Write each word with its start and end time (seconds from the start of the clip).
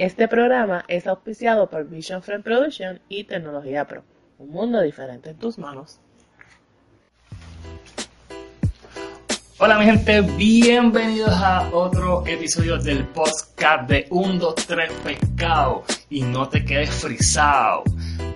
Este 0.00 0.28
programa 0.28 0.86
es 0.88 1.06
auspiciado 1.06 1.68
por 1.68 1.86
Vision 1.86 2.22
Frame 2.22 2.42
Production 2.42 3.00
y 3.10 3.24
Tecnología 3.24 3.86
Pro. 3.86 4.02
Un 4.38 4.48
mundo 4.48 4.80
diferente 4.80 5.28
en 5.28 5.36
tus 5.36 5.58
manos. 5.58 6.00
Hola 9.58 9.78
mi 9.78 9.84
gente, 9.84 10.22
bienvenidos 10.22 11.34
a 11.34 11.68
otro 11.74 12.26
episodio 12.26 12.78
del 12.78 13.04
podcast 13.08 13.90
de 13.90 14.06
1, 14.08 14.38
2, 14.38 14.54
3 14.54 14.90
Pescado 15.04 15.84
y 16.08 16.22
no 16.22 16.48
te 16.48 16.64
quedes 16.64 16.88
frisado. 16.88 17.84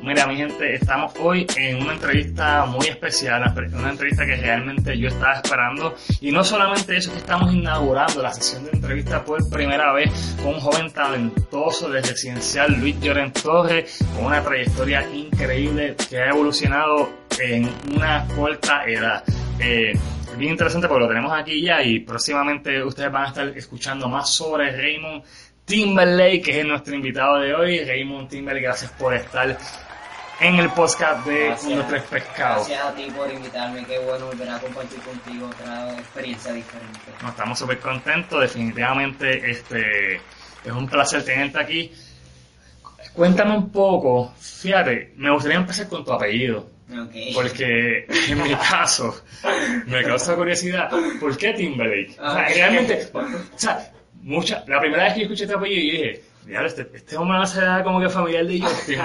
Mira 0.05 0.27
mi 0.27 0.37
gente, 0.37 0.75
estamos 0.75 1.15
hoy 1.19 1.47
en 1.57 1.81
una 1.81 1.95
entrevista 1.95 2.67
muy 2.67 2.87
especial, 2.89 3.43
una 3.73 3.89
entrevista 3.89 4.27
que 4.27 4.37
realmente 4.37 4.99
yo 4.99 5.09
estaba 5.09 5.33
esperando 5.33 5.97
y 6.21 6.31
no 6.31 6.45
solamente 6.45 6.99
eso, 6.99 7.11
que 7.11 7.19
estamos 7.19 7.55
inaugurando 7.55 8.21
la 8.21 8.31
sesión 8.31 8.65
de 8.67 8.73
entrevista 8.73 9.25
por 9.25 9.49
primera 9.49 9.95
vez 9.95 10.37
con 10.43 10.57
un 10.57 10.61
joven 10.61 10.93
talentoso 10.93 11.89
de 11.89 12.03
residencial 12.03 12.79
Luis 12.79 13.01
Lloren 13.01 13.33
Torres 13.33 14.05
con 14.15 14.27
una 14.27 14.43
trayectoria 14.43 15.09
increíble 15.11 15.97
que 16.11 16.19
ha 16.19 16.29
evolucionado 16.29 17.09
en 17.41 17.71
una 17.97 18.27
corta 18.37 18.85
edad. 18.85 19.25
Eh, 19.59 19.99
bien 20.37 20.53
interesante 20.53 20.87
porque 20.87 21.05
lo 21.05 21.09
tenemos 21.09 21.33
aquí 21.33 21.63
ya 21.63 21.83
y 21.83 22.01
próximamente 22.01 22.85
ustedes 22.85 23.11
van 23.11 23.25
a 23.25 23.29
estar 23.29 23.49
escuchando 23.57 24.07
más 24.11 24.29
sobre 24.29 24.71
Raymond 24.71 25.25
Timberlake, 25.65 26.43
que 26.43 26.61
es 26.61 26.67
nuestro 26.67 26.95
invitado 26.95 27.41
de 27.41 27.55
hoy. 27.55 27.83
Raymond 27.83 28.29
Timberlake, 28.29 28.67
gracias 28.67 28.91
por 28.93 29.15
estar 29.15 29.57
en 30.41 30.57
el 30.57 30.71
podcast 30.71 31.27
de 31.27 31.55
Uno 31.67 31.85
Tres 31.89 32.03
Pescados. 32.05 32.69
Gracias 32.69 32.87
a 32.87 32.95
ti 32.95 33.09
por 33.17 33.33
invitarme, 33.33 33.85
qué 33.85 33.99
bueno 33.99 34.27
volver 34.27 34.51
a 34.51 34.59
compartir 34.59 35.01
contigo 35.01 35.47
otra 35.49 35.93
experiencia 35.95 36.53
diferente. 36.53 36.99
No, 37.23 37.29
estamos 37.29 37.59
súper 37.59 37.79
contentos, 37.79 38.41
definitivamente 38.41 39.51
este 39.51 40.17
es 40.17 40.73
un 40.73 40.89
placer 40.89 41.25
tenerte 41.25 41.61
aquí. 41.61 41.93
Cuéntame 43.13 43.57
un 43.57 43.71
poco, 43.71 44.33
fíjate, 44.39 45.13
me 45.17 45.31
gustaría 45.31 45.59
empezar 45.59 45.89
con 45.89 46.05
tu 46.05 46.13
apellido. 46.13 46.75
Porque 47.35 48.07
en 48.29 48.43
mi 48.43 48.55
caso 48.55 49.23
me 49.87 50.03
causa 50.05 50.35
curiosidad, 50.37 50.91
¿por 51.19 51.37
qué 51.37 51.55
Timberlake? 51.55 52.17
O 52.21 52.33
sea, 52.33 52.49
realmente, 52.49 53.09
o 53.13 53.59
sea, 53.59 53.91
mucha, 54.23 54.65
la 54.67 54.81
primera 54.81 55.05
vez 55.05 55.15
que 55.15 55.23
escuché 55.23 55.45
este 55.45 55.57
apellido 55.57 55.81
yo 55.81 55.99
dije, 55.99 56.23
este, 56.67 56.91
este 56.95 57.17
hombre 57.17 57.39
no 57.39 57.47
se 57.47 57.61
da 57.63 57.83
como 57.83 58.01
que 58.01 58.09
familiar 58.11 58.45
de 58.45 58.61
Justin, 58.61 58.99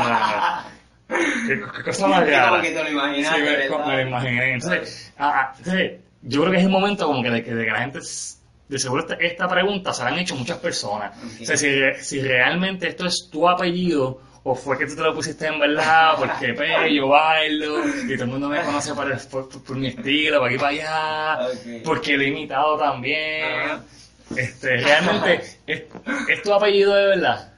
¿Qué, 1.48 1.60
qué, 1.76 1.84
cosa 1.84 2.08
más 2.08 2.28
rara. 2.28 2.50
Como 2.50 2.62
que 2.62 2.72
te 2.72 2.92
lo. 2.92 3.14
Sí, 3.16 3.24
me, 3.42 3.86
me, 3.86 3.96
lo 3.96 4.02
imaginé. 4.02 4.54
Entonces, 4.54 5.12
ah, 5.18 5.34
ah, 5.36 5.54
entonces, 5.58 5.92
yo 6.22 6.42
creo 6.42 6.52
que 6.52 6.60
es 6.60 6.64
el 6.64 6.70
momento 6.70 7.08
como 7.08 7.24
que 7.24 7.32
de, 7.32 7.42
de 7.42 7.66
que 7.66 7.72
la 7.72 7.82
gente 7.82 8.00
de 8.00 8.78
seguro 8.78 9.02
esta, 9.02 9.16
esta, 9.16 9.48
pregunta 9.48 9.92
se 9.92 10.04
la 10.04 10.10
han 10.10 10.20
hecho 10.20 10.36
muchas 10.36 10.60
personas. 10.60 11.18
O 11.42 11.46
sea, 11.46 11.58
si, 11.58 11.68
si 12.00 12.22
realmente 12.22 12.88
esto 12.88 13.08
es 13.08 13.28
tu 13.32 13.50
apellido 13.50 14.22
o 14.44 14.56
fue 14.56 14.78
que 14.78 14.86
tú 14.86 14.96
te 14.96 15.02
lo 15.02 15.14
pusiste 15.14 15.48
en 15.48 15.60
verdad 15.60 16.14
porque 16.18 16.54
pues, 16.54 16.70
yo 16.92 17.08
bailo 17.08 17.88
y 17.88 18.14
todo 18.14 18.24
el 18.26 18.30
mundo 18.30 18.50
me 18.50 18.62
conoce 18.62 18.94
por, 18.94 19.28
por, 19.28 19.64
por 19.64 19.76
mi 19.76 19.88
estilo, 19.88 20.40
por 20.40 20.50
aquí 20.50 20.58
para 20.58 20.70
allá, 20.70 21.50
porque 21.84 22.16
lo 22.16 22.24
he 22.24 22.28
imitado 22.28 22.78
también. 22.78 23.80
Este, 24.36 24.78
realmente, 24.78 25.42
¿es, 25.66 25.86
¿es, 26.28 26.44
tu 26.44 26.54
apellido 26.54 26.94
de 26.94 27.08
verdad? 27.08 27.54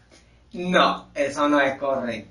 No, 0.53 1.09
eso 1.13 1.49
no 1.49 1.59
es 1.59 1.77
correcto. 1.77 2.30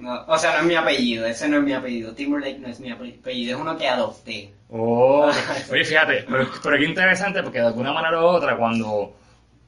No, 0.00 0.24
o 0.26 0.38
sea, 0.38 0.52
no 0.52 0.58
es 0.58 0.64
mi 0.64 0.74
apellido, 0.74 1.26
ese 1.26 1.48
no 1.48 1.58
es 1.58 1.62
mi 1.62 1.72
apellido. 1.72 2.12
Timberlake 2.12 2.58
no 2.58 2.68
es 2.68 2.80
mi 2.80 2.90
apellido, 2.90 3.56
es 3.56 3.60
uno 3.60 3.76
que 3.76 3.88
adopté. 3.88 4.52
Oh, 4.70 5.30
oye, 5.70 5.84
fíjate, 5.84 6.24
pero, 6.28 6.48
pero 6.62 6.78
qué 6.78 6.84
interesante 6.84 7.42
porque 7.42 7.60
de 7.60 7.66
alguna 7.66 7.92
manera 7.92 8.20
u 8.20 8.24
otra, 8.24 8.56
cuando 8.56 9.14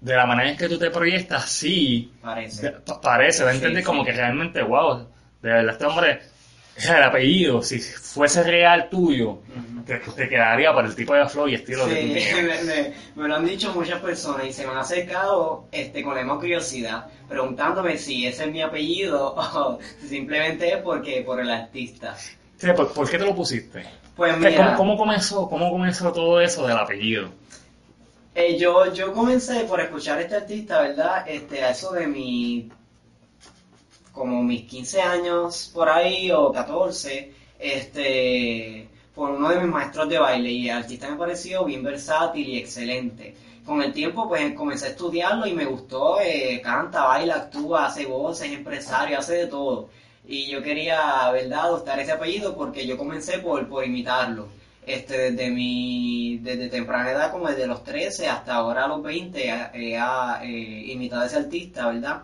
de 0.00 0.16
la 0.16 0.26
manera 0.26 0.50
en 0.50 0.56
que 0.56 0.68
tú 0.68 0.78
te 0.78 0.90
proyectas, 0.90 1.50
sí. 1.50 2.12
Parece. 2.22 2.70
parece, 3.02 3.44
¿me 3.44 3.52
entiendes? 3.52 3.84
como 3.84 4.04
que 4.04 4.12
realmente, 4.12 4.62
wow, 4.62 5.06
de 5.42 5.48
verdad, 5.48 5.72
este 5.72 5.86
hombre, 5.86 6.20
el 6.86 7.02
apellido, 7.02 7.62
si 7.62 7.80
fuese 7.80 8.42
real 8.42 8.88
tuyo, 8.88 9.40
te, 9.86 10.28
quedaría 10.28 10.72
por 10.72 10.84
el 10.84 10.94
tipo 10.94 11.14
de 11.14 11.28
flow 11.28 11.48
y 11.48 11.54
estilo 11.54 11.84
sí, 11.86 11.94
que 11.94 12.00
tú 12.00 12.12
tienes. 12.12 12.64
Me, 12.64 12.94
me, 13.22 13.28
lo 13.28 13.34
han 13.34 13.46
dicho 13.46 13.72
muchas 13.74 14.00
personas 14.00 14.46
y 14.46 14.52
se 14.52 14.64
me 14.64 14.72
han 14.72 14.78
acercado 14.78 15.66
este, 15.72 16.02
con 16.02 16.14
la 16.14 16.22
misma 16.22 16.38
curiosidad, 16.38 17.06
preguntándome 17.28 17.98
si 17.98 18.26
ese 18.26 18.44
es 18.44 18.52
mi 18.52 18.62
apellido 18.62 19.34
o 19.36 19.78
simplemente 20.06 20.74
es 20.74 20.82
porque 20.82 21.22
por 21.22 21.40
el 21.40 21.50
artista. 21.50 22.14
Sí, 22.16 22.66
¿por, 22.76 22.92
¿por 22.92 23.10
qué 23.10 23.18
te 23.18 23.24
lo 23.24 23.34
pusiste? 23.34 23.84
Pues 24.16 24.36
mira, 24.36 24.56
¿Cómo, 24.56 24.76
¿Cómo, 24.76 24.96
comenzó, 24.96 25.48
¿Cómo 25.48 25.70
comenzó 25.70 26.12
todo 26.12 26.40
eso 26.40 26.66
del 26.66 26.76
apellido? 26.76 27.30
Eh, 28.34 28.56
yo, 28.58 28.92
yo 28.92 29.12
comencé 29.12 29.64
por 29.64 29.80
escuchar 29.80 30.18
a 30.18 30.22
este 30.22 30.36
artista, 30.36 30.80
¿verdad? 30.80 31.24
Este, 31.28 31.64
a 31.64 31.70
eso 31.70 31.92
de 31.92 32.06
mi, 32.06 32.68
como 34.12 34.42
mis 34.42 34.64
15 34.68 35.00
años 35.02 35.70
por 35.74 35.88
ahí 35.88 36.30
o 36.30 36.52
14, 36.52 37.32
este, 37.58 38.88
por 39.14 39.30
uno 39.30 39.48
de 39.50 39.60
mis 39.60 39.68
maestros 39.68 40.08
de 40.08 40.18
baile 40.18 40.50
y 40.50 40.68
el 40.68 40.76
artista 40.76 41.10
me 41.10 41.16
pareció 41.16 41.64
bien 41.64 41.82
versátil 41.82 42.48
y 42.48 42.58
excelente. 42.58 43.34
Con 43.64 43.82
el 43.82 43.92
tiempo 43.92 44.28
pues 44.28 44.54
comencé 44.54 44.86
a 44.86 44.90
estudiarlo 44.90 45.46
y 45.46 45.52
me 45.52 45.66
gustó, 45.66 46.20
eh, 46.20 46.60
canta, 46.62 47.04
baila, 47.04 47.34
actúa, 47.34 47.86
hace 47.86 48.06
voces, 48.06 48.50
es 48.50 48.56
empresario, 48.56 49.18
hace 49.18 49.34
de 49.34 49.46
todo. 49.46 49.90
Y 50.26 50.50
yo 50.50 50.62
quería, 50.62 51.30
¿verdad?, 51.32 51.60
adoptar 51.60 51.98
ese 52.00 52.12
apellido 52.12 52.56
porque 52.56 52.86
yo 52.86 52.96
comencé 52.96 53.38
por, 53.38 53.68
por 53.68 53.84
imitarlo 53.84 54.48
este, 54.88 55.32
desde 55.32 55.50
mi, 55.50 56.38
desde 56.38 56.68
temprana 56.68 57.10
edad, 57.10 57.30
como 57.30 57.48
desde 57.48 57.66
los 57.66 57.84
13 57.84 58.26
hasta 58.26 58.54
ahora 58.54 58.88
los 58.88 59.02
20, 59.02 59.38
he 59.74 59.94
eh, 59.94 60.82
imitado 60.86 61.22
a 61.22 61.26
ese 61.26 61.36
artista, 61.36 61.88
¿verdad? 61.88 62.22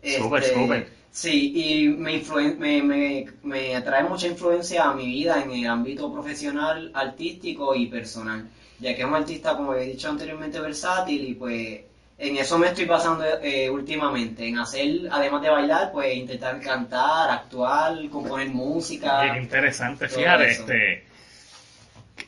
Súper, 0.00 0.42
este, 0.42 0.54
súper. 0.54 0.88
Sí, 1.14 1.52
y 1.54 1.88
me, 1.90 2.20
me, 2.58 2.82
me, 2.82 3.26
me 3.44 3.76
atrae 3.76 4.02
mucha 4.02 4.26
influencia 4.26 4.82
a 4.82 4.94
mi 4.94 5.06
vida 5.06 5.40
en 5.40 5.52
el 5.52 5.66
ámbito 5.68 6.12
profesional, 6.12 6.90
artístico 6.92 7.72
y 7.72 7.86
personal, 7.86 8.48
ya 8.80 8.96
que 8.96 9.02
es 9.02 9.06
un 9.06 9.14
artista, 9.14 9.56
como 9.56 9.76
he 9.76 9.84
dicho 9.84 10.10
anteriormente, 10.10 10.58
versátil 10.58 11.28
y 11.28 11.34
pues 11.34 11.82
en 12.18 12.36
eso 12.36 12.58
me 12.58 12.66
estoy 12.66 12.86
pasando 12.86 13.24
eh, 13.40 13.70
últimamente, 13.70 14.48
en 14.48 14.58
hacer, 14.58 15.08
además 15.08 15.40
de 15.42 15.50
bailar, 15.50 15.92
pues 15.92 16.16
intentar 16.16 16.60
cantar, 16.60 17.30
actuar, 17.30 17.96
componer 18.10 18.48
música. 18.48 19.20
Qué 19.34 19.38
interesante, 19.38 20.08
fíjate, 20.08 20.50
este 20.50 21.04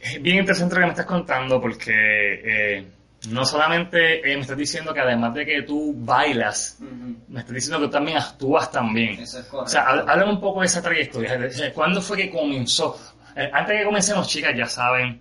es 0.00 0.22
bien 0.22 0.38
interesante 0.38 0.76
lo 0.76 0.80
que 0.82 0.86
me 0.86 0.92
estás 0.92 1.06
contando 1.06 1.60
porque 1.60 1.92
eh, 1.92 2.86
no 3.28 3.44
solamente 3.44 4.20
eh, 4.20 4.36
me 4.36 4.42
estás 4.42 4.56
diciendo 4.56 4.92
que 4.94 5.00
además 5.00 5.34
de 5.34 5.46
que 5.46 5.62
tú 5.62 5.94
bailas, 5.96 6.78
me 7.28 7.40
estás 7.40 7.54
diciendo 7.54 7.80
que 7.80 7.86
tú 7.86 7.90
también 7.90 8.18
actúas 8.18 8.70
también. 8.70 9.20
Eso 9.20 9.40
es 9.40 9.46
correcto. 9.46 9.66
O 9.66 9.68
sea, 9.68 9.88
háblame 9.88 10.32
un 10.32 10.40
poco 10.40 10.60
de 10.60 10.66
esa 10.66 10.82
trayectoria. 10.82 11.38
¿Cuándo 11.74 12.00
fue 12.00 12.16
que 12.16 12.30
comenzó? 12.30 12.98
Eh, 13.34 13.50
antes 13.52 13.74
de 13.74 13.78
que 13.80 13.84
comencemos, 13.84 14.28
chicas, 14.28 14.52
ya 14.56 14.66
saben, 14.66 15.20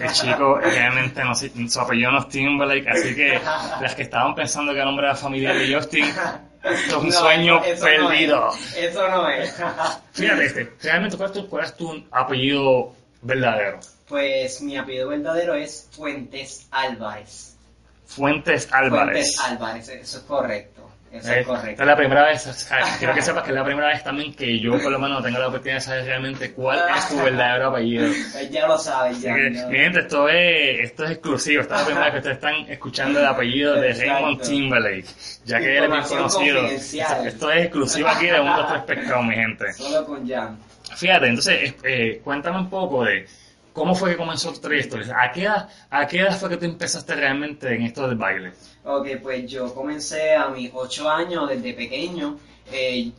el 0.00 0.12
chico 0.12 0.58
realmente 0.58 1.22
no, 1.24 1.34
su 1.34 1.80
apellido 1.80 2.10
no 2.10 2.18
es 2.20 2.28
Timberlake, 2.28 2.88
así 2.88 3.14
que 3.14 3.40
las 3.80 3.94
que 3.94 4.02
estaban 4.02 4.34
pensando 4.34 4.72
que 4.72 4.78
el 4.78 4.84
nombre 4.84 5.06
era 5.06 5.14
familiar 5.14 5.56
de 5.56 5.74
Justin, 5.74 6.04
esto 6.64 6.98
es 6.98 7.04
un 7.04 7.12
sueño 7.12 7.60
perdido. 7.62 8.50
eso 8.76 9.08
no 9.08 9.28
es. 9.28 9.54
Fíjate, 10.12 10.44
este, 10.46 10.72
realmente, 10.82 11.16
¿cuál 11.16 11.30
es, 11.30 11.34
tu, 11.34 11.48
¿cuál 11.48 11.64
es 11.64 11.76
tu 11.76 12.04
apellido 12.10 12.92
verdadero? 13.22 13.80
Pues 14.08 14.60
mi 14.60 14.76
apellido 14.76 15.08
verdadero 15.08 15.54
es 15.54 15.88
Fuentes 15.92 16.66
Álvarez. 16.70 17.56
Fuentes 18.06 18.68
Álvarez. 18.70 19.36
Fuentes 19.36 19.40
Álvarez, 19.40 19.88
eso 19.88 20.18
es 20.18 20.24
correcto. 20.24 20.74
Eso 21.10 21.32
es, 21.32 21.46
correcto. 21.46 21.80
es 21.80 21.86
la 21.86 21.96
primera 21.96 22.24
vez, 22.24 22.68
quiero 22.98 23.14
que 23.14 23.22
sepas 23.22 23.44
que 23.44 23.50
es 23.50 23.54
la 23.54 23.64
primera 23.64 23.86
vez 23.86 24.02
también 24.02 24.34
que 24.34 24.58
yo 24.58 24.72
por 24.82 24.90
lo 24.90 24.98
menos 24.98 25.22
tengo 25.22 25.38
la 25.38 25.46
oportunidad 25.46 25.76
de 25.76 25.80
saber 25.80 26.04
realmente 26.06 26.52
cuál 26.52 26.80
es 26.96 27.08
tu 27.08 27.16
verdadero 27.22 27.68
apellido. 27.68 28.08
Pues 28.32 28.50
ya 28.50 28.66
lo 28.66 28.76
sabes, 28.76 29.20
ya. 29.20 29.32
Mi 29.32 29.78
gente, 29.78 30.00
esto 30.00 30.28
es, 30.28 30.80
esto 30.90 31.04
es 31.04 31.10
exclusivo, 31.12 31.62
esta 31.62 31.76
es 31.76 31.80
la 31.80 31.86
primera 31.86 32.04
vez 32.06 32.12
que 32.14 32.18
ustedes 32.18 32.36
están 32.36 32.54
escuchando 32.68 33.20
el 33.20 33.26
apellido 33.26 33.74
de 33.74 33.92
Raymond 33.92 34.42
Timberlake, 34.42 35.06
ya 35.44 35.60
que 35.60 35.78
él 35.78 35.84
es 35.84 35.90
bien 35.90 36.02
conocido. 36.02 36.66
Esto 36.66 37.50
es 37.52 37.64
exclusivo 37.64 38.08
aquí 38.08 38.26
de 38.26 38.40
Uno 38.40 38.66
Tres 38.66 38.82
Pescados, 38.82 39.24
mi 39.24 39.34
gente. 39.36 39.72
Solo 39.78 40.04
con 40.04 40.28
Jan. 40.28 40.58
Fíjate, 40.96 41.28
entonces, 41.28 41.74
eh, 41.84 42.20
cuéntame 42.24 42.58
un 42.58 42.68
poco 42.68 43.04
de 43.04 43.24
¿Cómo 43.74 43.96
fue 43.96 44.12
que 44.12 44.16
comenzó 44.16 44.52
tu 44.52 44.60
trayectoria? 44.60 45.16
¿A 45.20 45.32
qué, 45.32 45.42
edad, 45.42 45.68
¿A 45.90 46.06
qué 46.06 46.20
edad 46.20 46.38
fue 46.38 46.48
que 46.48 46.56
tú 46.58 46.64
empezaste 46.64 47.12
realmente 47.16 47.74
en 47.74 47.82
esto 47.82 48.06
del 48.06 48.16
baile? 48.16 48.52
Ok, 48.84 49.08
pues 49.20 49.50
yo 49.50 49.74
comencé 49.74 50.36
a 50.36 50.48
mis 50.48 50.70
8 50.72 51.10
años, 51.10 51.48
desde 51.48 51.74
pequeño. 51.74 52.38
Eh, 52.70 53.10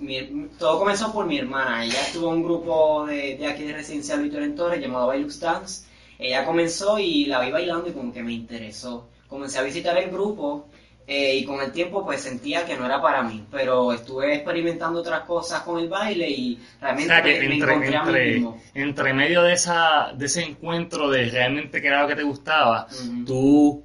todo 0.57 0.79
comenzó 0.79 1.11
por 1.11 1.25
mi 1.25 1.37
hermana. 1.39 1.83
Ella 1.83 1.99
estuvo 1.99 2.29
en 2.29 2.37
un 2.37 2.43
grupo 2.43 3.05
de, 3.05 3.35
de 3.35 3.47
aquí 3.47 3.63
de 3.63 3.73
Residencial 3.73 4.23
Víctor 4.23 4.43
en 4.43 4.55
Torres 4.55 4.79
llamado 4.79 5.07
Bailux 5.07 5.41
Dance. 5.41 5.87
Ella 6.17 6.45
comenzó 6.45 6.97
y 6.99 7.25
la 7.25 7.41
vi 7.41 7.51
bailando 7.51 7.89
y 7.89 7.91
como 7.91 8.13
que 8.13 8.23
me 8.23 8.31
interesó. 8.31 9.09
Comencé 9.27 9.59
a 9.59 9.63
visitar 9.63 9.97
el 9.97 10.09
grupo 10.09 10.69
eh, 11.07 11.35
y 11.35 11.45
con 11.45 11.61
el 11.61 11.71
tiempo 11.71 12.03
pues 12.03 12.21
sentía 12.21 12.65
que 12.65 12.75
no 12.75 12.85
era 12.85 13.01
para 13.01 13.21
mí, 13.21 13.45
pero 13.51 13.93
estuve 13.93 14.35
experimentando 14.35 15.01
otras 15.01 15.21
cosas 15.21 15.61
con 15.61 15.79
el 15.79 15.87
baile 15.87 16.29
y 16.29 16.59
realmente 16.81 17.13
o 17.13 17.15
sea, 17.15 17.23
que 17.23 17.39
me, 17.47 17.53
entre, 17.53 17.73
encontré 17.73 17.95
entre, 17.95 17.97
a 17.97 18.03
mí 18.03 18.33
mismo. 18.33 18.61
entre 18.73 19.13
medio 19.13 19.43
de 19.43 19.53
esa 19.53 20.11
de 20.15 20.25
ese 20.25 20.43
encuentro 20.43 21.09
de 21.09 21.25
realmente 21.25 21.81
que 21.81 21.87
era 21.87 22.01
lo 22.01 22.07
que 22.07 22.15
te 22.15 22.23
gustaba, 22.23 22.87
uh 22.89 22.93
-huh. 22.93 23.25
tú 23.25 23.83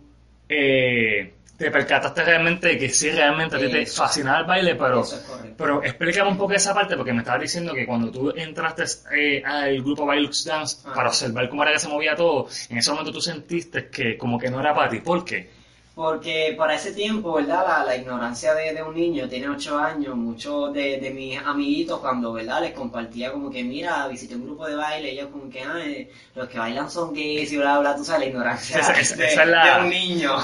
eh, 0.49 1.35
te 1.61 1.71
percataste 1.71 2.25
realmente 2.25 2.69
de 2.69 2.79
que 2.79 2.89
sí, 2.89 3.11
realmente 3.11 3.59
te 3.59 3.85
fascinaba 3.85 4.39
el 4.39 4.47
baile, 4.47 4.75
pero, 4.77 5.03
es 5.03 5.23
pero 5.59 5.83
explícame 5.83 6.31
un 6.31 6.39
poco 6.39 6.55
esa 6.55 6.73
parte, 6.73 6.97
porque 6.97 7.13
me 7.13 7.19
estabas 7.19 7.43
diciendo 7.43 7.75
que 7.75 7.85
cuando 7.85 8.11
tú 8.11 8.31
entraste 8.35 8.85
eh, 9.15 9.43
al 9.45 9.83
grupo 9.83 10.07
Bailux 10.07 10.43
Dance 10.47 10.79
para 10.95 11.11
observar 11.11 11.51
cómo 11.51 11.63
era 11.63 11.73
que 11.73 11.79
se 11.79 11.89
movía 11.89 12.17
todo, 12.17 12.49
en 12.71 12.79
ese 12.79 12.91
momento 12.91 13.13
tú 13.13 13.21
sentiste 13.21 13.91
que 13.91 14.17
como 14.17 14.39
que 14.39 14.49
no 14.49 14.59
era 14.59 14.75
para 14.75 14.89
ti. 14.89 15.01
¿Por 15.01 15.23
qué? 15.23 15.51
Porque 16.01 16.55
para 16.57 16.77
ese 16.77 16.93
tiempo, 16.93 17.35
¿verdad? 17.35 17.63
La, 17.69 17.85
la 17.85 17.95
ignorancia 17.95 18.55
de, 18.55 18.73
de 18.73 18.83
un 18.83 18.95
niño, 18.95 19.29
tiene 19.29 19.51
ocho 19.51 19.79
años, 19.79 20.17
muchos 20.17 20.73
de, 20.73 20.99
de 20.99 21.11
mis 21.11 21.39
amiguitos 21.39 22.01
cuando, 22.01 22.33
¿verdad? 22.33 22.63
Les 22.63 22.73
compartía 22.73 23.31
como 23.31 23.51
que, 23.51 23.63
mira, 23.63 24.09
visité 24.09 24.35
un 24.35 24.47
grupo 24.47 24.67
de 24.67 24.77
baile, 24.77 25.11
ellos 25.11 25.29
como 25.31 25.51
que, 25.51 25.61
ay, 25.61 26.09
los 26.35 26.49
que 26.49 26.59
bailan 26.59 26.91
son 26.91 27.13
gays 27.13 27.53
y 27.53 27.59
bla, 27.59 27.79
bla, 27.81 27.95
tú 27.95 28.03
sabes, 28.03 28.23
la 28.23 28.27
ignorancia 28.29 28.79
Esa- 28.79 28.99
esa- 28.99 29.17
de, 29.17 29.27
esa 29.27 29.43
es 29.43 29.49
la- 29.51 29.75
de 29.77 29.83
un 29.83 29.91
niño. 29.91 30.37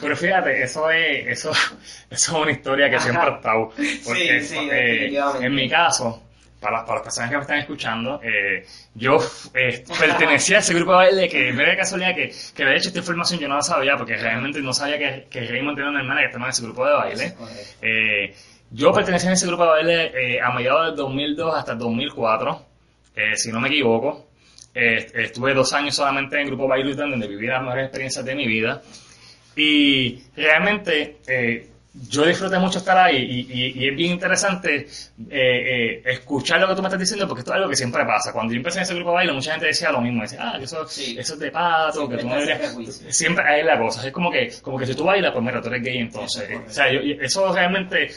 Pero 0.00 0.16
fíjate, 0.16 0.60
eso 0.64 0.90
es, 0.90 1.26
eso, 1.28 1.50
eso 2.10 2.32
es 2.36 2.42
una 2.42 2.50
historia 2.50 2.90
que 2.90 2.98
siempre 2.98 3.30
ha 3.30 3.36
estado. 3.36 3.68
Porque, 4.04 4.40
Sí, 4.42 4.48
sí, 4.48 4.58
eh, 4.58 4.74
definitivamente. 4.74 5.46
en 5.46 5.54
mi 5.54 5.68
caso, 5.68 6.20
para, 6.60 6.84
para 6.84 6.96
las 6.96 7.02
personas 7.02 7.30
que 7.30 7.36
me 7.36 7.42
están 7.42 7.58
escuchando, 7.58 8.20
eh, 8.22 8.66
yo 8.94 9.18
eh, 9.54 9.84
pertenecía 9.98 10.56
a 10.56 10.60
ese 10.60 10.74
grupo 10.74 10.92
de 10.92 10.96
baile 10.96 11.28
que, 11.28 11.52
me 11.52 11.64
de 11.64 11.76
casualidad 11.76 12.14
que, 12.14 12.32
que 12.54 12.64
de 12.64 12.76
hecho 12.76 12.88
esta 12.88 13.00
información 13.00 13.40
yo 13.40 13.48
no 13.48 13.56
la 13.56 13.62
sabía 13.62 13.96
porque 13.96 14.16
realmente 14.16 14.60
no 14.60 14.72
sabía 14.72 14.98
que, 14.98 15.26
que 15.28 15.46
Raymond 15.46 15.76
tenía 15.76 15.90
una 15.90 16.00
hermana 16.00 16.20
que 16.20 16.26
estaba 16.26 16.46
en 16.46 16.50
ese 16.50 16.62
grupo 16.62 16.86
de 16.86 16.92
baile. 16.92 17.34
Eh, 17.82 18.34
yo 18.70 18.92
pertenecía 18.92 19.30
a 19.30 19.34
ese 19.34 19.46
grupo 19.46 19.64
de 19.64 19.70
baile 19.70 20.36
eh, 20.36 20.40
a 20.40 20.50
mediados 20.52 20.86
del 20.86 20.96
2002 20.96 21.54
hasta 21.54 21.72
el 21.72 21.78
2004, 21.78 22.66
eh, 23.14 23.36
si 23.36 23.52
no 23.52 23.60
me 23.60 23.68
equivoco. 23.68 24.26
Eh, 24.74 25.06
estuve 25.14 25.54
dos 25.54 25.72
años 25.72 25.94
solamente 25.94 26.36
en 26.36 26.42
el 26.42 26.48
grupo 26.48 26.68
Baile 26.68 26.90
Lutan, 26.90 27.10
donde 27.10 27.26
viví 27.28 27.46
las 27.46 27.62
mejores 27.62 27.84
experiencias 27.84 28.24
de 28.24 28.34
mi 28.34 28.46
vida. 28.46 28.82
Y 29.56 30.22
realmente 30.36 31.16
yo 32.08 32.24
disfruté 32.26 32.58
mucho 32.58 32.78
estar 32.78 32.96
ahí 32.98 33.16
y, 33.16 33.40
y- 33.52 33.84
y 33.84 33.88
es 33.88 33.96
bien 33.96 34.12
interesante 34.12 34.86
eh, 34.86 34.86
eh, 35.30 36.02
escuchar 36.04 36.60
lo 36.60 36.68
que 36.68 36.74
tú 36.74 36.82
me 36.82 36.88
estás 36.88 37.00
diciendo 37.00 37.26
porque 37.26 37.40
esto 37.40 37.52
es 37.52 37.56
algo 37.56 37.70
que 37.70 37.76
siempre 37.76 38.04
pasa. 38.04 38.32
Cuando 38.32 38.52
yo 38.52 38.58
empecé 38.58 38.78
en 38.78 38.82
ese 38.84 38.94
grupo 38.94 39.10
de 39.10 39.14
baile, 39.16 39.32
mucha 39.32 39.52
gente 39.52 39.66
decía 39.66 39.90
lo 39.90 40.00
mismo. 40.00 40.22
Decía, 40.22 40.40
ah, 40.42 40.58
que 40.58 40.64
eso, 40.64 40.86
Sí. 40.86 41.16
eso 41.18 41.34
es 41.34 41.40
de 41.40 41.50
pato, 41.50 41.92
Siempre 42.06 42.16
que 42.18 42.22
tú 42.22 42.28
no 42.28 42.34
prejuicio. 42.58 43.12
Siempre 43.12 43.44
hay 43.44 43.62
la 43.64 43.78
cosa. 43.78 44.06
Es 44.06 44.12
como 44.12 44.30
que, 44.30 44.52
como 44.62 44.78
que 44.78 44.86
si 44.86 44.94
tú 44.94 45.04
bailas, 45.04 45.32
pues 45.32 45.44
mira, 45.44 45.60
tú 45.62 45.68
eres 45.68 45.82
gay 45.82 45.98
entonces. 45.98 46.48
O 46.66 46.70
sea, 46.70 46.92
yo- 46.92 47.00
eso 47.00 47.52
realmente... 47.52 48.10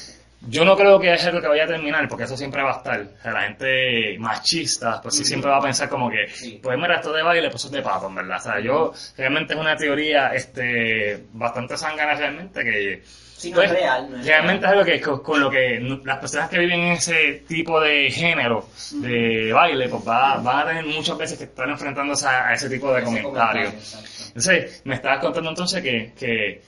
Yo 0.48 0.64
no 0.64 0.78
creo 0.78 0.98
que 1.02 1.14
es 1.14 1.26
algo 1.26 1.42
que 1.42 1.48
vaya 1.50 1.66
a 1.66 1.68
terminar, 1.68 2.08
porque 2.08 2.24
eso 2.24 2.38
siempre 2.38 2.64
va 2.64 2.72
a 2.74 2.78
estar. 2.78 3.02
O 3.02 3.22
sea, 3.22 3.32
la 3.34 3.42
gente 3.42 4.16
machista, 4.20 5.02
pues 5.02 5.16
sí, 5.16 5.26
siempre 5.26 5.50
va 5.50 5.58
a 5.58 5.62
pensar 5.62 5.90
como 5.90 6.10
que, 6.10 6.30
Sí. 6.30 6.60
pues 6.64 6.78
mira, 6.78 6.96
esto 6.96 7.12
de 7.12 7.22
baile, 7.24 7.50
pues 7.50 7.62
eso 7.62 7.68
es 7.68 7.74
de 7.74 7.82
pato, 7.82 8.10
verdad. 8.14 8.38
O 8.38 8.42
sea, 8.42 8.60
yo 8.62 8.94
realmente 9.18 9.54
es 9.54 9.60
una 9.60 9.76
teoría 9.76 10.30
este 10.34 11.26
bastante 11.34 11.76
sangana 11.78 12.14
realmente 12.16 12.64
que... 12.64 13.04
Sí, 13.40 13.52
no 13.52 13.62
es 13.62 13.72
real, 13.72 14.08
no 14.12 14.18
es 14.20 14.26
realmente 14.26 14.62
real. 14.68 14.74
es 14.80 14.80
algo 14.80 14.86
que 14.86 15.02
con, 15.02 15.24
con 15.24 15.40
lo 15.40 15.50
que 15.50 15.80
las 16.04 16.18
personas 16.20 16.50
que 16.50 16.60
viven 16.60 16.80
en 16.82 16.94
ese 16.94 17.44
tipo 17.48 17.80
de 17.80 18.12
género 18.12 18.68
de 18.96 19.54
baile, 19.54 19.88
pues 19.88 20.08
va- 20.08 20.38
van 20.38 20.60
a 20.60 20.66
tener 20.68 20.86
muchas 20.86 21.18
veces 21.18 21.38
que 21.38 21.46
estar 21.46 21.70
enfrentándose 21.70 22.28
a, 22.28 22.50
a 22.50 22.54
ese 22.54 22.70
tipo 22.70 22.94
de 22.94 23.02
comentarios. 23.04 23.72
comentario. 23.74 24.10
Entonces, 24.28 24.82
me 24.84 24.96
estabas 24.96 25.20
contando 25.20 25.50
entonces 25.50 25.82
que, 25.82 26.12
que 26.20 26.62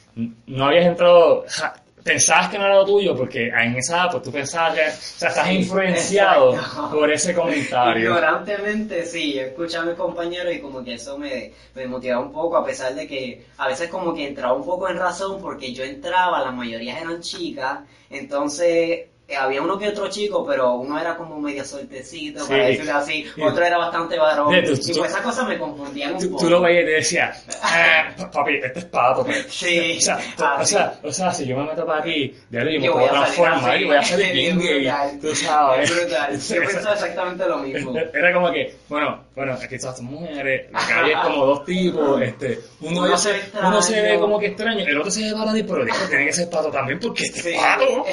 no 0.47 0.65
habías 0.65 0.85
entrado, 0.85 1.45
ja, 1.49 1.73
pensabas 2.03 2.49
que 2.49 2.57
no 2.57 2.65
era 2.65 2.75
lo 2.75 2.85
tuyo, 2.85 3.15
porque 3.15 3.47
en 3.49 3.75
esa 3.77 3.97
edad, 3.97 4.11
pues 4.11 4.23
tú 4.23 4.31
pensabas 4.31 4.73
que, 4.75 4.81
o 4.81 4.91
sea, 5.17 5.29
estás 5.29 5.47
Sí, 5.47 5.51
influenciado 5.51 6.53
exacto. 6.55 6.89
por 6.89 7.11
ese 7.11 7.33
comentario. 7.33 8.09
Ignorantemente, 8.09 9.05
sí, 9.05 9.33
yo 9.33 9.41
escuchaba 9.43 9.83
a 9.83 9.87
mis 9.87 9.95
compañeros 9.95 10.53
y 10.53 10.59
como 10.61 10.83
que 10.83 10.95
eso 10.95 11.17
me, 11.17 11.53
me 11.75 11.87
motivaba 11.87 12.23
un 12.23 12.31
poco, 12.31 12.57
a 12.57 12.65
pesar 12.65 12.95
de 12.95 13.07
que 13.07 13.45
a 13.57 13.67
veces 13.67 13.89
como 13.89 14.13
que 14.13 14.27
entraba 14.27 14.53
un 14.53 14.65
poco 14.65 14.89
en 14.89 14.97
razón, 14.97 15.41
porque 15.41 15.73
yo 15.73 15.83
entraba, 15.83 16.41
la 16.43 16.51
mayoría 16.51 16.99
eran 16.99 17.21
chicas, 17.21 17.79
entonces 18.09 19.07
había 19.35 19.61
uno 19.61 19.77
que 19.77 19.87
otro 19.89 20.09
chico, 20.09 20.45
pero 20.45 20.73
uno 20.75 20.99
era 20.99 21.15
como 21.15 21.39
medio 21.39 21.63
sueltecito, 21.65 22.41
Sí. 22.43 22.49
para 22.49 22.65
decirlo 22.65 22.95
así, 22.95 23.25
Sí. 23.35 23.41
otro 23.41 23.63
era 23.65 23.77
bastante 23.77 24.17
varón, 24.17 24.53
Sí, 24.53 24.61
tú- 24.61 24.91
y 24.91 24.97
pues 24.99 25.11
esas 25.11 25.21
cosas 25.21 25.47
me 25.47 25.57
confundían 25.57 26.13
un 26.15 26.19
Tú, 26.19 26.29
poco. 26.31 26.43
tú 26.43 26.49
lo 26.49 26.61
veías 26.61 26.83
y 26.83 26.85
te 26.85 26.91
decías, 26.91 27.45
pa- 28.17 28.31
papi, 28.31 28.55
este 28.63 28.79
es 28.79 28.85
pato. 28.85 29.25
pues". 29.25 29.45
Sí, 29.49 29.97
O 29.97 30.01
sea, 30.01 30.19
o, 30.59 30.65
sea, 30.65 30.93
o 31.03 31.11
sea, 31.11 31.31
si 31.33 31.45
yo 31.45 31.57
me 31.57 31.65
meto 31.65 31.85
para 31.85 31.99
aquí, 31.99 32.33
de 32.49 32.59
ahí 32.59 32.79
me 32.79 32.91
puedo 32.91 33.07
transformar 33.09 33.81
y 33.81 33.85
voy 33.85 33.95
a 33.95 34.03
salir 34.03 34.31
bien 34.33 34.59
gay, 34.59 34.89
tú 35.21 35.35
sabes. 35.35 35.89
Es 35.89 35.95
brutal. 35.99 36.39
Yo 36.39 36.55
pensaba 36.67 36.93
exactamente 36.95 37.45
lo 37.47 37.57
mismo. 37.59 37.93
Era 38.13 38.33
como 38.33 38.51
que, 38.51 38.75
bueno, 38.89 39.23
bueno, 39.35 39.53
aquí 39.53 39.75
estas 39.75 40.01
mujeres, 40.01 40.69
que 40.87 40.93
hay 40.93 41.11
es 41.11 41.17
como 41.19 41.45
dos 41.45 41.65
tipos, 41.65 42.21
este, 42.21 42.59
uno, 42.81 43.17
se 43.17 43.41
uno 43.63 43.81
se 43.81 44.01
ve 44.01 44.19
como 44.19 44.39
que 44.39 44.47
extraño, 44.47 44.85
el 44.85 44.97
otro 44.97 45.11
se 45.11 45.23
ve 45.23 45.33
para 45.37 45.53
ti, 45.53 45.63
pero 45.63 45.85
dijo, 45.85 46.05
tiene 46.09 46.25
que 46.25 46.33
ser 46.33 46.49
pato 46.49 46.69
también 46.71 46.99
porque 46.99 47.23
este 47.23 47.55
es 47.55 47.61
pato. 47.61 48.05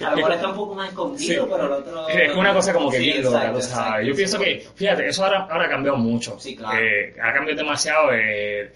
A 0.00 0.10
lo 0.10 0.16
mejor 0.16 0.32
está 0.32 0.48
un 0.48 0.56
poco 0.56 0.74
más 0.74 0.88
escondido, 0.88 1.44
Sí. 1.44 1.48
pero 1.50 1.66
el 1.66 1.72
otro... 1.72 2.08
Es 2.08 2.34
una 2.34 2.52
cosa 2.54 2.72
como 2.72 2.90
que 2.90 2.96
Sí, 2.98 3.04
bien 3.04 3.22
loca, 3.22 3.36
exacto, 3.38 3.58
tú 3.58 3.64
sabes. 3.64 3.78
exacto, 3.84 4.02
Yo 4.06 4.14
pienso 4.16 4.38
sí. 4.38 4.44
que, 4.44 4.66
fíjate, 4.74 5.08
eso 5.08 5.24
ahora, 5.24 5.46
ahora 5.50 5.66
ha 5.66 5.68
cambiado 5.68 5.96
mucho. 5.98 6.38
Sí, 6.40 6.56
claro. 6.56 6.78
Eh, 6.78 7.14
ha 7.22 7.32
cambiado 7.32 7.56
demasiado. 7.58 8.08
eh, 8.12 8.72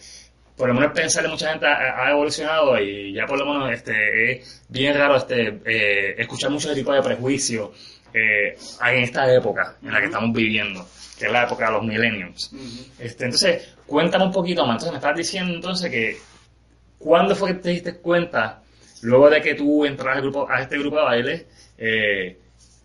por 0.57 0.67
lo 0.67 0.75
menos 0.75 0.91
pensar 0.93 1.23
de 1.23 1.29
mucha 1.29 1.51
gente 1.51 1.67
ha, 1.67 2.05
ha 2.05 2.11
evolucionado 2.11 2.81
y 2.81 3.13
ya 3.13 3.27
por 3.27 3.39
lo 3.39 3.47
menos 3.47 3.71
este, 3.73 4.33
es 4.33 4.65
bien 4.69 4.93
raro 4.97 5.15
este, 5.17 5.61
eh, 5.65 6.15
escuchar 6.19 6.51
mucho 6.51 6.67
ese 6.73 6.81
tipo 6.81 6.93
de 6.93 7.01
prejuicios 7.01 7.71
eh, 8.13 8.57
en 8.85 9.03
esta 9.05 9.33
época 9.33 9.77
en 9.81 9.93
la 9.93 10.01
que 10.01 10.07
estamos 10.07 10.33
viviendo, 10.35 10.85
que 11.17 11.27
es 11.27 11.31
la 11.33 11.45
época 11.45 11.67
de 11.67 11.73
los 11.75 11.85
millennials. 11.85 12.51
Este, 12.99 13.27
entonces, 13.27 13.69
cuéntame 13.87 14.25
un 14.25 14.33
poquito 14.33 14.63
más. 14.67 14.83
Entonces, 14.83 14.93
me 14.93 14.99
estás 14.99 15.17
diciendo 15.17 15.55
entonces 15.55 15.91
que, 15.93 16.17
¿cuándo 16.99 17.37
fue 17.37 17.51
que 17.51 17.61
te 17.61 17.69
diste 17.71 17.95
cuenta, 17.99 18.61
luego 19.03 19.31
de 19.31 19.41
que 19.41 19.55
tú 19.55 19.85
entras 19.85 20.17
al 20.17 20.23
grupo, 20.23 20.49
a 20.49 20.63
este 20.63 20.79
grupo 20.79 20.97
de 20.97 21.03
baile, 21.03 21.47
eh, 21.77 22.39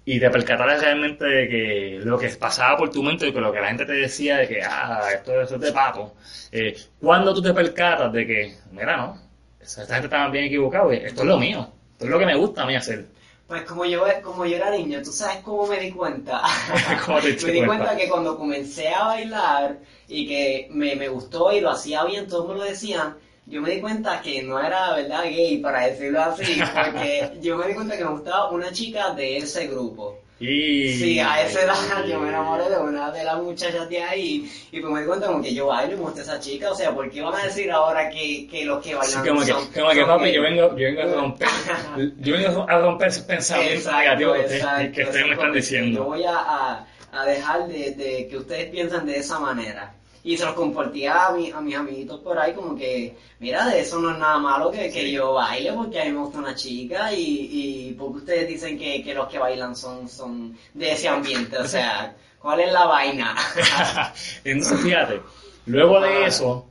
y 0.06 0.20
te 0.20 0.30
percataras 0.30 0.82
realmente 0.82 1.26
de 1.26 1.48
que 1.48 2.00
lo 2.04 2.18
que 2.18 2.28
pasaba 2.30 2.78
por 2.78 2.90
tu 2.92 3.02
mente 3.02 3.28
y 3.28 3.34
que 3.34 3.40
lo 3.40 3.54
que 3.54 3.62
la 3.62 3.68
gente 3.68 3.86
te 3.86 3.94
decía 3.94 4.38
de 4.38 4.48
que, 4.48 4.62
ah, 4.62 5.02
esto, 5.14 5.42
esto 5.42 5.56
es 5.56 5.62
de 5.62 5.72
papo, 5.72 6.16
eh, 6.52 6.76
¿cuándo 7.00 7.34
tú 7.34 7.42
te 7.42 7.54
percatas 7.54 8.12
de 8.12 8.28
que, 8.28 8.56
mira, 8.72 8.98
no, 8.98 9.22
esta 9.62 9.86
gente 9.86 10.08
estaba 10.08 10.30
bien 10.30 10.46
equivocada, 10.46 10.94
esto 10.94 11.22
es 11.22 11.28
lo 11.28 11.38
mío, 11.38 11.70
esto 11.94 12.06
es 12.06 12.12
lo 12.12 12.20
que 12.20 12.26
me 12.26 12.36
gusta 12.36 12.64
a 12.64 12.66
mí 12.66 12.76
hacer? 12.76 13.06
Pues 13.48 13.64
como 13.64 13.86
yo, 13.86 14.04
como 14.24 14.46
yo 14.46 14.56
era 14.56 14.72
niño, 14.72 15.02
¿tú 15.04 15.12
sabes 15.12 15.38
cómo 15.38 15.68
me 15.68 15.80
di 15.80 15.92
cuenta? 15.92 16.42
¿Cómo 17.06 17.20
te 17.20 17.28
diste 17.32 17.48
me 17.48 17.54
di 17.54 17.66
cuenta? 17.66 17.86
cuenta 17.86 18.02
que 18.04 18.10
cuando 18.10 18.38
comencé 18.38 18.90
a 18.90 19.06
bailar 19.06 19.78
y 20.08 20.28
que 20.28 20.68
me, 20.72 20.96
me 20.96 21.08
gustó 21.08 21.52
y 21.54 21.62
lo 21.62 21.70
hacía 21.70 22.04
bien, 22.04 22.28
todos 22.28 22.48
me 22.48 22.56
lo 22.56 22.64
decían, 22.64 23.16
yo 23.46 23.62
me 23.62 23.72
di 23.72 23.82
cuenta 23.82 24.22
que 24.22 24.42
no 24.44 24.60
era, 24.60 24.94
¿verdad?, 24.96 25.24
gay, 25.24 25.58
para 25.58 25.88
decirlo 25.88 26.22
así, 26.22 26.62
porque 26.74 27.32
yo 27.42 27.58
me 27.58 27.68
di 27.68 27.74
cuenta 27.76 27.98
que 27.98 28.06
me 28.06 28.12
gustaba 28.12 28.50
una 28.52 28.72
chica 28.72 29.14
de 29.14 29.38
ese 29.38 29.68
grupo. 29.68 30.20
Y... 30.40 30.94
Sí, 30.98 31.20
a 31.20 31.42
esa 31.46 31.62
edad 31.62 32.04
yo 32.10 32.20
me 32.20 32.30
enamoré 32.30 32.70
de 32.70 32.78
una 32.78 33.12
de 33.12 33.24
las 33.24 33.42
muchachas 33.42 33.88
de 33.90 34.02
ahí 34.04 34.52
y 34.72 34.82
pues 34.82 34.94
me 34.94 35.02
di 35.02 35.08
cuenta 35.08 35.28
como 35.28 35.42
que 35.42 35.54
yo 35.54 35.68
bailo 35.68 35.94
y 35.94 35.96
me 35.98 36.02
gusta 36.04 36.22
esa 36.22 36.40
chica, 36.40 36.72
o 36.72 36.76
sea, 36.76 36.94
¿por 36.94 37.10
qué 37.10 37.22
van 37.22 37.36
a 37.36 37.44
decir 37.46 37.72
ahora 37.72 38.10
que, 38.10 38.48
que 38.50 38.66
los 38.66 38.84
que 38.84 38.96
Sí, 39.00 39.22
bailan 39.22 39.24
como 39.24 39.46
que, 39.46 39.54
son, 39.54 39.68
como 39.72 39.90
que 39.92 40.06
son 40.06 40.06
papi, 40.06 40.32
gays? 40.32 40.36
yo 40.36 40.42
vengo, 40.42 40.68
yo 40.76 40.86
vengo 40.88 41.02
a 41.02 41.06
romper, 41.06 41.48
yo 42.20 42.34
vengo 42.36 42.66
a 42.70 42.80
romper 42.80 43.08
esos 43.10 43.24
pensamientos 43.24 43.96
negativos 43.96 44.38
que 44.38 44.92
que 44.92 45.04
ustedes 45.04 45.28
me 45.28 45.34
están 45.34 45.54
exacto. 45.54 45.92
Yo 45.92 46.04
diciendo. 46.04 46.04
voy 46.06 46.24
a, 46.24 46.38
a, 46.40 46.88
a 47.12 47.26
dejar 47.26 47.68
de, 47.68 47.92
de 47.92 48.28
que 48.28 48.38
ustedes 48.38 48.70
piensan 48.72 49.06
de 49.06 49.18
esa 49.20 49.40
manera. 49.40 49.96
Y 50.26 50.38
se 50.38 50.46
los 50.46 50.54
compartía 50.54 51.28
a, 51.28 51.32
mi, 51.34 51.52
a 51.52 51.60
mis 51.60 51.76
amiguitos 51.76 52.22
por 52.22 52.40
ahí 52.40 52.54
como 52.54 52.76
que, 52.78 53.14
mira, 53.40 53.68
de 53.68 53.82
eso 53.82 54.00
no 54.00 54.12
es 54.12 54.18
nada 54.18 54.38
malo 54.40 54.72
que, 54.72 54.90
que 54.90 55.02
Sí. 55.02 55.12
yo 55.12 55.34
baile 55.34 55.74
porque 55.74 56.00
a 56.02 56.06
mí 56.06 56.12
me 56.12 56.20
gusta 56.20 56.38
una 56.40 56.56
chica 56.56 57.12
y, 57.14 57.50
y 57.52 57.94
porque 58.00 58.20
ustedes 58.20 58.48
dicen 58.48 58.78
que, 58.80 59.04
que 59.04 59.14
los 59.14 59.28
que 59.28 59.38
bailan 59.38 59.76
son, 59.76 60.08
son 60.08 60.58
de 60.74 60.92
ese 60.94 61.10
ambiente. 61.10 61.58
O 61.58 61.68
sea, 61.68 62.16
¿cuál 62.40 62.62
es 62.62 62.72
la 62.72 62.86
vaina? 62.86 63.36
Entonces, 64.46 64.80
fíjate, 64.82 65.20
luego 65.66 66.00
de 66.00 66.10
Ah. 66.10 66.28
eso, 66.28 66.68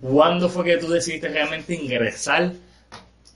¿cuándo 0.00 0.48
fue 0.48 0.64
que 0.64 0.76
tú 0.78 0.88
decidiste 0.88 1.28
realmente 1.28 1.74
ingresar 1.74 2.52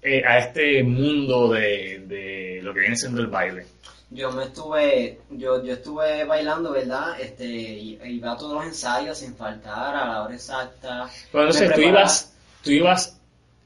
eh, 0.03 0.23
a 0.25 0.39
este 0.39 0.85
mundo 0.85 1.49
de, 1.49 2.05
de 2.07 2.61
lo 2.63 2.73
que 2.73 2.81
viene 2.81 2.97
siendo 2.97 3.21
el 3.21 3.27
baile? 3.27 3.67
Yo 4.11 4.31
me 4.31 4.45
estuve, 4.45 5.21
yo, 5.31 5.63
yo 5.65 5.75
estuve 5.75 6.25
bailando, 6.25 6.73
¿verdad? 6.73 7.21
Este, 7.21 7.47
iba 7.49 8.33
a 8.33 8.37
todos 8.37 8.55
los 8.55 8.65
ensayos 8.65 9.19
sin 9.19 9.35
faltar, 9.35 9.97
a 9.97 10.07
la 10.07 10.23
hora 10.23 10.35
exacta. 10.35 11.11
Bueno, 11.33 11.49
entonces 11.49 11.75
tú 11.75 11.81
ibas, 11.81 12.33
tú 12.63 12.71
ibas 12.71 13.19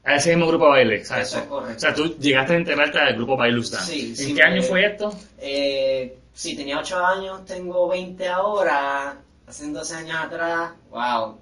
a 0.03 0.15
ese 0.15 0.31
mismo 0.31 0.47
grupo 0.47 0.65
de 0.65 0.71
baile, 0.71 1.05
¿sabes? 1.05 1.27
Eso 1.27 1.39
es 1.39 1.43
correcto. 1.45 1.77
O 1.77 1.79
sea, 1.79 1.93
tú 1.93 2.17
llegaste 2.17 2.53
a 2.53 2.57
integrarte 2.57 2.99
al 2.99 3.13
grupo 3.15 3.37
Bailus 3.37 3.69
Dance. 3.69 4.15
Sí, 4.15 4.29
¿En 4.29 4.35
qué 4.35 4.41
año 4.41 4.63
fue 4.63 4.85
esto? 4.85 5.15
Eh, 5.37 6.17
sí, 6.33 6.55
tenía 6.55 6.79
8 6.79 7.05
años, 7.05 7.45
tengo 7.45 7.87
20 7.87 8.27
ahora, 8.27 9.17
hace 9.45 9.71
12 9.71 9.95
años 9.95 10.17
atrás, 10.17 10.71
wow, 10.89 11.37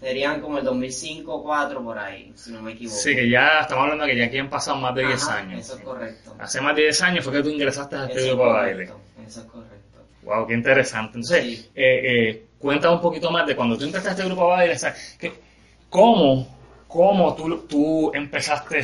serían 0.00 0.40
como 0.40 0.58
el 0.58 0.64
2005 0.64 1.34
o 1.34 1.42
4 1.42 1.82
por 1.82 1.98
ahí, 1.98 2.32
si 2.34 2.52
no 2.52 2.62
me 2.62 2.72
equivoco. 2.72 2.96
Sí, 2.98 3.14
que 3.14 3.28
ya 3.30 3.60
estamos 3.60 3.84
hablando 3.84 4.06
que 4.06 4.16
ya 4.16 4.24
aquí 4.26 4.38
han 4.38 4.50
pasado 4.50 4.76
más 4.78 4.94
de 4.94 5.06
10 5.06 5.22
Ajá, 5.24 5.38
años. 5.38 5.60
Eso 5.60 5.76
es 5.76 5.82
correcto. 5.82 6.34
Hace 6.38 6.60
más 6.60 6.76
de 6.76 6.82
10 6.82 7.02
años 7.02 7.24
fue 7.24 7.32
que 7.34 7.42
tú 7.42 7.48
ingresaste 7.50 7.96
a 7.96 8.04
este 8.06 8.18
Eso 8.18 8.28
grupo 8.28 8.44
de 8.46 8.52
baile. 8.52 8.84
Eso 9.26 9.40
es 9.40 9.46
correcto. 9.46 9.76
Wow, 10.22 10.46
qué 10.46 10.54
interesante. 10.54 11.18
Entonces, 11.18 11.44
Sí. 11.44 11.70
eh, 11.74 12.28
eh, 12.30 12.46
cuéntame 12.58 12.94
un 12.96 13.00
poquito 13.00 13.30
más 13.30 13.46
de 13.46 13.54
cuando 13.56 13.76
tú 13.78 13.84
entraste 13.84 14.08
a 14.08 14.12
este 14.12 14.24
grupo 14.24 14.42
de 14.42 14.48
baile. 14.48 14.74
o 14.74 14.78
sea, 14.78 14.94
que- 15.18 15.32
¿Cómo 15.88 16.46
cómo 16.88 17.34
tú, 17.34 17.58
tú 17.68 18.10
empezaste 18.14 18.82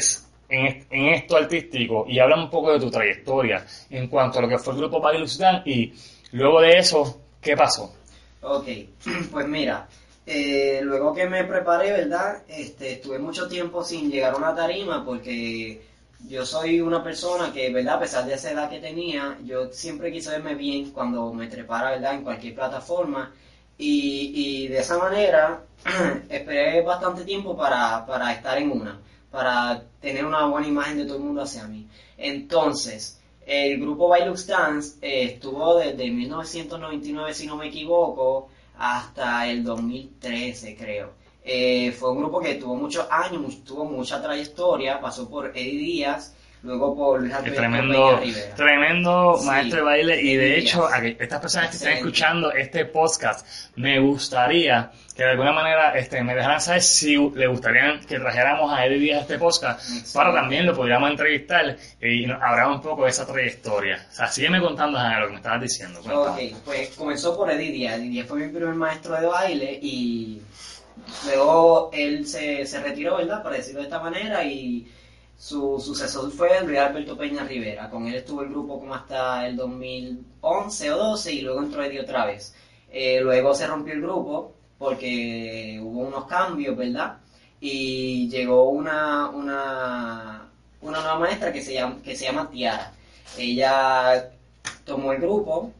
en, 0.48 0.86
en 0.90 1.06
esto 1.14 1.36
artístico 1.36 2.04
y 2.08 2.18
habla 2.18 2.36
un 2.36 2.50
poco 2.50 2.72
de 2.72 2.80
tu 2.80 2.90
trayectoria 2.90 3.64
en 3.90 4.06
cuanto 4.08 4.38
a 4.38 4.42
lo 4.42 4.48
que 4.48 4.58
fue 4.58 4.74
el 4.74 4.80
grupo 4.80 5.00
Bailus 5.00 5.38
Dan 5.38 5.62
y 5.64 5.92
luego 6.32 6.60
de 6.60 6.78
eso, 6.78 7.20
¿qué 7.40 7.56
pasó? 7.56 7.94
Ok, 8.42 8.66
pues 9.30 9.46
mira, 9.46 9.86
eh, 10.26 10.80
luego 10.82 11.12
que 11.14 11.28
me 11.28 11.44
preparé, 11.44 11.92
¿verdad? 11.92 12.42
Este, 12.48 12.92
estuve 12.92 13.18
mucho 13.18 13.48
tiempo 13.48 13.82
sin 13.82 14.10
llegar 14.10 14.34
a 14.34 14.36
una 14.36 14.54
tarima 14.54 15.04
porque 15.04 15.82
yo 16.28 16.46
soy 16.46 16.80
una 16.80 17.02
persona 17.02 17.52
que, 17.52 17.72
¿verdad? 17.72 17.96
A 17.96 18.00
pesar 18.00 18.26
de 18.26 18.34
esa 18.34 18.52
edad 18.52 18.70
que 18.70 18.78
tenía, 18.78 19.38
yo 19.44 19.72
siempre 19.72 20.12
quise 20.12 20.30
verme 20.30 20.54
bien 20.54 20.90
cuando 20.92 21.32
me 21.32 21.48
trepara, 21.48 21.90
¿verdad? 21.90 22.14
En 22.14 22.22
cualquier 22.22 22.54
plataforma. 22.54 23.32
Y, 23.78 24.68
de 24.68 24.78
esa 24.78 24.96
manera 24.96 25.64
esperé 26.28 26.82
bastante 26.82 27.24
tiempo 27.24 27.56
para, 27.56 28.06
para 28.06 28.32
estar 28.32 28.56
en 28.58 28.70
una, 28.70 29.00
para 29.30 29.82
tener 30.00 30.24
una 30.24 30.46
buena 30.46 30.68
imagen 30.68 30.98
de 30.98 31.04
todo 31.04 31.16
el 31.16 31.24
mundo 31.24 31.42
hacia 31.42 31.66
mí. 31.66 31.88
Entonces, 32.16 33.20
el 33.44 33.80
grupo 33.80 34.08
Bailux 34.08 34.46
Dance 34.46 34.98
eh, 35.02 35.24
estuvo 35.34 35.78
desde 35.78 36.08
1999, 36.10 37.34
si 37.34 37.46
no 37.46 37.56
me 37.56 37.66
equivoco, 37.66 38.50
hasta 38.78 39.46
el 39.48 39.64
2013, 39.64 40.76
creo. 40.76 41.12
Eh, 41.44 41.92
fue 41.92 42.12
un 42.12 42.18
grupo 42.18 42.40
que 42.40 42.54
tuvo 42.54 42.76
muchos 42.76 43.06
años, 43.10 43.64
tuvo 43.64 43.84
mucha 43.84 44.22
trayectoria, 44.22 45.00
pasó 45.00 45.28
por 45.28 45.48
Eddie 45.56 45.78
Díaz, 45.78 46.34
luego 46.62 46.96
por 46.96 47.20
Luis 47.20 47.32
Qué 47.32 47.38
Alberto 47.38 47.56
tremendo, 47.60 48.20
Peña 48.20 48.36
tremendo 48.56 49.36
Sí, 49.40 49.46
maestro 49.46 49.76
de 49.78 49.82
baile 49.84 50.22
y 50.22 50.36
de 50.36 50.58
hecho 50.58 50.86
a 50.86 50.98
estas 51.04 51.40
personas 51.40 51.70
que 51.70 51.76
están 51.76 51.92
Excelente. 51.92 51.98
escuchando 51.98 52.52
este 52.52 52.84
podcast 52.86 53.46
me 53.76 53.98
gustaría 54.00 54.90
que 55.16 55.24
de 55.24 55.30
alguna 55.30 55.52
manera 55.52 55.92
este, 55.98 56.22
me 56.22 56.34
dejaran 56.34 56.60
saber 56.60 56.80
si 56.82 57.16
le 57.34 57.46
gustaría 57.48 57.98
que 58.08 58.18
trajéramos 58.18 58.72
a 58.72 58.86
Eddie 58.86 58.98
Díaz 58.98 59.18
a 59.18 59.22
este 59.22 59.38
podcast 59.38 59.80
Excelente. 59.80 60.10
para 60.14 60.32
también 60.32 60.64
lo 60.66 60.74
pudiéramos 60.74 61.10
entrevistar 61.10 61.76
y 62.00 62.30
hablar 62.30 62.68
un 62.68 62.80
poco 62.80 63.04
de 63.04 63.10
esa 63.10 63.26
trayectoria. 63.26 64.06
O 64.10 64.14
sea, 64.14 64.28
sígueme 64.28 64.60
contando 64.60 64.98
Jana, 64.98 65.20
lo 65.20 65.26
que 65.26 65.32
me 65.32 65.36
estabas 65.38 65.60
diciendo. 65.62 66.00
cuéntame. 66.02 66.52
Ok, 66.54 66.58
pues 66.64 66.90
comenzó 66.96 67.36
por 67.36 67.50
Eddie 67.50 67.72
Díaz. 67.72 67.98
Eddie 67.98 68.08
Díaz 68.10 68.26
fue 68.28 68.38
mi 68.38 68.52
primer 68.52 68.74
maestro 68.74 69.20
de 69.20 69.26
baile 69.26 69.78
y 69.82 70.40
luego 71.26 71.90
él 71.92 72.26
se, 72.26 72.64
se 72.66 72.80
retiró, 72.80 73.16
¿verdad? 73.16 73.42
Para 73.42 73.56
decirlo 73.56 73.80
de 73.80 73.86
esta 73.86 74.00
manera 74.00 74.44
y 74.44 74.86
su 75.36 75.80
sucesor 75.80 76.30
fue 76.30 76.62
Luis 76.64 76.78
Alberto 76.78 77.16
Peña 77.16 77.44
Rivera. 77.44 77.90
Con 77.90 78.06
él 78.06 78.14
estuvo 78.14 78.42
el 78.42 78.50
grupo 78.50 78.78
como 78.78 78.94
hasta 78.94 79.46
el 79.46 79.56
2011 79.56 80.92
o 80.92 80.96
12 80.96 81.32
y 81.32 81.40
luego 81.42 81.62
entró 81.62 81.82
Eddie 81.82 82.00
otra 82.00 82.26
vez. 82.26 82.54
Eh, 82.90 83.20
luego 83.20 83.54
se 83.54 83.66
rompió 83.66 83.94
el 83.94 84.02
grupo 84.02 84.54
porque 84.78 85.80
hubo 85.82 86.00
unos 86.02 86.26
cambios, 86.26 86.76
¿verdad? 86.76 87.18
Y 87.60 88.28
llegó 88.28 88.70
una, 88.70 89.30
una, 89.30 90.48
una 90.80 91.00
nueva 91.00 91.18
maestra 91.18 91.52
que 91.52 91.62
se 91.62 91.74
llama, 91.74 91.98
que 92.02 92.16
se 92.16 92.24
llama 92.24 92.50
Tiara. 92.50 92.92
Ella 93.38 94.30
tomó 94.84 95.12
el 95.12 95.20
grupo 95.20 95.72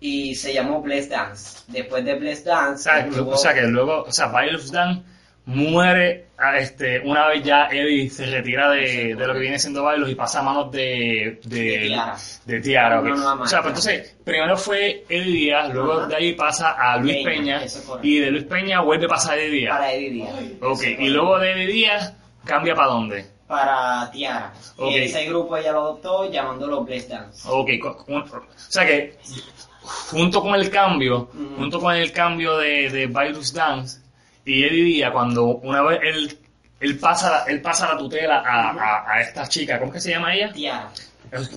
y 0.00 0.34
se 0.34 0.54
llamó 0.54 0.80
Bless 0.80 1.08
Dance. 1.08 1.60
Después 1.68 2.04
de 2.04 2.14
Bless 2.14 2.42
O 2.42 2.50
Dance, 2.50 2.90
o 3.20 3.36
sea, 3.36 3.54
que 3.54 3.62
luego, 3.62 4.02
o 4.02 4.12
sea, 4.12 4.26
Bailus 4.28 4.70
Dan 4.70 5.04
muere 5.48 6.26
a 6.36 6.58
este, 6.58 7.00
una 7.00 7.26
vez 7.28 7.42
ya 7.42 7.68
Eddie 7.70 8.10
se 8.10 8.26
retira 8.26 8.70
de, 8.70 9.14
de 9.14 9.26
lo 9.26 9.32
que 9.32 9.40
viene 9.40 9.58
siendo 9.58 9.82
Bailus 9.82 10.10
y 10.10 10.14
pasa 10.14 10.40
a 10.40 10.42
manos 10.42 10.70
de, 10.70 11.40
de, 11.44 11.58
De 11.58 11.78
Tiara. 11.88 12.16
de 12.44 12.60
Tiara, 12.60 13.00
ok. 13.00 13.06
Una 13.06 13.14
nueva 13.16 13.42
O 13.42 13.46
sea, 13.46 13.62
pues 13.62 13.70
entonces, 13.70 14.16
primero 14.24 14.56
fue 14.58 15.04
Eddie 15.08 15.32
Díaz, 15.32 15.72
luego 15.72 16.06
de 16.06 16.14
ahí 16.16 16.34
pasa 16.34 16.72
a 16.72 16.98
Luis 16.98 17.24
Peña, 17.24 17.60
Peña, 17.60 18.00
y 18.02 18.18
de 18.18 18.30
Luis 18.30 18.44
Peña 18.44 18.82
vuelve 18.82 19.06
a 19.06 19.08
pasar 19.08 19.38
a 19.38 19.40
Eddie 19.40 19.50
Díaz. 19.60 19.76
para 19.76 19.92
Eddie 19.92 20.10
Díaz. 20.10 20.34
Ok, 20.60 20.82
y 20.98 21.08
luego 21.08 21.38
de 21.38 21.52
Eddie 21.52 21.66
Díaz 21.72 22.14
cambia 22.44 22.74
para 22.74 22.88
dónde? 22.88 23.24
Para 23.46 24.10
Tiara. 24.12 24.52
Ok. 24.76 24.90
Y 24.92 24.98
ese 24.98 25.24
grupo 25.26 25.56
ella 25.56 25.72
lo 25.72 25.78
adoptó 25.80 26.30
llamándolo 26.30 26.84
Bless 26.84 27.08
Dance. 27.08 27.48
Ok, 27.50 27.70
o 27.82 28.24
sea 28.68 28.86
que 28.86 29.16
junto 29.80 30.42
con 30.42 30.54
el 30.54 30.68
cambio, 30.70 31.30
Ujú. 31.32 31.56
junto 31.56 31.80
con 31.80 31.94
el 31.96 32.12
cambio 32.12 32.58
de, 32.58 32.90
de 32.90 33.06
Bailus 33.06 33.54
Dance 33.54 34.02
y 34.48 34.64
Eddie 34.64 34.84
Díaz, 34.84 35.12
cuando 35.12 35.44
una 35.58 35.82
vez 35.82 36.00
él, 36.02 36.38
él 36.80 36.98
pasa 36.98 37.44
él 37.46 37.60
pasa 37.60 37.92
la 37.92 37.98
tutela 37.98 38.38
a, 38.46 38.70
a, 38.70 39.12
a 39.12 39.20
esta 39.20 39.46
chica, 39.48 39.78
¿cómo 39.78 39.90
es 39.92 39.94
que 39.96 40.00
se 40.00 40.10
llama 40.10 40.34
ella? 40.34 40.52
Tiara. 40.52 40.90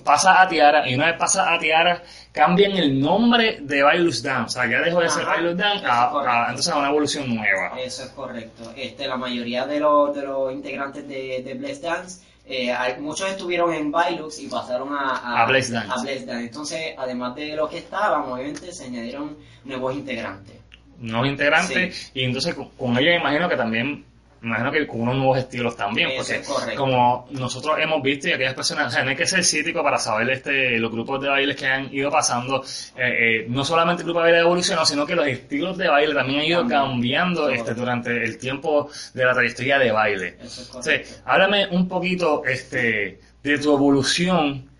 Pasa 0.04 0.42
a 0.42 0.48
Tiara 0.48 0.86
y 0.86 0.94
una 0.94 1.06
vez 1.06 1.16
pasa 1.16 1.50
a 1.54 1.58
Tiara 1.58 2.02
cambian 2.30 2.72
el 2.72 3.00
nombre 3.00 3.58
de 3.62 3.82
Bailus 3.82 4.22
Dance, 4.22 4.58
o 4.58 4.62
sea, 4.62 4.70
ya 4.70 4.80
dejó 4.82 5.00
de 5.00 5.08
ser 5.08 5.22
Ajá, 5.22 5.36
eso 5.36 5.48
es 5.50 5.60
a, 5.62 6.46
entonces 6.50 6.72
a 6.74 6.76
una 6.78 6.88
evolución 6.90 7.34
nueva. 7.34 7.80
Eso 7.80 8.02
es 8.02 8.10
correcto. 8.10 8.70
Este, 8.76 9.08
la 9.08 9.16
mayoría 9.16 9.64
de 9.66 9.80
los, 9.80 10.14
de 10.14 10.22
los 10.22 10.52
integrantes 10.52 11.08
de, 11.08 11.42
de 11.42 11.54
Bless 11.54 11.80
Dance, 11.80 12.20
eh, 12.44 12.70
hay- 12.70 13.00
muchos 13.00 13.30
estuvieron 13.30 13.72
en 13.72 13.90
Bailux 13.90 14.38
y 14.40 14.48
pasaron 14.48 14.92
a, 14.94 15.42
A 15.42 15.46
Bless 15.46 15.70
Dance. 15.70 15.90
a 15.90 15.96
Dance. 15.96 16.32
Entonces, 16.32 16.94
además 16.98 17.34
de 17.34 17.56
los 17.56 17.70
que 17.70 17.78
estaban, 17.78 18.30
obviamente 18.30 18.72
se 18.72 18.84
añadieron 18.84 19.38
nuevos 19.64 19.94
integrantes. 19.94 20.56
Nuevos 21.02 21.28
integrantes 21.28 22.10
y 22.14 22.24
entonces 22.24 22.54
con, 22.54 22.70
con 22.70 22.96
ellos 22.98 23.16
imagino 23.20 23.48
que 23.48 23.56
también 23.56 24.04
imagino 24.42 24.72
que 24.72 24.86
con 24.86 25.02
unos 25.02 25.16
nuevos 25.16 25.38
estilos 25.38 25.76
también 25.76 26.10
porque 26.16 26.36
es 26.36 26.76
como 26.76 27.28
nosotros 27.30 27.76
hemos 27.78 28.02
visto 28.02 28.28
y 28.28 28.32
aquellas 28.32 28.54
personas 28.54 28.88
o 28.88 28.90
sea 28.90 29.04
no 29.04 29.10
hay 29.10 29.16
que 29.16 29.26
ser 29.26 29.44
cítrico 29.44 29.82
para 29.82 29.98
saber 29.98 30.28
este 30.30 30.78
los 30.78 30.90
grupos 30.90 31.22
de 31.22 31.28
baile 31.28 31.54
que 31.54 31.66
han 31.66 31.94
ido 31.94 32.10
pasando 32.10 32.64
eh, 32.96 33.42
eh, 33.42 33.46
no 33.48 33.64
solamente 33.64 34.02
el 34.02 34.06
grupo 34.06 34.20
de 34.20 34.24
baile 34.30 34.40
evolucionó 34.40 34.84
sino 34.84 35.06
que 35.06 35.14
los 35.14 35.26
estilos 35.26 35.78
de 35.78 35.88
baile 35.88 36.14
también 36.14 36.40
han 36.40 36.46
ido 36.46 36.58
También. 36.60 36.80
cambiando 36.80 37.48
este 37.50 37.74
durante 37.74 38.24
el 38.24 38.38
tiempo 38.38 38.90
de 39.14 39.24
la 39.24 39.32
trayectoria 39.32 39.78
de 39.78 39.92
baile 39.92 40.36
es 40.42 40.68
correcto. 40.70 40.78
entonces 40.78 41.22
háblame 41.24 41.68
un 41.68 41.86
poquito 41.86 42.42
este 42.44 43.20
de 43.42 43.58
tu 43.58 43.74
evolución 43.74 44.71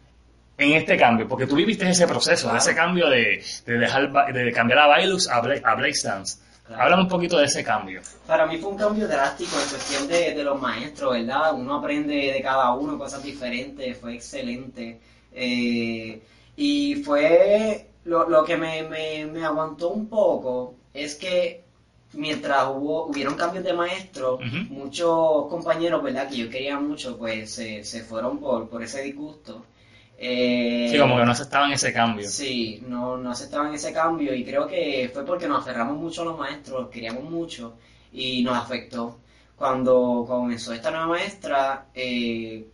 en 0.59 0.73
este 0.73 0.97
cambio, 0.97 1.27
porque 1.29 1.47
tú 1.47 1.57
viviste 1.57 1.89
ese 1.89 2.07
proceso, 2.07 2.45
Claro. 2.45 2.59
ese 2.59 2.75
cambio 2.75 3.09
de, 3.09 3.43
de 3.67 3.79
dejar 3.79 4.33
de 4.33 4.53
cambiar 4.53 4.79
a 4.81 4.87
Bailus 4.87 5.29
a, 5.29 5.41
Bla- 5.41 5.61
a. 5.65 5.77
Claro. 6.65 6.83
Háblame 6.85 7.03
un 7.03 7.09
poquito 7.09 7.39
de 7.39 7.47
ese 7.47 7.65
cambio. 7.65 8.01
Para 8.27 8.47
mí 8.47 8.57
fue 8.59 8.71
un 8.71 8.79
cambio 8.79 9.09
drástico 9.09 9.57
en 9.61 9.69
cuestión 9.69 10.07
de, 10.09 10.33
de 10.35 10.45
los 10.45 10.61
maestros, 10.61 11.13
¿verdad? 11.15 11.53
Uno 11.55 11.75
aprende 11.77 12.15
de 12.15 12.41
cada 12.41 12.73
uno 12.75 12.97
cosas 12.97 13.23
diferentes, 13.23 13.99
fue 13.99 14.15
excelente. 14.15 15.01
Eh, 15.35 16.23
y 16.57 16.95
fue 17.05 17.87
lo, 18.05 18.29
lo 18.29 18.45
que 18.45 18.57
me, 18.57 18.83
me, 18.85 19.27
me 19.27 19.45
aguantó 19.45 19.89
un 19.91 20.07
poco 20.09 20.75
es 20.95 21.17
que 21.17 21.63
mientras 22.13 22.67
hubo 22.69 23.07
hubieron 23.07 23.35
cambios 23.35 23.65
de 23.65 23.73
maestro, 23.73 24.39
muchos 24.69 25.47
compañeros, 25.49 26.03
¿verdad? 26.03 26.29
Que 26.29 26.37
yo 26.37 26.49
quería 26.51 26.79
mucho, 26.79 27.19
pues 27.19 27.51
se, 27.53 27.83
se 27.85 28.03
fueron 28.05 28.39
por, 28.39 28.69
por 28.69 28.83
ese 28.83 29.03
disgusto. 29.03 29.65
Eh, 30.25 30.89
Sí, 30.93 30.99
como 30.99 31.17
que 31.17 31.25
no 31.25 31.33
aceptaban 31.33 31.73
ese 31.73 31.93
cambio. 31.93 32.29
Sí, 32.29 32.83
no, 32.87 33.17
no 33.17 33.31
aceptaban 33.31 33.75
ese 33.75 33.93
cambio 33.93 34.35
y 34.35 34.45
creo 34.45 34.67
que 34.69 35.11
fue 35.13 35.25
porque 35.25 35.49
nos 35.49 35.61
aferramos 35.63 35.97
mucho 35.97 36.23
a 36.23 36.25
los 36.27 36.39
maestros, 36.39 36.83
los 36.83 36.91
queríamos 36.91 37.25
mucho 37.25 37.75
y 38.13 38.43
nos 38.45 38.57
afectó. 38.57 39.19
Cuando 39.57 40.25
comenzó 40.27 40.73
esta 40.73 40.91
nueva 40.91 41.07
maestra, 41.09 41.87
eh, 41.95 42.67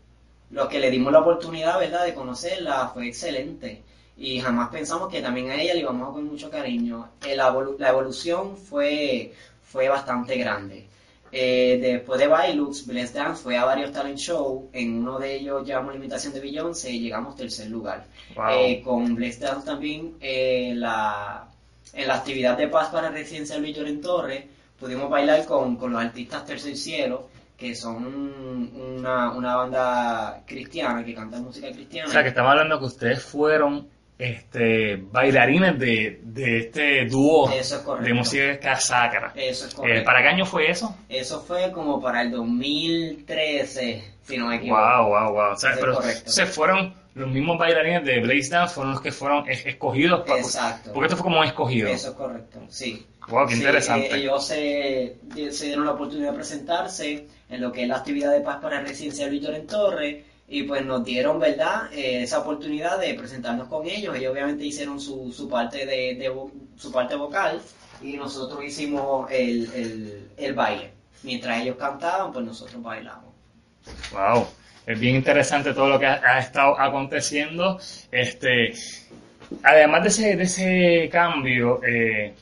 los 0.50 0.68
que 0.68 0.80
le 0.80 0.90
dimos 0.90 1.12
la 1.12 1.20
oportunidad, 1.20 1.78
¿verdad?, 1.78 2.04
de 2.06 2.14
conocerla 2.14 2.88
fue 2.92 3.08
excelente 3.08 3.82
y 4.16 4.40
jamás 4.40 4.70
pensamos 4.70 5.08
que 5.10 5.22
también 5.22 5.50
a 5.50 5.60
ella 5.62 5.74
le 5.74 5.80
íbamos 5.80 6.08
a 6.10 6.12
con 6.12 6.24
mucho 6.26 6.50
cariño. 6.50 7.08
La, 7.36 7.52
evolu- 7.52 7.76
la 7.78 7.90
evolución 7.90 8.56
fue, 8.56 9.32
fue 9.62 9.88
bastante 9.88 10.36
grande. 10.38 10.87
Eh, 11.32 11.78
después 11.80 12.18
de 12.18 12.26
Bailux, 12.26 12.86
Bless 12.86 13.12
Dance 13.12 13.42
fue 13.42 13.56
a 13.56 13.64
varios 13.64 13.92
talent 13.92 14.18
shows. 14.18 14.64
En 14.72 14.98
uno 14.98 15.18
de 15.18 15.36
ellos 15.36 15.66
llevamos 15.66 15.90
la 15.92 15.96
invitación 15.96 16.32
de 16.32 16.40
Beyoncé 16.40 16.90
y 16.90 17.00
llegamos 17.00 17.36
tercer 17.36 17.68
lugar. 17.68 18.04
Wow. 18.34 18.46
Eh, 18.50 18.82
con 18.84 19.14
Bless 19.14 19.40
Dance 19.40 19.66
también 19.66 20.14
eh, 20.20 20.72
la, 20.74 21.48
en 21.92 22.08
la 22.08 22.14
actividad 22.14 22.56
de 22.56 22.68
paz 22.68 22.88
para 22.88 23.10
Residencia 23.10 23.58
Luis 23.58 23.76
Lloren 23.76 24.00
Torres 24.00 24.44
pudimos 24.78 25.10
bailar 25.10 25.44
con, 25.44 25.76
con 25.76 25.92
los 25.92 26.00
artistas 26.00 26.46
Tercer 26.46 26.76
Cielo, 26.76 27.28
que 27.56 27.74
son 27.74 28.72
una, 28.76 29.32
una 29.32 29.56
banda 29.56 30.42
cristiana 30.46 31.04
que 31.04 31.14
canta 31.14 31.38
música 31.38 31.70
cristiana. 31.72 32.08
o 32.08 32.12
sea, 32.12 32.22
que 32.22 32.28
estamos 32.28 32.52
hablando 32.52 32.78
que 32.78 32.84
ustedes 32.84 33.22
fueron 33.22 33.88
este 34.18 34.96
bailarines 34.96 35.78
de, 35.78 36.20
de 36.24 36.58
este 36.58 37.06
dúo 37.06 37.50
es 37.52 37.70
de 38.02 38.14
música 38.14 38.76
sacra. 38.80 39.32
Eso 39.36 39.66
es 39.66 39.72
Eh, 39.72 39.76
correcto. 39.76 40.04
¿Para 40.04 40.22
qué 40.22 40.28
año 40.28 40.44
fue 40.44 40.70
eso? 40.70 40.96
Eso 41.08 41.40
fue 41.40 41.70
como 41.72 42.00
para 42.00 42.22
el 42.22 42.30
2013, 42.32 44.02
si 44.22 44.36
no 44.36 44.46
me 44.48 44.56
equivoco. 44.56 44.80
Wow, 44.80 45.08
wow, 45.08 45.32
wow. 45.32 45.52
O 45.52 45.56
sea, 45.56 45.70
pero 45.78 46.00
se 46.02 46.46
fueron 46.46 46.94
los 47.14 47.28
mismos 47.30 47.58
bailarines 47.58 48.04
de 48.04 48.20
Blaze 48.20 48.48
Dance 48.50 48.74
fueron 48.74 48.92
los 48.92 49.00
que 49.02 49.10
fueron 49.12 49.48
es- 49.48 49.66
escogidos. 49.66 50.24
pa- 50.26 50.38
Exacto. 50.38 50.92
Porque 50.92 51.06
esto 51.06 51.16
fue 51.16 51.24
como 51.24 51.40
un 51.40 51.46
escogido. 51.46 51.88
Eso 51.88 52.10
es 52.10 52.14
correcto, 52.14 52.60
sí. 52.68 53.04
Wow, 53.28 53.46
qué 53.46 53.54
Sí, 53.54 53.60
interesante. 53.60 54.06
eh, 54.06 54.16
ellos 54.20 54.46
se, 54.46 55.16
se 55.52 55.66
dieron 55.66 55.84
la 55.84 55.92
oportunidad 55.92 56.30
de 56.30 56.36
presentarse 56.36 57.26
en 57.50 57.60
lo 57.60 57.72
que 57.72 57.82
es 57.82 57.88
la 57.88 57.96
actividad 57.96 58.32
de 58.32 58.40
paz 58.40 58.58
para 58.62 58.80
Residencia 58.80 59.26
Luis 59.26 59.44
en 59.46 59.66
Torre 59.66 60.24
y 60.48 60.62
pues 60.62 60.84
nos 60.84 61.04
dieron, 61.04 61.38
¿verdad?, 61.38 61.92
Eh, 61.92 62.22
esa 62.22 62.40
oportunidad 62.40 62.98
de 62.98 63.14
presentarnos 63.14 63.68
con 63.68 63.86
ellos. 63.86 64.16
Ellos 64.16 64.32
obviamente 64.32 64.64
hicieron 64.64 64.98
su, 65.00 65.32
su 65.32 65.48
parte 65.48 65.84
de, 65.84 66.32
su 66.76 66.90
parte 66.90 67.14
vocal 67.16 67.60
y 68.02 68.16
nosotros 68.16 68.64
hicimos 68.64 69.30
el, 69.30 69.70
el, 69.74 70.28
el 70.36 70.54
baile. 70.54 70.92
mientras 71.22 71.60
ellos 71.60 71.76
cantaban, 71.76 72.32
pues 72.32 72.44
nosotros 72.46 72.82
bailamos. 72.82 73.34
Wow, 74.12 74.46
es 74.86 74.98
bien 74.98 75.16
interesante 75.16 75.74
todo 75.74 75.88
lo 75.88 75.98
que 75.98 76.06
ha, 76.06 76.20
ha 76.24 76.38
estado 76.38 76.78
aconteciendo. 76.80 77.78
Este, 78.10 78.72
además 79.62 80.02
de 80.02 80.08
ese, 80.08 80.36
de 80.36 80.42
ese 80.44 81.08
cambio, 81.10 81.80
eh, 81.84 82.34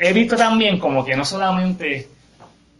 he 0.00 0.12
visto 0.12 0.36
también 0.36 0.78
como 0.78 1.04
que 1.04 1.16
no 1.16 1.24
solamente 1.24 2.08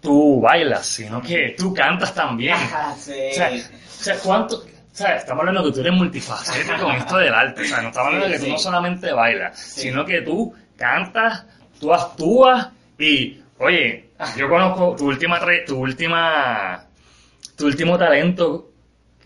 tú 0.05 0.41
bailas, 0.41 0.87
sino 0.87 1.21
que 1.21 1.57
tú 1.59 1.75
cantas 1.75 2.15
también. 2.15 2.55
Ajá, 2.55 2.95
sí. 2.99 3.13
O 3.33 3.35
sea, 3.35 3.51
o 3.51 4.03
sea, 4.05 4.19
¿cuánto? 4.19 4.59
O 4.59 4.97
sea, 4.97 5.17
estamos 5.17 5.41
hablando 5.41 5.63
de 5.63 5.71
que 5.71 5.75
tú 5.75 5.81
eres 5.81 5.93
multifacético 5.95 6.85
con 6.85 6.95
esto 6.95 7.17
del 7.17 7.35
arte. 7.35 7.63
O 7.63 7.65
sea, 7.65 7.83
no 7.83 7.89
estamos 7.89 8.07
hablando 8.07 8.27
de 8.29 8.33
que 8.35 8.45
tú 8.45 8.51
no 8.51 8.59
solamente 8.59 9.13
bailas, 9.13 9.59
sino 9.59 10.05
que 10.05 10.21
tú 10.21 10.55
cantas, 10.77 11.47
tú 11.81 11.93
actúas 11.93 12.69
y, 12.97 13.41
oye, 13.59 14.11
yo 14.37 14.49
conozco 14.49 14.95
tu 14.97 15.09
última, 15.09 15.41
tu 15.67 15.79
última, 15.79 16.85
tu 17.57 17.67
último 17.67 17.99
talento 17.99 18.71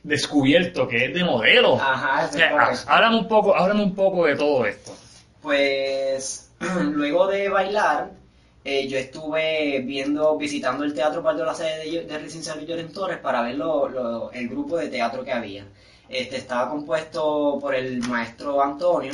descubierto 0.02 0.88
que 0.88 1.06
es 1.06 1.14
de 1.14 1.24
modelo. 1.24 1.74
Ajá, 1.74 2.26
O 2.26 2.32
sea, 2.32 2.72
háblame 2.86 3.18
un 3.18 3.28
poco, 3.28 3.54
háblame 3.54 3.82
un 3.82 3.94
poco 3.94 4.24
de 4.24 4.36
todo 4.36 4.64
esto. 4.64 4.96
Pues 5.42 6.50
luego 6.60 7.26
de 7.26 7.48
bailar, 7.50 8.10
eh, 8.64 8.86
yo 8.88 8.98
estuve 8.98 9.80
viendo, 9.80 10.36
visitando 10.36 10.84
el 10.84 10.92
Teatro 10.94 11.22
Pardo 11.22 11.44
La 11.44 11.54
Sede 11.54 11.90
de, 11.90 12.04
de 12.04 12.18
Residencial 12.18 12.64
Lloren 12.66 12.92
Torres 12.92 13.18
para 13.18 13.42
ver 13.42 13.54
lo- 13.56 13.88
lo- 13.88 14.30
el 14.32 14.48
grupo 14.48 14.76
de 14.76 14.88
teatro 14.88 15.24
que 15.24 15.32
había. 15.32 15.66
Este 16.08 16.36
estaba 16.36 16.70
compuesto 16.70 17.58
por 17.60 17.74
el 17.74 17.98
maestro 18.08 18.62
Antonio 18.62 19.12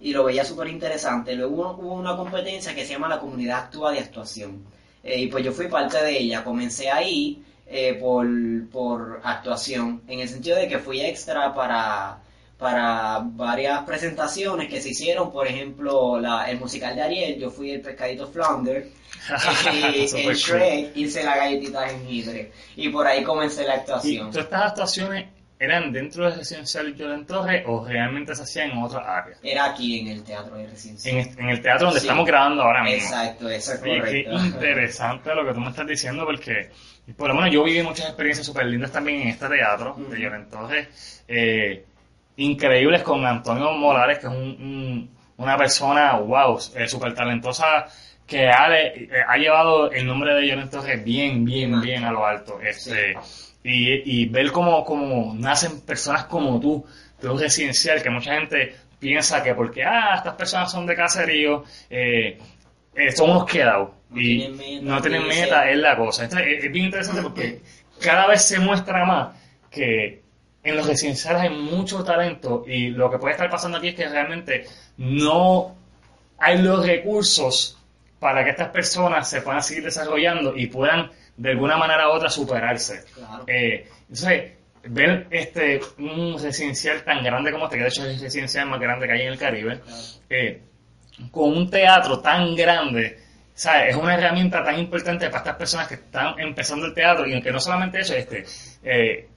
y 0.00 0.12
lo 0.12 0.24
veía 0.24 0.44
súper 0.44 0.68
interesante. 0.68 1.34
Luego 1.34 1.54
hubo, 1.54 1.70
hubo 1.82 1.94
una 1.94 2.16
competencia 2.16 2.74
que 2.74 2.84
se 2.84 2.92
llama 2.92 3.08
la 3.08 3.18
Comunidad 3.20 3.64
Actúa 3.64 3.92
de 3.92 4.00
Actuación. 4.00 4.64
Eh, 5.02 5.22
y 5.22 5.26
pues 5.28 5.44
yo 5.44 5.52
fui 5.52 5.68
parte 5.68 6.02
de 6.02 6.18
ella. 6.18 6.44
Comencé 6.44 6.90
ahí 6.90 7.42
eh, 7.66 7.94
por, 8.00 8.26
por 8.70 9.20
actuación, 9.24 10.02
en 10.08 10.20
el 10.20 10.28
sentido 10.28 10.56
de 10.56 10.68
que 10.68 10.78
fui 10.78 11.00
extra 11.00 11.52
para, 11.54 12.18
para 12.58 13.20
varias 13.22 13.82
presentaciones 13.84 14.68
que 14.68 14.80
se 14.80 14.90
hicieron, 14.90 15.30
por 15.30 15.46
ejemplo, 15.46 16.18
la, 16.18 16.50
el 16.50 16.58
musical 16.58 16.96
de 16.96 17.02
Ariel, 17.02 17.38
yo 17.38 17.50
fui 17.50 17.70
el 17.70 17.80
pescadito 17.82 18.26
Flounder, 18.28 18.88
y 19.72 20.08
Super 20.08 20.20
en 20.20 20.24
cool. 20.26 20.34
Shrek 20.34 20.96
hice 20.96 21.22
la 21.24 21.36
galletita 21.36 21.82
de 21.82 21.88
jengibre, 21.90 22.52
y 22.76 22.88
por 22.88 23.06
ahí 23.06 23.22
comencé 23.22 23.64
la 23.64 23.76
¿Y 23.76 23.78
actuación. 23.80 24.30
todas 24.30 24.44
estas 24.44 24.62
actuaciones 24.70 25.26
eran 25.58 25.90
dentro 25.90 26.24
del 26.26 26.38
residencial 26.38 26.94
Lloren 26.94 27.24
Torres 27.26 27.64
o 27.66 27.82
realmente 27.86 28.34
se 28.34 28.42
hacían 28.42 28.72
en 28.72 28.78
otras 28.82 29.06
áreas? 29.06 29.38
Era 29.42 29.64
aquí 29.66 30.00
en 30.00 30.08
el 30.08 30.22
Teatro 30.22 30.54
de 30.56 30.66
Residencia. 30.66 31.10
En, 31.12 31.38
en 31.40 31.48
el 31.48 31.62
teatro 31.62 31.86
donde 31.86 32.00
Sí. 32.00 32.06
estamos 32.06 32.26
grabando 32.26 32.62
ahora 32.62 32.82
mismo. 32.84 32.98
Exacto, 32.98 33.48
eso 33.48 33.72
es 33.72 33.82
Oye, 33.82 33.92
qué 34.02 34.24
correcto. 34.24 34.44
interesante 34.46 35.34
lo 35.34 35.46
que 35.46 35.54
tú 35.54 35.60
me 35.60 35.70
estás 35.70 35.86
diciendo 35.86 36.26
porque 36.26 36.70
por 37.16 37.28
lo 37.28 37.34
menos 37.36 37.50
yo 37.52 37.64
viví 37.64 37.82
muchas 37.82 38.06
experiencias 38.06 38.44
súper 38.46 38.66
lindas 38.66 38.92
también 38.92 39.22
en 39.22 39.28
este 39.28 39.48
teatro 39.48 39.96
de. 40.10 40.20
Lloren 40.20 40.48
Torres. 40.50 41.24
eh, 41.28 41.84
increíbles 42.36 43.02
con 43.02 43.24
Antonio 43.26 43.72
Morales, 43.72 44.18
que 44.18 44.26
es 44.26 44.32
un- 44.32 44.38
un- 44.60 45.10
una 45.38 45.56
persona, 45.56 46.16
wow, 46.16 46.58
súper 46.86 47.14
talentosa 47.14 47.86
que 48.26 48.48
ha, 48.48 48.68
eh, 48.80 49.08
ha 49.28 49.36
llevado 49.36 49.90
el 49.90 50.06
nombre 50.06 50.34
de 50.34 50.46
Lloren 50.48 50.68
Torres 50.70 51.02
bien, 51.04 51.44
bien, 51.44 51.80
bien 51.80 52.04
a 52.04 52.10
lo 52.10 52.26
alto. 52.26 52.58
Este, 52.60 53.14
y, 53.62 54.22
y 54.22 54.26
ver 54.26 54.50
cómo, 54.52 54.84
cómo 54.84 55.34
nacen 55.34 55.80
personas 55.82 56.24
como 56.24 56.58
tú 56.60 56.84
de 57.20 57.28
un 57.28 57.38
residencial 57.38 58.02
que 58.02 58.10
mucha 58.10 58.34
gente 58.34 58.74
piensa 58.98 59.42
que 59.42 59.54
porque 59.54 59.84
ah, 59.84 60.14
estas 60.16 60.34
personas 60.34 60.70
son 60.72 60.86
de 60.86 60.96
caserío, 60.96 61.64
eh, 61.90 62.38
eh, 62.94 63.12
son 63.12 63.30
unos 63.30 63.44
quedados 63.44 63.90
No 64.10 64.20
y 64.20 64.38
tienen 64.38 64.56
meta, 64.56 64.82
no 64.84 65.00
tienen 65.02 65.28
meta, 65.28 65.70
es 65.70 65.76
la 65.78 65.96
cosa. 65.96 66.24
Esto 66.24 66.38
es, 66.38 66.64
es 66.64 66.72
bien 66.72 66.86
interesante 66.86 67.22
porque 67.22 67.60
cada 68.00 68.26
vez 68.26 68.42
se 68.42 68.58
muestra 68.58 69.04
más 69.04 69.36
que 69.70 70.22
en 70.70 70.76
los 70.76 70.86
residenciales 70.86 71.42
hay 71.42 71.50
mucho 71.50 72.02
talento 72.04 72.64
y 72.66 72.88
lo 72.88 73.10
que 73.10 73.18
puede 73.18 73.32
estar 73.32 73.48
pasando 73.50 73.78
aquí 73.78 73.88
es 73.88 73.94
que 73.94 74.08
realmente 74.08 74.66
no 74.96 75.74
hay 76.38 76.58
los 76.58 76.84
recursos 76.86 77.78
para 78.18 78.44
que 78.44 78.50
estas 78.50 78.68
personas 78.70 79.28
se 79.28 79.42
puedan 79.42 79.62
seguir 79.62 79.84
desarrollando 79.84 80.56
y 80.56 80.66
puedan 80.66 81.10
de 81.36 81.50
alguna 81.50 81.76
manera 81.76 82.08
u 82.08 82.12
otra 82.12 82.30
superarse. 82.30 83.04
Claro. 83.14 83.44
Eh, 83.46 83.88
entonces, 84.08 84.52
ver 84.84 85.26
este, 85.30 85.80
un 85.98 86.40
residencial 86.40 87.02
tan 87.04 87.22
grande 87.22 87.52
como 87.52 87.64
este, 87.64 87.76
que 87.76 87.82
de 87.82 87.88
hecho 87.88 88.06
es 88.06 88.14
el 88.14 88.20
residencial 88.20 88.66
más 88.68 88.80
grande 88.80 89.06
que 89.06 89.12
hay 89.12 89.22
en 89.22 89.28
el 89.28 89.38
Caribe, 89.38 89.80
Claro. 89.80 90.02
eh, 90.30 90.62
con 91.30 91.56
un 91.56 91.70
teatro 91.70 92.20
tan 92.20 92.54
grande, 92.54 93.18
¿sabes? 93.54 93.90
Es 93.90 93.96
una 93.96 94.14
herramienta 94.14 94.62
tan 94.64 94.78
importante 94.78 95.26
para 95.26 95.38
estas 95.38 95.56
personas 95.56 95.88
que 95.88 95.94
están 95.94 96.38
empezando 96.38 96.86
el 96.86 96.94
teatro 96.94 97.26
y 97.26 97.32
aunque 97.34 97.50
no 97.52 97.60
solamente 97.60 98.00
eso, 98.00 98.14
este, 98.14 98.44
eh, 98.82 99.28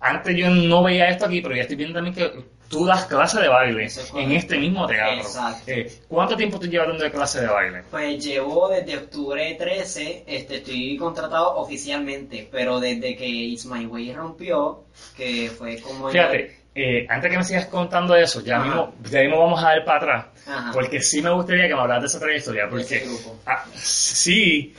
antes 0.00 0.36
yo 0.36 0.50
no 0.50 0.82
veía 0.82 1.08
esto 1.08 1.26
aquí, 1.26 1.40
pero 1.40 1.54
ya 1.54 1.62
estoy 1.62 1.76
viendo 1.76 1.94
también 1.94 2.14
que 2.14 2.44
tú 2.68 2.84
das 2.84 3.04
clase 3.06 3.40
de 3.40 3.48
baile 3.48 3.84
es 3.84 4.12
en 4.14 4.32
este 4.32 4.58
mismo 4.58 4.86
teatro. 4.86 5.18
Exacto. 5.18 5.70
Eh, 5.70 5.90
¿Cuánto 6.08 6.36
tiempo 6.36 6.58
tú 6.58 6.66
llevas 6.66 6.88
dando 6.88 7.10
clase 7.10 7.40
de 7.40 7.46
baile? 7.46 7.82
Pues 7.90 8.24
llevo 8.24 8.68
desde 8.68 8.98
octubre 8.98 9.54
13, 9.58 10.24
este, 10.26 10.56
estoy 10.56 10.96
contratado 10.96 11.56
oficialmente, 11.56 12.48
pero 12.50 12.80
desde 12.80 13.16
que 13.16 13.26
It's 13.26 13.66
My 13.66 13.86
Way 13.86 14.12
rompió, 14.14 14.84
que 15.16 15.50
fue 15.56 15.80
como... 15.80 16.08
Fíjate, 16.10 16.56
eh, 16.74 17.06
antes 17.08 17.30
que 17.30 17.38
me 17.38 17.44
sigas 17.44 17.66
contando 17.66 18.14
eso, 18.14 18.42
ya 18.42 18.56
Ajá. 18.56 18.64
mismo, 18.66 18.94
ya 19.10 19.20
mismo 19.20 19.38
vamos 19.38 19.60
a 19.62 19.68
dar 19.68 19.84
para 19.84 19.98
atrás, 19.98 20.26
Ajá. 20.46 20.70
porque 20.72 21.00
sí 21.00 21.22
me 21.22 21.30
gustaría 21.30 21.68
que 21.68 21.74
me 21.74 21.80
hablaras 21.80 22.02
de 22.02 22.06
esa 22.08 22.20
trayectoria, 22.20 22.68
porque 22.68 22.96
Ese 22.96 23.30
ah, 23.46 23.64
sí, 23.74 24.74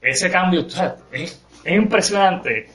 ese 0.00 0.30
cambio 0.30 0.66
es, 1.12 1.40
es 1.64 1.72
impresionante, 1.76 2.68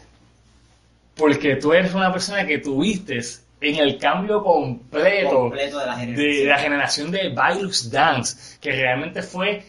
porque 1.18 1.56
tú 1.56 1.74
eres 1.74 1.94
una 1.94 2.12
persona 2.12 2.46
que 2.46 2.60
tuviste 2.60 3.20
en 3.60 3.76
el 3.76 3.98
cambio 3.98 4.44
completo, 4.44 5.30
completo 5.30 5.80
de 5.80 5.86
la 5.86 5.96
de 5.96 6.06
generación. 6.06 6.48
la 6.48 6.60
generación 6.60 7.12
de 7.12 7.30
Bailux 7.30 7.92
Dance, 7.92 8.58
que 8.62 8.72
realmente 8.72 9.22
fue 9.24 9.64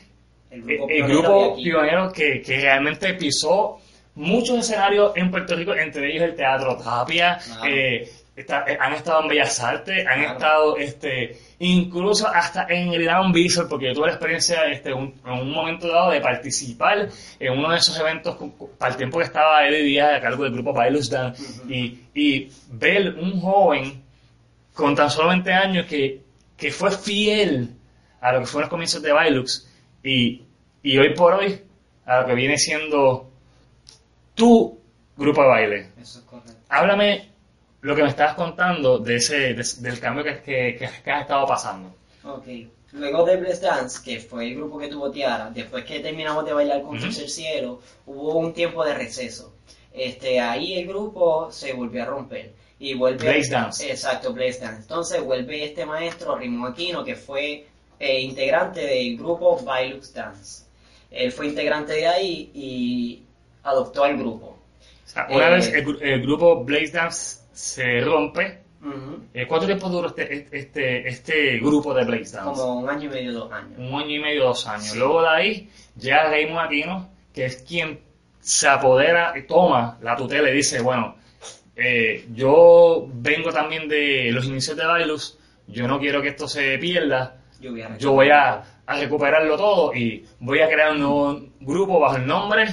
el 0.51 0.63
grupo, 1.07 1.57
el 1.57 1.63
pionero 1.63 2.03
grupo 2.03 2.15
que, 2.15 2.43
que 2.43 2.61
realmente 2.61 3.15
pisó 3.15 3.79
muchos 4.15 4.59
escenarios 4.59 5.13
en 5.15 5.31
Puerto 5.31 5.55
Rico, 5.55 5.75
entre 5.75 6.11
ellos 6.11 6.25
el 6.25 6.35
Teatro 6.35 6.77
Tapia, 6.77 7.39
eh, 7.67 8.11
está- 8.41 8.65
eh, 8.67 8.77
han 8.81 8.93
estado 8.95 9.23
en 9.23 9.29
Bellas 9.29 9.61
Artes, 9.63 10.07
han 10.07 10.19
Claro. 10.21 10.33
estado 10.35 10.77
este, 10.79 11.39
incluso 11.59 12.27
hasta 12.29 12.67
en 12.69 12.93
el 12.93 13.05
Down 13.05 13.33
Visual, 13.33 13.67
porque 13.69 13.87
yo 13.89 13.95
tuve 13.95 14.07
la 14.07 14.13
experiencia 14.13 14.65
este, 14.67 14.93
un- 14.93 15.15
en 15.25 15.33
un 15.33 15.51
momento 15.51 15.89
dado 15.89 16.11
de 16.11 16.21
participar 16.21 17.09
en 17.41 17.53
uno 17.59 17.71
de 17.71 17.79
esos 17.79 17.99
eventos 17.99 18.37
el 18.87 18.97
tiempo 18.97 19.19
que 19.19 19.25
estaba 19.25 19.67
Eddie 19.67 19.83
Díaz 19.83 20.17
a 20.17 20.21
cargo 20.21 20.45
del 20.45 20.53
grupo 20.53 20.73
Bailus 20.73 21.11
Dance 21.11 21.43
Ujú. 21.63 21.73
y, 21.73 22.01
y 22.15 22.53
ver 22.71 23.15
un 23.15 23.41
joven 23.41 24.03
con 24.75 24.95
tan 24.95 25.11
solo 25.11 25.29
20 25.31 25.53
años 25.53 25.87
que, 25.87 26.23
que 26.57 26.71
fue 26.71 26.91
fiel 26.91 27.71
a 28.21 28.33
lo 28.33 28.41
que 28.41 28.47
fueron 28.47 28.63
los 28.63 28.71
comienzos 28.71 29.03
de 29.03 29.13
Bailux 29.13 29.69
y, 30.03 30.43
y 30.83 30.99
hoy 30.99 31.15
por 31.15 31.35
hoy 31.35 31.61
a 32.07 32.21
lo 32.21 32.27
que 32.27 32.35
viene 32.35 32.57
siendo 32.57 33.29
tu 34.35 34.79
grupo 35.17 35.43
de 35.43 35.49
baile. 35.49 35.89
Eso 36.01 36.21
es 36.21 36.25
correcto. 36.25 36.53
Háblame 36.69 37.29
lo 37.81 37.95
que 37.95 38.03
me 38.03 38.09
estabas 38.09 38.35
contando 38.35 38.99
de 38.99 39.17
ese, 39.17 39.55
de- 39.55 39.65
del 39.81 40.01
cambio 40.01 40.25
que, 40.25 40.41
que, 40.43 40.77
que- 41.05 41.11
has 41.11 41.23
estado 41.23 41.47
pasando. 41.47 41.95
Ok. 42.25 42.47
Luego 42.93 43.25
de 43.25 43.37
Bless 43.37 43.61
Dance, 43.61 44.01
que 44.03 44.19
fue 44.19 44.49
el 44.49 44.57
grupo 44.57 44.79
que 44.79 44.89
tuvo 44.89 45.11
Tiara, 45.11 45.51
después 45.51 45.85
que 45.85 46.01
terminamos 46.01 46.45
de 46.47 46.53
bailar 46.55 46.81
con 46.83 46.97
Ujú. 46.97 47.05
Tercer 47.05 47.29
Cielo, 47.29 47.81
hubo 48.07 48.39
un 48.39 48.53
tiempo 48.55 48.83
de 48.85 48.95
receso. 48.95 49.53
Este, 49.93 50.41
ahí 50.41 50.79
el 50.79 50.87
grupo 50.89 51.51
se 51.53 51.73
volvió 51.75 52.03
a 52.03 52.07
romper. 52.07 52.53
Y 52.81 52.95
vuelve 52.95 53.25
Blaze 53.31 53.51
Dance. 53.51 53.91
Exacto, 53.91 54.33
Blaze 54.33 54.61
Dance. 54.61 54.83
Entonces 54.83 55.21
vuelve 55.23 55.65
este 55.65 55.85
maestro, 55.85 56.37
Rimón 56.37 56.73
Aquino, 56.73 57.05
que 57.05 57.15
fue 57.17 57.67
eh, 57.99 58.21
integrante 58.21 58.81
del 58.81 59.17
grupo 59.19 59.59
Bailux 59.65 60.15
Dance. 60.15 60.65
Él 61.11 61.31
fue 61.33 61.49
integrante 61.49 61.93
de 61.95 62.07
ahí 62.07 62.51
y 62.55 63.23
adoptó 63.65 64.05
al 64.05 64.17
grupo. 64.17 64.47
O 65.05 65.09
sea, 65.09 65.27
una 65.31 65.49
Eh. 65.49 65.55
vez 65.55 65.69
el, 65.73 66.03
el 66.03 66.23
grupo 66.23 66.65
Blaze 66.65 66.93
Dance 66.93 67.39
se 67.59 68.01
rompe, 68.03 68.63
Ujú. 68.81 69.19
eh, 69.35 69.47
¿cuánto 69.49 69.67
tiempo 69.67 69.89
duró 69.89 70.09
este, 70.09 70.47
este, 70.57 71.09
este 71.09 71.59
grupo 71.59 71.93
de 71.93 72.05
Blaze 72.05 72.37
Dance? 72.37 72.61
Como 72.61 72.81
un 72.81 72.89
año 72.89 73.07
y 73.07 73.09
medio, 73.09 73.33
dos 73.33 73.53
años. 73.53 73.73
un 73.79 73.95
año 74.01 74.11
y 74.15 74.19
medio, 74.21 74.45
dos 74.45 74.67
años. 74.69 74.95
Luego 74.97 75.23
de 75.23 75.29
ahí 75.29 75.71
llega 75.99 76.31
Raymond 76.31 76.59
Aquino, 76.67 77.11
que 77.35 77.47
es 77.47 77.57
quien 77.63 77.99
se 78.41 78.69
apodera, 78.69 79.35
toma 79.49 79.99
la 80.03 80.15
tutela 80.17 80.49
y 80.51 80.55
dice, 80.55 80.81
bueno, 80.81 81.17
eh, 81.75 82.27
yo 82.33 83.07
vengo 83.13 83.51
también 83.53 83.89
de 83.89 84.31
los 84.33 84.45
inicios 84.47 84.77
de 84.77 84.87
Bailus, 84.87 85.37
yo 85.67 85.89
no 85.89 85.99
quiero 85.99 86.23
que 86.23 86.29
esto 86.29 86.47
se 86.47 86.79
pierda, 86.79 87.41
Yo 87.61 87.73
voy 87.73 87.83
a, 87.83 87.99
yo 87.99 88.13
voy 88.13 88.31
a, 88.31 88.63
a 88.87 88.97
recuperarlo 89.01 89.57
todo 89.57 89.93
y 89.95 90.25
voy 90.39 90.61
a 90.61 90.69
crear 90.69 90.93
un 90.93 91.01
nuevo 91.01 91.41
grupo 91.61 91.99
bajo 91.99 92.17
el 92.17 92.27
nombre 92.27 92.67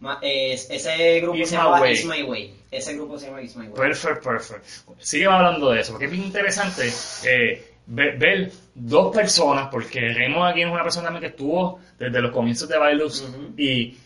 Ma- 0.00 0.18
es- 0.20 0.68
ese 0.70 1.20
grupo 1.20 1.36
It's 1.38 1.50
se 1.50 1.56
llama 1.56 1.80
Way. 1.80 1.92
It's 1.92 2.04
My 2.06 2.22
Way. 2.22 2.54
Ese 2.76 2.94
grupo 2.94 3.18
se 3.18 3.26
llama 3.26 3.40
It's 3.42 3.56
My 3.56 3.66
Way. 3.68 3.74
Perfect, 3.76 4.24
perfect. 4.24 4.64
Sígueme 4.98 5.34
hablando 5.34 5.70
de 5.70 5.80
eso, 5.80 5.92
porque 5.92 6.06
es 6.06 6.10
bien 6.10 6.24
interesante 6.24 6.82
eh, 7.24 7.64
ver, 7.86 8.18
ver 8.18 8.50
dos 8.74 9.14
personas, 9.14 9.68
porque 9.70 10.00
Raymond 10.12 10.50
aquí 10.50 10.62
es 10.62 10.66
una 10.68 10.82
persona 10.82 11.04
también 11.04 11.20
que 11.22 11.28
estuvo 11.36 11.78
desde 11.98 12.20
los 12.20 12.32
comienzos 12.32 12.68
de 12.68 12.78
Bailus 12.78 13.22
Ujú. 13.22 13.52
y 13.56 13.96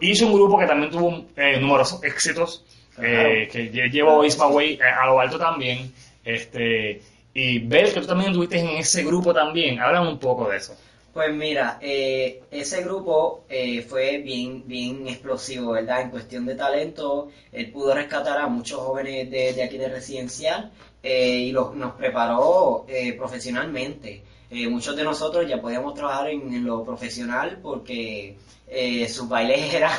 hizo 0.00 0.26
un 0.26 0.32
grupo 0.34 0.58
que 0.58 0.66
también 0.66 0.90
tuvo 0.92 1.26
eh, 1.36 1.58
numerosos 1.60 2.02
éxitos, 2.04 2.64
eh, 3.00 3.48
que 3.50 3.72
lle- 3.72 3.90
llevó 3.90 4.24
Isma 4.24 4.46
Way 4.48 4.74
eh, 4.74 4.82
a 4.82 5.06
lo 5.06 5.18
alto 5.20 5.38
también. 5.38 5.92
Este, 6.24 7.00
y 7.34 7.58
ver 7.60 7.92
que 7.92 8.00
tú 8.00 8.06
también 8.06 8.30
estuviste 8.30 8.58
en 8.58 8.68
ese 8.78 9.02
grupo 9.04 9.32
también, 9.34 9.80
háblame 9.80 10.08
un 10.08 10.18
poco 10.18 10.48
de 10.50 10.56
eso. 10.58 10.76
Pues 11.18 11.34
mira, 11.34 11.80
eh, 11.82 12.44
ese 12.52 12.84
grupo 12.84 13.42
eh, 13.48 13.82
fue 13.82 14.18
bien, 14.18 14.62
bien 14.68 15.08
explosivo, 15.08 15.72
¿verdad? 15.72 16.02
En 16.02 16.10
cuestión 16.10 16.46
de 16.46 16.54
talento, 16.54 17.28
él 17.50 17.72
pudo 17.72 17.92
rescatar 17.92 18.38
a 18.38 18.46
muchos 18.46 18.78
jóvenes 18.78 19.28
de, 19.28 19.52
de 19.52 19.64
aquí 19.64 19.78
de 19.78 19.88
residencial 19.88 20.70
eh, 21.02 21.38
y 21.38 21.50
los, 21.50 21.74
nos 21.74 21.94
preparó 21.94 22.84
eh, 22.86 23.14
profesionalmente. 23.14 24.22
Eh, 24.50 24.66
muchos 24.68 24.96
de 24.96 25.04
nosotros 25.04 25.46
ya 25.46 25.60
podíamos 25.60 25.94
trabajar 25.94 26.28
en, 26.28 26.52
en 26.54 26.64
lo 26.64 26.82
profesional 26.84 27.58
porque 27.62 28.38
eh, 28.66 29.06
sus 29.08 29.28
bailes 29.28 29.74
eran, 29.74 29.90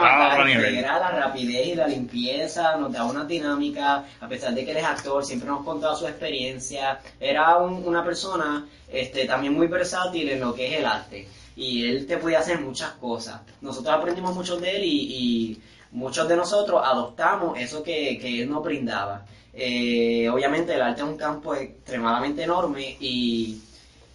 para 0.00 0.44
nivel. 0.44 0.74
era 0.78 0.98
la 0.98 1.10
rapidez 1.10 1.66
y 1.68 1.74
la 1.74 1.86
limpieza, 1.86 2.76
nos 2.76 2.92
daba 2.92 3.10
una 3.10 3.24
dinámica, 3.24 4.04
a 4.20 4.28
pesar 4.28 4.54
de 4.54 4.64
que 4.64 4.70
él 4.70 4.76
es 4.78 4.84
actor, 4.84 5.24
siempre 5.24 5.48
nos 5.48 5.64
contaba 5.64 5.94
su 5.96 6.06
experiencia, 6.06 6.98
era 7.20 7.56
un- 7.58 7.86
una 7.86 8.02
persona 8.04 8.66
este, 8.90 9.26
también 9.26 9.54
muy 9.54 9.66
versátil 9.66 10.28
en 10.30 10.40
lo 10.40 10.54
que 10.54 10.72
es 10.72 10.78
el 10.80 10.86
arte, 10.86 11.28
y 11.56 11.86
él 11.88 12.06
te 12.06 12.16
podía 12.18 12.38
hacer 12.40 12.60
muchas 12.60 12.90
cosas. 12.92 13.40
Nosotros 13.60 13.94
aprendimos 13.94 14.34
mucho 14.34 14.56
de 14.58 14.76
él 14.76 14.84
y, 14.84 14.88
y 15.52 15.62
muchos 15.92 16.28
de 16.28 16.36
nosotros 16.36 16.80
adoptamos 16.84 17.58
eso 17.58 17.82
que, 17.82 18.18
que 18.18 18.42
él 18.42 18.50
nos 18.50 18.64
brindaba. 18.64 19.24
Eh, 19.54 20.28
obviamente 20.30 20.74
el 20.74 20.82
arte 20.82 21.02
es 21.02 21.06
un 21.06 21.16
campo 21.16 21.54
extremadamente 21.54 22.42
enorme 22.42 22.96
y 23.00 23.60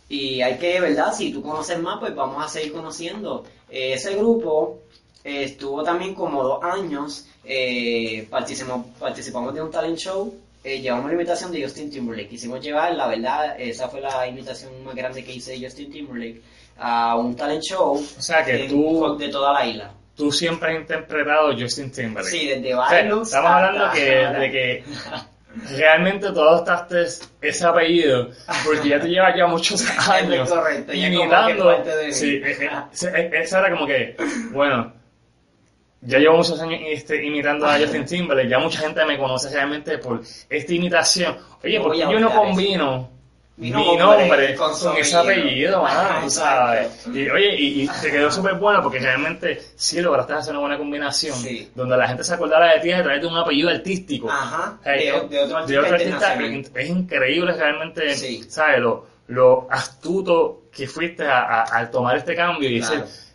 y 0.10 0.42
hay 0.42 0.58
que, 0.58 0.80
¿verdad? 0.80 1.14
Si 1.14 1.34
tú 1.34 1.42
conoces 1.42 1.78
más, 1.80 2.00
pues 2.00 2.16
vamos 2.16 2.44
a 2.44 2.48
seguir 2.48 2.72
conociendo. 2.72 3.44
Eh, 3.70 3.92
ese 3.94 4.16
grupo 4.16 4.80
eh, 5.22 5.44
estuvo 5.44 5.84
también 5.84 6.16
como 6.16 6.42
dos 6.44 6.64
años, 6.64 7.28
participamos, 8.30 8.88
participamos 8.98 9.54
de 9.54 9.62
un 9.62 9.70
talent 9.70 9.98
show, 9.98 10.34
llevamos 10.64 11.08
la 11.08 11.12
invitación 11.12 11.52
de 11.52 11.62
Justin 11.62 11.92
Timberlake. 11.92 12.30
Quisimos 12.30 12.62
llevar, 12.62 12.96
la 12.96 13.08
verdad, 13.08 13.60
esa 13.60 13.90
fue 13.90 14.00
la 14.00 14.26
invitación 14.28 14.82
más 14.86 14.96
grande 14.96 15.26
que 15.26 15.34
hice 15.34 15.52
de 15.52 15.66
Justin 15.66 15.92
Timberlake, 15.92 16.42
a 16.78 17.18
un 17.18 17.36
talent 17.36 17.64
show 17.64 17.96
O 17.96 18.22
sea 18.22 18.46
que 18.46 18.60
tú, 18.70 19.18
de 19.18 19.28
toda 19.28 19.52
la 19.52 19.66
isla. 19.68 19.92
Tú 20.18 20.32
siempre 20.32 20.72
has 20.74 20.82
interpretado 20.82 21.54
Justin 21.58 21.92
Timberlake. 21.92 22.30
Sí, 22.30 22.48
desde 22.48 22.76
O 22.76 22.88
sea, 22.88 23.00
estamos 23.08 23.34
hablando 23.36 23.92
que, 23.94 24.02
de 24.02 24.52
que 24.52 24.84
realmente 25.78 26.32
tú 26.32 26.42
adoptaste 26.42 27.06
ese 27.42 27.66
apellido 27.66 28.30
porque 28.66 28.90
ya 28.90 29.00
te 29.00 29.08
llevas 29.08 29.36
ya 29.38 29.48
muchos 29.48 29.86
años 30.10 30.50
correcto, 30.50 30.94
ya 30.94 31.10
como 31.10 31.20
que 31.20 31.54
imitando. 31.54 31.70
de 31.70 32.08
mí. 32.08 32.14
Sí, 32.14 32.42
eh, 32.44 32.58
eh, 32.62 32.70
eh, 33.16 33.32
eso 33.34 33.60
era 33.60 33.72
como 33.72 33.86
que, 33.86 34.16
bueno, 34.52 34.94
ya 36.02 36.20
llevo 36.20 36.38
muchos 36.38 36.60
años 36.62 36.80
este, 36.86 37.24
imitando 37.24 37.68
a 37.68 37.78
Justin 37.78 38.06
Timberlake, 38.06 38.50
ya 38.50 38.60
mucha 38.60 38.80
gente 38.80 39.06
me 39.06 39.18
conoce 39.18 39.50
realmente 39.50 39.98
por 40.00 40.22
esta 40.50 40.74
imitación. 40.74 41.38
Oye, 41.64 41.80
¿por 41.80 41.94
qué 41.94 42.00
yo 42.00 42.20
no 42.20 42.32
combino 42.32 43.17
Mi 43.58 43.72
mi 43.72 43.98
nombre 43.98 44.56
con 44.56 44.68
con, 44.70 44.76
su 44.78 44.92
ese 44.92 45.16
apellido? 45.18 45.82
mano, 45.82 46.26
Exacto. 46.26 46.30
sabes? 46.30 47.08
Y, 47.08 47.28
oye, 47.28 47.56
y, 47.56 47.82
y 47.84 47.88
te 48.02 48.12
quedó 48.12 48.32
súper 48.32 48.54
bueno 48.54 48.84
porque 48.84 49.00
realmente 49.00 49.60
sí 49.76 50.00
lograste 50.00 50.34
hacer 50.34 50.52
una 50.54 50.60
buena 50.62 50.78
combinación 50.78 51.36
Sí. 51.36 51.72
donde 51.74 51.98
la 51.98 52.08
gente 52.08 52.24
se 52.24 52.36
acordara 52.36 52.74
de 52.76 52.80
ti 52.82 52.92
a 52.92 53.02
través 53.02 53.20
de 53.22 53.28
un 53.28 53.36
apellido 53.36 53.70
artístico. 53.70 54.30
Ajá, 54.30 54.78
de, 54.86 54.92
de 54.96 55.12
otro 55.12 55.28
de 55.28 55.44
artista 55.56 55.82
otro 55.82 55.96
artista, 55.96 56.80
es 56.82 56.90
increíble 56.90 57.54
realmente, 57.54 58.16
Sí. 58.16 58.44
¿sabes? 58.48 58.80
Lo, 58.80 59.08
lo 59.28 59.68
astuto 59.72 60.64
que 60.72 60.86
fuiste 60.88 61.26
a, 61.26 61.40
a- 61.40 61.64
al 61.64 61.90
tomar 61.90 62.16
este 62.18 62.36
cambio 62.36 62.70
y 62.70 62.80
Claro. 62.80 63.02
decir, 63.02 63.27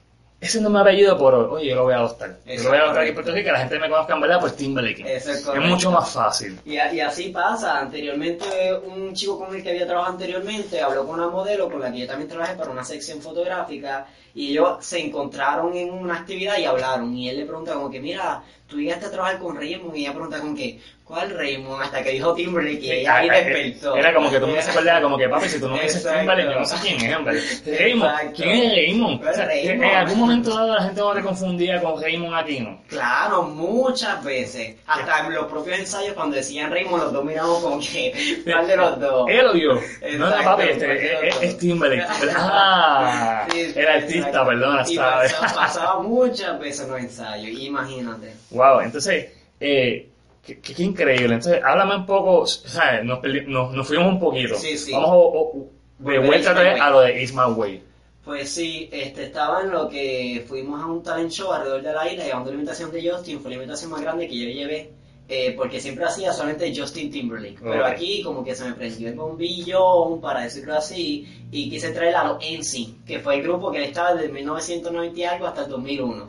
ese 0.43 0.61
no 0.61 0.67
es 0.67 0.75
mi 0.75 0.81
apellido, 0.81 1.17
pero 1.17 1.53
oye, 1.53 1.69
yo 1.69 1.77
lo 1.77 1.85
voy 1.85 1.95
a 1.95 1.99
adoptar. 1.99 2.37
Yo 2.45 2.63
lo 2.65 2.69
voy 2.71 2.79
a 2.79 2.81
adoptar 2.83 3.03
aquí 3.03 3.11
en. 3.11 3.15
Puerto 3.15 3.33
Rico, 3.33 3.47
que 3.47 3.53
la 3.53 3.59
gente 3.61 3.79
me 3.79 3.89
conozca 3.89 4.15
en 4.15 4.21
verdad 4.21 4.41
por 4.41 4.51
Timberlake. 4.51 5.05
Eso 5.07 5.31
es 5.31 5.47
es 5.47 5.61
mucho 5.61 5.93
más 5.93 6.11
fácil. 6.11 6.59
Y, 6.65 6.73
y 6.73 7.01
así 7.01 7.29
pasa. 7.29 7.79
Anteriormente, 7.79 8.75
un 8.75 9.15
chico 9.15 9.39
con 9.39 9.55
el 9.55 9.63
que 9.63 9.71
había 9.71 9.87
trabajado 9.87 10.15
anteriormente 10.15 10.81
habló 10.81 11.07
con 11.07 11.21
una 11.21 11.29
modelo 11.29 11.71
con 11.71 11.81
la 11.81 11.93
que 11.93 12.01
yo 12.01 12.07
también 12.09 12.29
trabajé 12.29 12.57
para 12.57 12.73
una 12.73 12.85
sección 12.85 13.23
fotográfica 13.23 14.09
y 14.35 14.51
ellos 14.51 14.85
se 14.85 14.99
encontraron 14.99 15.77
en 15.77 15.93
una 15.93 16.17
actividad 16.17 16.59
y 16.59 16.65
hablaron. 16.65 17.17
Y 17.17 17.29
él 17.29 17.37
le 17.37 17.47
pregunta 17.47 17.75
como 17.75 17.89
que, 17.89 18.01
mira, 18.01 18.43
tú 18.73 18.79
llegaste 18.81 19.07
a 19.07 19.11
trabajar 19.11 19.39
con 19.39 19.57
Raymond 19.57 19.95
y 19.97 20.01
ella 20.01 20.13
pregunta 20.13 20.41
como 20.41 20.57
que, 20.57 20.81
¿cuál 21.05 21.31
Raymond? 21.31 21.83
Hasta 21.83 22.03
que 22.03 22.11
dijo 22.11 22.35
Timberlake 22.35 22.83
y 22.83 22.91
ella 22.91 23.17
ahí 23.17 23.29
despertó. 23.29 23.97
Era 23.97 24.15
como 24.15 24.31
que 24.31 24.41
tú 24.41 24.47
me 24.47 24.55
dices 24.57 24.75
como 25.03 25.19
que 25.19 25.29
papi, 25.29 25.49
si 25.49 25.61
tú 25.61 25.69
no 25.69 25.77
me 25.77 25.83
dices. 25.83 26.03
Timberlake, 26.03 26.51
yo 26.53 26.59
no 26.59 26.65
sé 26.65 26.77
quién 26.81 27.01
es, 27.11 27.17
hombre. 27.17 27.41
Raymond. 27.79 28.35
¿quién 28.35 28.49
es 28.51 28.73
Raymond? 28.73 29.29
O 29.29 29.35
sea, 29.35 29.47
Raymond. 29.47 29.83
En 29.85 29.97
algún 29.97 30.19
momento 30.19 30.51
dado 30.57 30.75
la 30.75 30.83
gente 30.83 31.01
no 31.01 31.13
te 31.13 31.23
confundía 31.23 31.83
con 31.83 32.03
Raymond 32.03 32.35
Aquino. 32.35 32.83
Claro, 32.89 33.43
muchas 33.43 34.25
veces. 34.25 34.77
Hasta 34.87 35.27
en 35.27 35.35
los 35.35 35.47
propios 35.47 35.79
ensayos 35.79 36.15
cuando 36.15 36.37
decían 36.37 36.71
Raymond, 36.71 37.03
los 37.05 37.13
dos 37.13 37.25
miramos 37.25 37.61
como 37.61 37.79
que, 37.81 38.43
¿cuál 38.45 38.67
de 38.67 38.77
los 38.77 38.99
dos? 39.01 39.29
Él 39.29 39.45
lo 39.47 39.53
vio. 39.53 39.75
No, 39.75 39.81
Exacto, 40.29 40.45
papi, 40.45 40.63
este, 40.71 41.29
es, 41.29 41.43
es. 41.43 41.59
Timberlake. 41.59 42.09
Ah, 42.35 43.47
Sí, 43.51 43.73
el 43.75 43.87
artista, 43.89 44.45
perdona, 44.47 44.83
Y 44.87 44.95
¿sabes? 44.97 45.33
pasaba, 45.35 45.55
pasaba 45.67 46.03
muchas 46.03 46.59
veces 46.59 46.85
en 46.87 46.91
los 46.93 47.01
ensayos, 47.01 47.61
imagínate. 47.61 48.33
Wow, 48.51 48.62
entonces, 48.83 49.33
eh, 49.61 50.09
qué, 50.45 50.61
qué- 50.61 50.83
increíble. 50.83 51.35
Entonces, 51.35 51.61
háblame 51.65 51.97
un 51.97 52.07
poco, 52.07 52.47
¿sabes? 52.47 53.05
Nos, 53.05 53.21
nos, 53.47 53.73
nos 53.75 53.87
fuimos 53.87 54.09
un 54.09 54.21
poquito. 54.21 54.55
Sí, 54.57 54.77
sí. 54.77 54.93
Vamos 54.93 55.11
o- 55.13 55.53
o- 55.59 55.69
de 55.99 56.17
a 56.17 56.21
vuelta 56.21 56.53
Way. 56.55 56.81
a 56.81 56.91
lo 56.91 57.01
de 57.01 57.23
Ismael 57.23 57.53
Way. 57.55 57.83
Pues 58.25 58.51
sí, 58.51 58.89
este, 58.93 59.25
estaba 59.25 59.63
en 59.63 59.71
lo 59.71 59.89
que 59.89 60.45
fuimos 60.49 60.81
a 60.81 60.87
un 60.87 61.03
talent 61.03 61.31
show 61.31 61.53
alrededor 61.53 61.83
de 61.83 61.93
la 61.93 62.09
isla 62.13 62.25
llevando 62.25 62.51
la 62.51 62.55
invitación 62.55 62.93
de 62.93 63.11
Justin, 63.11 63.41
fue 63.41 63.51
la 63.51 63.57
invitación 63.57 63.91
más 63.91 64.01
grande 64.01 64.29
que 64.29 64.37
yo 64.39 64.49
llevé, 64.49 64.91
eh, 65.29 65.55
porque 65.57 65.81
siempre 65.81 66.05
hacía 66.05 66.33
solamente 66.33 66.73
Justin 66.77 67.11
Timberlake. 67.11 67.59
Pero 67.61 67.81
Ok. 67.81 67.87
aquí 67.93 68.23
como 68.23 68.45
que 68.45 68.55
se 68.55 68.65
me 68.65 68.75
prendió 68.75 69.09
el 69.09 69.15
bombillón, 69.15 70.21
para 70.21 70.43
decirlo 70.43 70.75
así, 70.75 71.27
y 71.51 71.69
quise 71.69 71.91
traer 71.91 72.15
a 72.17 72.25
los 72.25 72.39
NSYNC, 72.45 73.05
que 73.05 73.19
fue 73.19 73.37
el 73.37 73.43
grupo 73.43 73.71
que 73.73 73.83
estaba 73.85 74.15
desde 74.15 74.33
1990 74.33 75.19
y 75.19 75.25
algo 75.25 75.47
hasta 75.49 75.65
el 75.65 75.71
2001. 75.71 76.29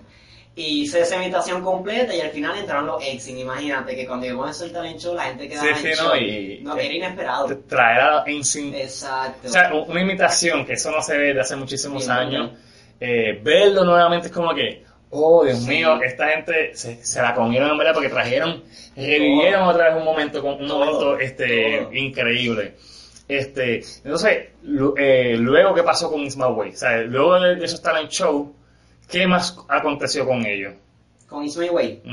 Y 0.55 0.83
hice 0.83 1.01
esa 1.01 1.15
invitación 1.15 1.63
completa 1.63 2.13
y 2.15 2.21
al 2.21 2.29
final 2.29 2.55
entraron 2.57 2.85
los 2.85 3.01
NSYNC, 3.03 3.39
imagínate 3.39 3.95
que 3.95 4.05
cuando 4.05 4.27
llegó 4.27 4.45
a 4.45 4.51
el 4.51 4.71
talent 4.71 4.99
show 4.99 5.15
la 5.15 5.23
gente 5.23 5.49
quedaba 5.49 5.63
Sí, 5.63 5.69
en 5.69 5.77
sí, 5.95 5.99
shock. 6.01 6.07
no, 6.13 6.17
y- 6.17 6.59
No, 6.61 6.75
que 6.75 6.85
era 6.85 6.93
inesperado. 6.93 7.57
Traer 7.67 7.99
a 8.01 8.23
NSYNC 8.27 8.75
Exacto. 8.75 9.47
O 9.47 9.51
sea, 9.51 9.73
una 9.73 10.01
imitación, 10.01 10.63
que 10.65 10.73
eso 10.73 10.91
no 10.91 11.01
se 11.01 11.17
ve 11.17 11.27
desde 11.29 11.39
hace 11.41 11.55
muchísimos 11.55 12.07
años. 12.07 12.51
Eh, 12.99 13.39
verlo 13.43 13.83
nuevamente 13.83 14.27
es 14.27 14.33
como 14.33 14.53
que, 14.53 14.83
oh 15.09 15.43
Dios 15.43 15.61
mío, 15.61 15.99
esta 16.03 16.27
gente 16.29 16.75
se, 16.75 17.03
se 17.03 17.21
la 17.21 17.33
comieron 17.33 17.71
en 17.71 17.77
verdad 17.79 17.93
porque 17.95 18.09
trajeron, 18.09 18.63
revivieron 18.95 19.63
otra 19.63 19.89
vez 19.89 19.97
un 19.97 20.05
momento, 20.05 20.43
un 20.43 20.67
Todo, 20.67 20.77
momento 20.85 21.19
este, 21.19 21.79
todo. 21.81 21.93
increíble. 21.93 22.75
Este, 23.27 23.81
entonces, 24.03 24.49
eh, 24.97 25.35
luego, 25.39 25.73
¿qué 25.73 25.81
pasó 25.81 26.11
con 26.11 26.21
Ismael 26.21 26.53
Way? 26.53 26.69
O 26.71 26.75
sea, 26.77 26.97
luego 27.01 27.39
de, 27.39 27.55
de 27.55 27.65
esos 27.65 27.81
talent 27.81 28.11
show, 28.11 28.53
¿qué 29.09 29.27
más 29.27 29.57
aconteció 29.67 30.25
con 30.25 30.45
ellos? 30.45 30.73
Con 31.27 31.43
Ismail 31.45 31.71
Way. 31.71 32.03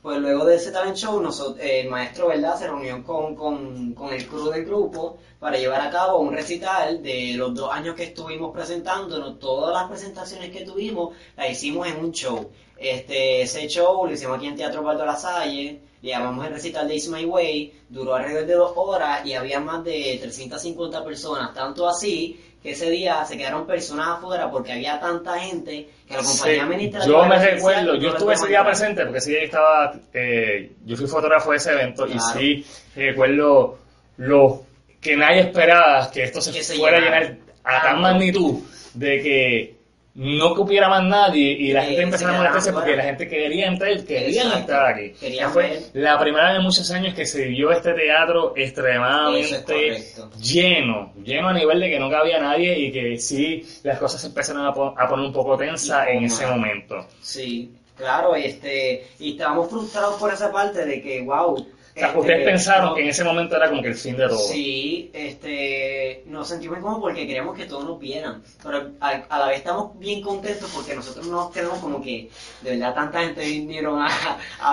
Pues 0.00 0.18
luego 0.18 0.46
de 0.46 0.56
ese 0.56 0.72
talent 0.72 0.96
show, 0.96 1.20
nosotros, 1.20 1.58
el 1.60 1.88
maestro, 1.90 2.28
¿verdad? 2.28 2.58
Se 2.58 2.66
reunió 2.66 3.04
con, 3.04 3.34
con, 3.34 3.92
con 3.92 4.12
el 4.12 4.26
crew 4.26 4.50
del 4.50 4.64
grupo 4.64 5.18
para 5.38 5.58
llevar 5.58 5.82
a 5.82 5.90
cabo 5.90 6.20
un 6.20 6.32
recital 6.32 7.02
de 7.02 7.34
los 7.34 7.54
dos 7.54 7.70
años 7.72 7.94
que 7.94 8.04
estuvimos 8.04 8.54
presentándonos. 8.54 9.38
Todas 9.38 9.74
las 9.74 9.88
presentaciones 9.90 10.50
que 10.50 10.64
tuvimos 10.64 11.14
las 11.36 11.50
hicimos 11.50 11.88
en 11.88 11.98
un 11.98 12.12
show. 12.12 12.50
Este, 12.80 13.42
ese 13.42 13.68
show 13.68 14.06
lo 14.06 14.12
hicimos 14.12 14.38
aquí 14.38 14.46
en 14.46 14.56
Teatro 14.56 14.82
Baldo 14.82 15.04
La 15.04 15.16
Salle, 15.16 15.82
le 16.00 16.08
llamamos 16.08 16.46
el 16.46 16.54
recital 16.54 16.88
de 16.88 16.96
It's 16.96 17.08
My 17.08 17.26
Way, 17.26 17.74
duró 17.90 18.14
alrededor 18.14 18.46
de 18.46 18.54
dos 18.54 18.72
horas 18.74 19.26
y 19.26 19.34
había 19.34 19.60
más 19.60 19.84
de 19.84 20.18
350 20.18 21.04
personas, 21.04 21.52
tanto 21.52 21.86
así 21.86 22.40
que 22.62 22.72
ese 22.72 22.90
día 22.90 23.24
se 23.24 23.38
quedaron 23.38 23.66
personas 23.66 24.08
afuera 24.08 24.50
porque 24.50 24.72
había 24.72 25.00
tanta 25.00 25.38
gente 25.38 25.88
que 26.06 26.14
la 26.14 26.22
compañía 26.22 26.54
Sí, 26.54 26.60
administrativa 26.60 27.22
yo 27.22 27.28
me 27.28 27.38
recuerdo, 27.38 27.94
yo 27.96 28.10
estuve 28.10 28.34
ese 28.34 28.48
día 28.48 28.64
presente 28.64 29.02
porque 29.02 29.18
ese 29.18 29.30
día 29.30 29.42
estaba, 29.44 29.94
eh, 30.12 30.72
yo 30.84 30.96
fui 30.96 31.06
fotógrafo 31.06 31.52
de 31.52 31.56
ese 31.56 31.72
evento 31.72 32.06
y 32.06 32.18
sí 32.18 32.66
recuerdo 32.94 33.78
lo 34.18 34.62
que 35.00 35.16
nadie 35.16 35.40
esperaba 35.40 36.10
que 36.10 36.24
esto 36.24 36.42
se, 36.42 36.52
Que 36.52 36.62
se 36.62 36.76
fuera 36.76 36.98
a 36.98 37.00
llenar 37.00 37.36
a 37.64 37.82
tal 37.82 38.00
magnitud 38.00 38.60
de 38.94 39.22
que 39.22 39.79
no 40.14 40.54
cupiera 40.54 40.88
más 40.88 41.04
nadie 41.04 41.52
y 41.52 41.72
la 41.72 41.82
gente 41.84 42.02
empezara 42.02 42.30
a 42.30 42.34
se 42.34 42.38
molestarse 42.38 42.72
porque 42.72 42.96
la 42.96 43.04
gente 43.04 43.28
quería 43.28 43.68
entrar, 43.68 44.04
querían 44.04 44.46
Exacto. 44.48 44.58
estar 44.72 44.86
aquí. 44.86 45.10
Querían 45.20 45.52
fue 45.52 45.62
ver. 45.68 45.82
la 45.94 46.18
primera 46.18 46.48
vez 46.48 46.56
en 46.56 46.62
muchos 46.64 46.90
años 46.90 47.14
que 47.14 47.24
se 47.26 47.46
vio 47.46 47.70
este 47.70 47.92
teatro 47.94 48.52
es 48.56 48.70
extremadamente 48.70 50.04
lleno, 50.40 51.12
lleno 51.22 51.48
a 51.48 51.52
nivel 51.52 51.80
de 51.80 51.90
que 51.90 51.98
no 52.00 52.10
cabía 52.10 52.40
nadie 52.40 52.78
y 52.78 52.92
que 52.92 53.18
sí, 53.18 53.66
las 53.82 53.98
cosas 53.98 54.20
se 54.20 54.26
empezaron 54.28 54.66
a, 54.66 54.72
po- 54.74 54.94
a 54.98 55.08
poner 55.08 55.26
un 55.26 55.32
poco 55.32 55.56
tensas 55.56 56.08
en 56.08 56.24
ese 56.24 56.46
momento. 56.46 57.06
Sí, 57.20 57.72
claro, 57.96 58.34
este, 58.34 59.06
y 59.18 59.32
estábamos 59.32 59.68
frustrados 59.70 60.16
por 60.16 60.32
esa 60.32 60.50
parte 60.50 60.84
de 60.84 61.00
que, 61.02 61.22
wow, 61.22 61.66
O 61.90 61.98
sea, 61.98 62.06
Este, 62.08 62.18
ustedes 62.20 62.44
pensaron 62.44 62.84
no- 62.90 62.94
que 62.94 63.02
en 63.02 63.08
ese 63.08 63.24
momento 63.24 63.56
era 63.56 63.68
como 63.68 63.82
que 63.82 63.88
el 63.88 63.94
fin 63.96 64.16
de 64.16 64.28
todo. 64.28 64.38
Sí, 64.38 65.10
este, 65.12 66.22
nos 66.26 66.48
sentimos 66.48 66.78
incómodos 66.78 67.02
porque 67.02 67.26
queríamos 67.26 67.56
que 67.56 67.64
todos 67.66 67.84
nos 67.84 67.98
vieran, 67.98 68.42
pero 68.62 68.90
a, 69.00 69.08
a 69.28 69.38
la 69.40 69.46
vez 69.48 69.58
estamos 69.58 69.98
bien 69.98 70.22
contentos 70.22 70.70
porque 70.74 70.94
nosotros 70.94 71.26
no 71.26 71.48
tenemos 71.52 71.78
como 71.80 72.00
que 72.00 72.28
de 72.62 72.70
verdad 72.70 72.94
tanta 72.94 73.20
gente 73.20 73.40
vinieron 73.44 74.00
a, 74.00 74.06
a 74.06 74.08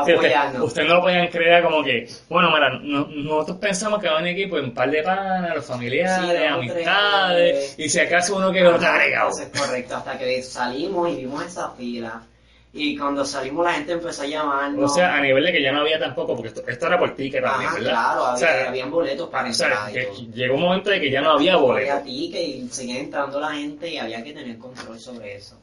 Sí, 0.06 0.14
usted- 0.14 0.16
apoyarnos. 0.16 0.64
Ustedes 0.64 0.88
no 0.88 0.96
lo 0.96 1.02
podían 1.02 1.28
creer 1.28 1.64
como 1.64 1.84
que, 1.84 2.08
bueno, 2.30 2.52
mira, 2.52 2.70
no- 2.82 3.08
nosotros 3.08 3.58
pensamos 3.58 4.00
que 4.00 4.08
van 4.10 4.26
a 4.26 4.30
equipo 4.30 4.58
en 4.60 4.66
un 4.66 4.74
par 4.74 4.92
de 4.92 5.02
panas, 5.04 5.56
los 5.56 5.66
familiares, 5.66 6.38
Sí, 6.38 6.46
amistades, 6.46 7.76
tres. 7.76 7.86
y 7.86 7.90
si 7.90 8.00
acaso 8.00 8.36
uno 8.36 8.52
que 8.52 8.62
lo 8.62 8.78
carga. 8.78 9.28
Eso 9.30 9.42
es 9.42 9.60
correcto, 9.60 9.96
hasta 9.96 10.18
que 10.18 10.42
salimos 10.44 11.10
y 11.10 11.16
vimos 11.16 11.44
esa 11.46 11.72
fila. 11.72 12.22
Y 12.78 12.96
cuando 12.98 13.26
salimos 13.26 13.66
la 13.66 13.74
gente 13.74 13.94
empezó 13.94 14.22
a 14.22 14.26
llamarnos. 14.28 14.92
O 14.92 14.94
sea, 14.94 15.16
a 15.16 15.22
nivel 15.22 15.44
de 15.46 15.52
que 15.52 15.62
ya 15.62 15.72
no 15.72 15.82
había 15.82 16.00
tampoco, 16.00 16.36
porque 16.36 16.50
esto, 16.50 16.64
esto 16.68 16.88
era 16.88 17.00
por 17.00 17.16
ticket 17.16 17.44
también, 17.44 17.74
¿verdad? 17.74 17.90
claro, 17.90 18.26
había, 18.26 18.34
o 18.36 18.38
sea, 18.38 18.70
habían 18.70 18.92
boletos 18.92 19.30
para 19.30 19.44
o 19.46 19.52
entrar 19.52 19.92
llegó 20.34 20.56
un 20.56 20.62
momento 20.62 20.90
de 20.92 21.00
que 21.02 21.12
ya 21.12 21.22
no 21.22 21.32
había 21.32 21.54
Había 21.54 21.66
boletos. 21.66 22.04
ticket 22.04 22.42
y 22.48 22.68
seguía 22.70 23.00
entrando 23.00 23.40
la 23.40 23.52
gente 23.54 23.90
y 23.90 23.98
había 23.98 24.24
que 24.24 24.34
tener 24.34 24.58
control 24.58 25.00
sobre 25.00 25.36
eso. 25.36 25.58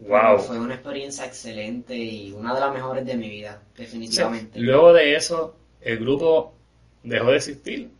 Wow. 0.00 0.38
Fue 0.40 0.58
una 0.58 0.74
experiencia 0.74 1.24
excelente 1.24 1.96
y 1.96 2.32
una 2.32 2.54
de 2.54 2.60
las 2.60 2.72
mejores 2.74 3.06
de 3.06 3.16
mi 3.16 3.30
vida, 3.30 3.60
O 3.62 3.76
sea, 3.76 3.84
definitivamente. 3.84 4.58
luego 4.60 4.92
de 4.92 5.14
eso, 5.16 5.56
el 5.80 5.98
grupo 5.98 6.54
dejó 7.02 7.30
de 7.30 7.36
existir 7.36 7.90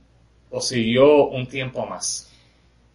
o 0.51 0.61
siguió 0.61 1.29
un 1.29 1.47
tiempo 1.49 1.87
más. 1.87 2.31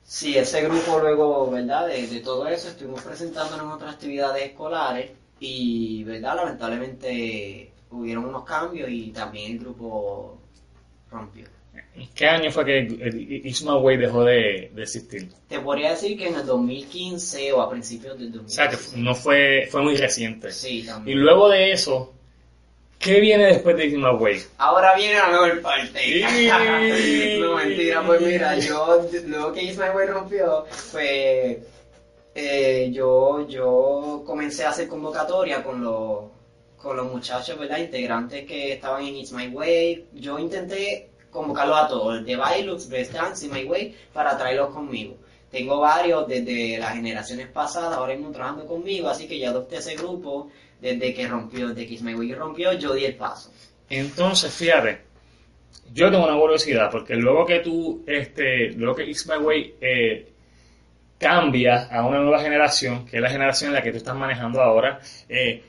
Sí, 0.04 0.38
ese 0.38 0.62
grupo 0.63 1.00
luego, 1.00 1.50
¿verdad? 1.50 1.88
De, 1.88 2.06
de 2.06 2.20
todo 2.20 2.48
eso 2.48 2.67
estuvimos 2.67 3.02
presentándonos 3.02 3.65
en 3.65 3.72
otras 3.72 3.94
actividades 3.96 4.44
escolares 4.44 5.12
y, 5.42 6.04
¿verdad? 6.06 6.36
Lamentablemente 6.38 7.72
hubieron 7.90 8.26
unos 8.26 8.46
cambios 8.46 8.88
y 8.90 9.10
también 9.12 9.54
el 9.54 9.60
grupo 9.60 10.40
rompió. 11.10 11.46
¿En 11.96 12.08
qué 12.14 12.26
año 12.28 12.52
fue 12.52 12.64
que 12.66 12.78
el 12.80 13.46
Ismael 13.46 13.84
Way 13.84 13.98
dejó 13.98 14.24
de, 14.24 14.72
de 14.74 14.82
existir? 14.84 15.30
Te 15.50 15.60
podría 15.60 15.90
decir 15.92 16.18
que 16.18 16.28
en 16.30 16.36
el 16.36 16.46
2015 16.46 17.52
o 17.54 17.62
a 17.62 17.70
principios 17.70 18.18
del 18.18 18.40
O 18.40 18.48
sea, 18.48 18.70
que 18.70 18.76
2015. 18.78 18.98
no 19.02 19.16
fue, 19.16 19.68
fue 19.70 19.82
muy 19.82 19.96
reciente. 19.98 20.52
Sí, 20.52 20.80
Y 20.82 20.86
también. 20.86 21.20
luego 21.22 21.50
de 21.50 21.72
eso, 21.72 22.14
¿qué 23.00 23.20
viene 23.20 23.46
después 23.48 23.76
de 23.76 23.88
Ismael 23.88 24.16
Way? 24.18 24.42
Ahora 24.60 24.96
viene 24.96 25.16
la 25.16 25.28
mejor 25.30 25.62
parte. 25.62 26.24
No, 27.42 27.56
mentira, 27.58 28.06
pues 28.06 28.22
mira, 28.22 28.58
yo, 28.60 29.08
luego 29.28 29.52
que 29.52 29.64
Ismael 29.64 29.96
Way 29.96 30.08
rompió, 30.08 30.66
pues 30.92 31.58
eh, 32.34 32.89
yo, 32.91 33.48
yo 33.48 34.24
comencé 34.26 34.65
a 34.65 34.70
hacer 34.70 34.88
convocatoria 34.88 35.63
con 35.63 35.84
los, 35.84 36.26
con 36.78 36.98
los 36.98 37.12
muchachos, 37.12 37.58
¿verdad? 37.58 37.80
Integrantes 37.80 38.46
que 38.46 38.74
estaban 38.74 39.04
en 39.06 39.15
It's 39.17 39.32
My 39.32 39.48
Way. 39.48 40.08
Yo 40.13 40.39
intenté 40.39 41.10
convocarlos 41.30 41.78
a 41.78 41.88
todos, 41.88 42.26
de 42.26 42.36
Bailux, 42.36 42.89
Best 42.89 43.13
Dance, 43.13 43.46
It's 43.46 43.54
My 43.54 43.65
Way, 43.65 43.96
para 44.13 44.38
traerlos 44.38 44.74
conmigo. 44.74 45.15
Tengo 45.50 45.80
varios 45.80 46.28
desde 46.28 46.78
las 46.78 46.94
generaciones 46.94 47.48
pasadas, 47.48 47.98
ahora 47.98 48.13
mismo 48.13 48.32
trabajando 48.32 48.65
conmigo, 48.65 49.10
así 49.10 49.28
que 49.28 49.38
ya 49.38 49.50
adopté 49.50 49.78
ese 49.78 49.96
grupo 49.96 50.50
desde 50.80 51.13
que 51.13 51.28
rompió, 51.28 51.70
desde 51.70 51.86
que 51.86 51.94
It's 51.94 52.04
My 52.04 52.15
Way 52.15 52.34
rompió, 52.34 52.74
yo 52.74 52.94
di 52.94 53.06
el 53.06 53.15
paso. 53.15 53.52
Entonces, 53.89 54.54
fíjate, 54.54 55.02
yo 55.94 56.10
tengo 56.10 56.26
una 56.26 56.39
curiosidad, 56.39 56.89
porque 56.89 57.15
luego 57.15 57.46
que 57.46 57.60
tú, 57.60 58.04
este, 58.08 58.72
luego 58.72 58.96
que 58.96 59.10
Ismael 59.10 59.41
Way 59.41 59.76
eh, 59.82 60.31
cambia 61.22 61.88
a 61.92 62.04
una 62.04 62.20
nueva 62.20 62.42
generación, 62.42 63.06
que 63.06 63.18
es 63.18 63.22
la 63.22 63.30
generación 63.30 63.70
en 63.70 63.76
la 63.76 63.84
que 63.84 63.92
tú 63.92 63.98
estás 63.98 64.16
manejando 64.16 64.60
ahora, 64.60 65.00
eh, 65.30 65.64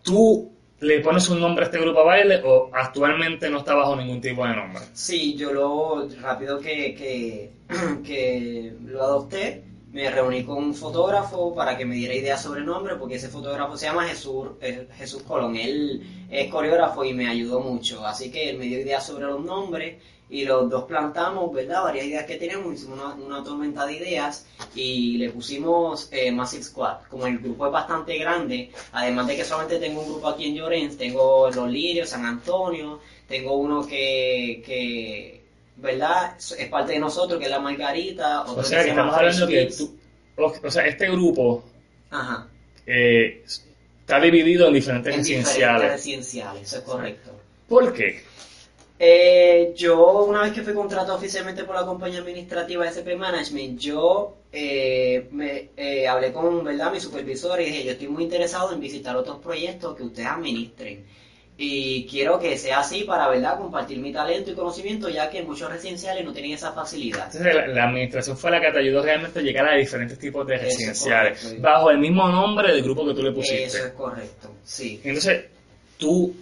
¿tú 0.00 0.52
le 0.78 1.00
pones 1.00 1.28
un 1.28 1.40
nombre 1.40 1.64
a 1.64 1.66
este 1.66 1.80
grupo 1.80 2.00
a 2.00 2.04
baile 2.04 2.40
o 2.44 2.70
actualmente 2.72 3.50
no 3.50 3.58
está 3.58 3.74
bajo 3.74 3.96
ningún 3.96 4.20
tipo 4.20 4.46
de 4.46 4.54
nombre? 4.54 4.82
Sí, 4.92 5.34
yo 5.34 5.52
lo 5.52 6.08
rápido 6.20 6.60
que, 6.60 6.94
que, 6.94 7.50
que 8.06 8.74
lo 8.86 9.02
adopté, 9.02 9.64
me 9.90 10.08
reuní 10.08 10.44
con 10.44 10.58
un 10.58 10.74
fotógrafo 10.74 11.52
para 11.52 11.76
que 11.76 11.84
me 11.84 11.96
diera 11.96 12.14
ideas 12.14 12.40
sobre 12.40 12.60
el 12.60 12.66
nombre, 12.66 12.94
porque 12.94 13.16
ese 13.16 13.28
fotógrafo 13.28 13.76
se 13.76 13.86
llama 13.86 14.04
Jesús, 14.04 14.50
eh, 14.60 14.86
Jesús 14.96 15.24
Colón, 15.24 15.56
él 15.56 16.00
es 16.30 16.48
coreógrafo 16.48 17.04
y 17.04 17.12
me 17.12 17.28
ayudó 17.28 17.58
mucho, 17.58 18.06
así 18.06 18.30
que 18.30 18.50
él 18.50 18.58
me 18.58 18.66
dio 18.66 18.78
ideas 18.78 19.04
sobre 19.04 19.26
los 19.26 19.44
nombres 19.44 19.96
y 20.32 20.46
los 20.46 20.70
dos 20.70 20.84
plantamos, 20.84 21.52
¿verdad? 21.52 21.82
Varias 21.82 22.06
ideas 22.06 22.24
que 22.24 22.36
teníamos, 22.36 22.72
hicimos 22.72 22.98
una, 22.98 23.14
una 23.14 23.44
tormenta 23.44 23.84
de 23.84 23.98
ideas 23.98 24.46
y 24.74 25.18
le 25.18 25.28
pusimos 25.28 26.08
eh, 26.10 26.32
Massive 26.32 26.62
Squad. 26.62 27.02
Como 27.10 27.26
el 27.26 27.38
grupo 27.38 27.66
es 27.66 27.72
bastante 27.72 28.16
grande, 28.16 28.70
además 28.92 29.26
de 29.26 29.36
que 29.36 29.44
solamente 29.44 29.78
tengo 29.78 30.00
un 30.00 30.08
grupo 30.08 30.28
aquí 30.28 30.46
en 30.46 30.54
Llorens, 30.54 30.96
tengo 30.96 31.50
Los 31.50 31.70
Lirios, 31.70 32.08
San 32.08 32.24
Antonio, 32.24 32.98
tengo 33.28 33.58
uno 33.58 33.86
que, 33.86 34.62
que 34.64 35.44
¿verdad? 35.76 36.34
Es 36.38 36.68
parte 36.70 36.92
de 36.92 36.98
nosotros, 36.98 37.38
que 37.38 37.44
es 37.44 37.50
la 37.50 37.60
Margarita. 37.60 38.40
Otro 38.40 38.62
O 38.62 38.64
sea, 38.64 38.84
que 38.84 38.88
estamos 38.88 39.14
hablando 39.14 39.46
que 39.46 39.66
tú, 39.66 39.98
o, 40.38 40.70
sea, 40.70 40.86
este 40.86 41.10
grupo 41.10 41.62
Ajá. 42.10 42.48
eh, 42.86 43.44
está 44.00 44.18
dividido 44.18 44.68
en 44.68 44.72
diferentes 44.72 45.14
En 45.14 45.22
diferentes 45.22 45.46
residenciales. 45.46 45.92
residenciales, 45.92 46.62
eso 46.62 46.78
es 46.78 46.82
correcto. 46.84 47.32
¿Por 47.68 47.92
qué? 47.92 48.22
Eh, 49.04 49.74
yo, 49.76 50.26
una 50.26 50.42
vez 50.42 50.52
que 50.52 50.62
fui 50.62 50.74
contratado 50.74 51.16
oficialmente 51.16 51.64
por 51.64 51.74
la 51.74 51.84
compañía 51.84 52.20
administrativa 52.20 52.86
SP 52.86 53.18
Management, 53.18 53.76
yo 53.80 54.36
eh, 54.52 55.26
me, 55.32 55.70
eh, 55.76 56.06
hablé 56.06 56.32
con 56.32 56.62
¿verdad? 56.62 56.92
mi 56.92 57.00
supervisor 57.00 57.60
y 57.60 57.64
dije, 57.64 57.82
yo 57.82 57.90
estoy 57.90 58.06
muy 58.06 58.22
interesado 58.22 58.72
en 58.72 58.78
visitar 58.78 59.16
otros 59.16 59.38
proyectos 59.38 59.96
que 59.96 60.04
ustedes 60.04 60.28
administren. 60.28 61.04
Y 61.58 62.06
quiero 62.06 62.38
que 62.38 62.56
sea 62.56 62.78
así 62.78 63.02
para 63.02 63.26
¿verdad? 63.28 63.58
compartir 63.58 63.98
mi 63.98 64.12
talento 64.12 64.52
y 64.52 64.54
conocimiento, 64.54 65.08
ya 65.08 65.28
que 65.28 65.42
muchos 65.42 65.68
residenciales 65.68 66.24
no 66.24 66.32
tienen 66.32 66.52
esa 66.52 66.70
facilidad. 66.70 67.26
Entonces, 67.26 67.54
la, 67.56 67.66
la 67.66 67.88
administración 67.88 68.36
fue 68.36 68.52
la 68.52 68.60
que 68.60 68.70
te 68.70 68.78
ayudó 68.78 69.02
realmente 69.02 69.40
a 69.40 69.42
llegar 69.42 69.66
a 69.66 69.74
diferentes 69.74 70.16
tipos 70.16 70.46
de 70.46 70.58
residenciales, 70.58 71.42
correcto. 71.42 71.60
bajo 71.60 71.90
el 71.90 71.98
mismo 71.98 72.28
nombre 72.28 72.72
del 72.72 72.84
grupo 72.84 73.04
que 73.04 73.14
tú 73.14 73.22
le 73.24 73.32
pusiste. 73.32 73.64
Eso 73.64 73.84
es 73.84 73.92
correcto, 73.94 74.52
sí. 74.62 75.00
Entonces, 75.02 75.46
tú, 75.98 76.32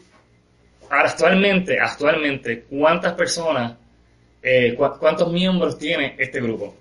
ahora 0.90 1.08
actualmente, 1.08 1.78
actualmente, 1.80 2.64
¿cuántas 2.68 3.14
personas, 3.14 3.74
eh, 4.42 4.74
cu- 4.76 4.98
cuántos 4.98 5.32
miembros 5.32 5.78
tiene 5.78 6.14
este 6.18 6.40
grupo? 6.40 6.74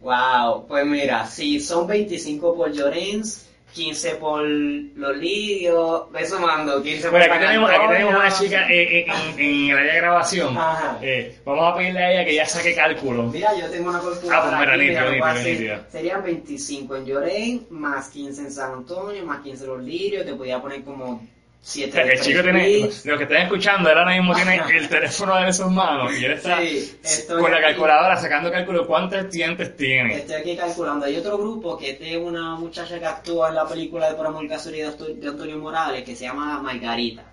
Wow, 0.00 0.66
pues 0.68 0.86
mira, 0.86 1.26
si 1.26 1.58
son 1.58 1.86
25 1.88 2.54
por 2.54 2.70
Llorens, 2.72 3.46
15 3.74 4.14
por 4.14 4.42
Los 4.42 5.16
Lirios, 5.16 6.10
ve 6.12 6.24
sumando, 6.26 6.80
15 6.82 7.02
por 7.02 7.18
Bueno, 7.18 7.24
aquí 7.34 7.42
San 7.44 7.48
tenemos, 7.48 7.70
aquí 7.70 7.88
tenemos 7.88 8.14
una 8.14 8.30
chica 8.30 8.66
eh, 8.70 9.04
en, 9.06 9.38
en 9.70 9.76
área 9.76 9.92
de 9.94 10.00
grabación. 10.00 10.56
Eh, 11.02 11.38
vamos 11.44 11.72
a 11.72 11.76
pedirle 11.76 11.98
a 12.02 12.12
ella 12.12 12.24
que 12.24 12.34
ya 12.36 12.46
saque 12.46 12.74
cálculo. 12.74 13.24
Mira, 13.24 13.50
yo 13.58 13.68
tengo 13.70 13.90
una 13.90 14.00
calculadora 14.00 14.38
Ah, 14.38 14.42
pues 14.42 14.60
mira, 14.60 14.72
aquí, 14.74 14.82
nítido, 14.82 15.00
lo 15.00 15.08
voy 15.10 15.18
a 15.18 15.32
nítido, 15.34 15.40
hacer. 15.40 15.52
nítido. 15.52 15.76
Serían 15.90 16.22
25 16.24 16.96
en 16.96 17.04
Llorén, 17.06 17.66
más 17.70 18.08
15 18.08 18.40
en 18.42 18.50
San 18.52 18.72
Antonio, 18.72 19.26
más 19.26 19.40
15 19.42 19.64
en 19.64 19.70
Los 19.70 19.82
Lirios, 19.82 20.24
te 20.24 20.34
podía 20.34 20.62
poner 20.62 20.82
como 20.84 21.26
7 21.60 22.00
El 22.12 22.20
chico 22.20 22.42
tiene, 22.42 22.78
los 22.80 23.02
que 23.18 23.22
están 23.24 23.42
escuchando, 23.42 23.90
él 23.90 23.98
ahora 23.98 24.16
mismo 24.16 24.34
tiene 24.34 24.56
el 24.70 24.88
teléfono 24.88 25.38
en 25.44 25.52
sus 25.52 25.66
manos 25.70 26.12
y 26.18 26.24
él 26.24 26.32
está 26.32 26.58
Sí, 26.60 26.96
con 27.28 27.50
la 27.50 27.58
aquí. 27.58 27.66
calculadora 27.66 28.16
sacando 28.16 28.50
cálculo 28.50 28.80
de 28.82 28.86
cuántos 28.86 29.18
estudiantes 29.18 29.76
tiene. 29.76 30.16
Estoy 30.16 30.36
aquí 30.36 30.56
calculando. 30.56 31.04
Hay 31.04 31.16
otro 31.16 31.36
grupo 31.36 31.76
que 31.76 31.90
es 31.90 32.00
de 32.00 32.16
una 32.16 32.54
muchacha 32.56 32.98
que 32.98 33.04
actúa 33.04 33.50
en 33.50 33.56
la 33.56 33.68
película 33.68 34.08
de 34.08 34.14
Por 34.14 34.26
Amor 34.26 34.44
y 34.44 34.48
Casualidad 34.48 34.86
de 34.86 34.92
Anto- 34.92 35.20
de 35.20 35.28
Antonio 35.28 35.58
Morales 35.58 36.04
que 36.04 36.16
se 36.16 36.24
llama 36.24 36.58
Margarita. 36.62 37.24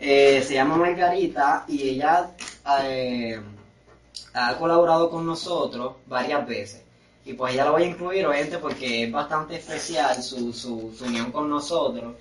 Eh, 0.00 0.42
se 0.46 0.54
llama 0.54 0.76
Margarita 0.76 1.64
y 1.68 1.88
ella 1.90 2.30
eh, 2.82 3.40
ha 4.34 4.56
colaborado 4.56 5.10
con 5.10 5.26
nosotros 5.26 5.94
varias 6.06 6.46
veces. 6.46 6.82
Y 7.24 7.34
pues 7.34 7.52
ella 7.52 7.64
la 7.66 7.70
voy 7.72 7.82
a 7.82 7.86
incluir, 7.86 8.26
obviamente, 8.26 8.58
porque 8.58 9.04
es 9.04 9.12
bastante 9.12 9.56
especial 9.56 10.20
su, 10.22 10.52
su, 10.52 10.94
su 10.96 11.04
unión 11.04 11.30
con 11.30 11.50
nosotros. 11.50 12.14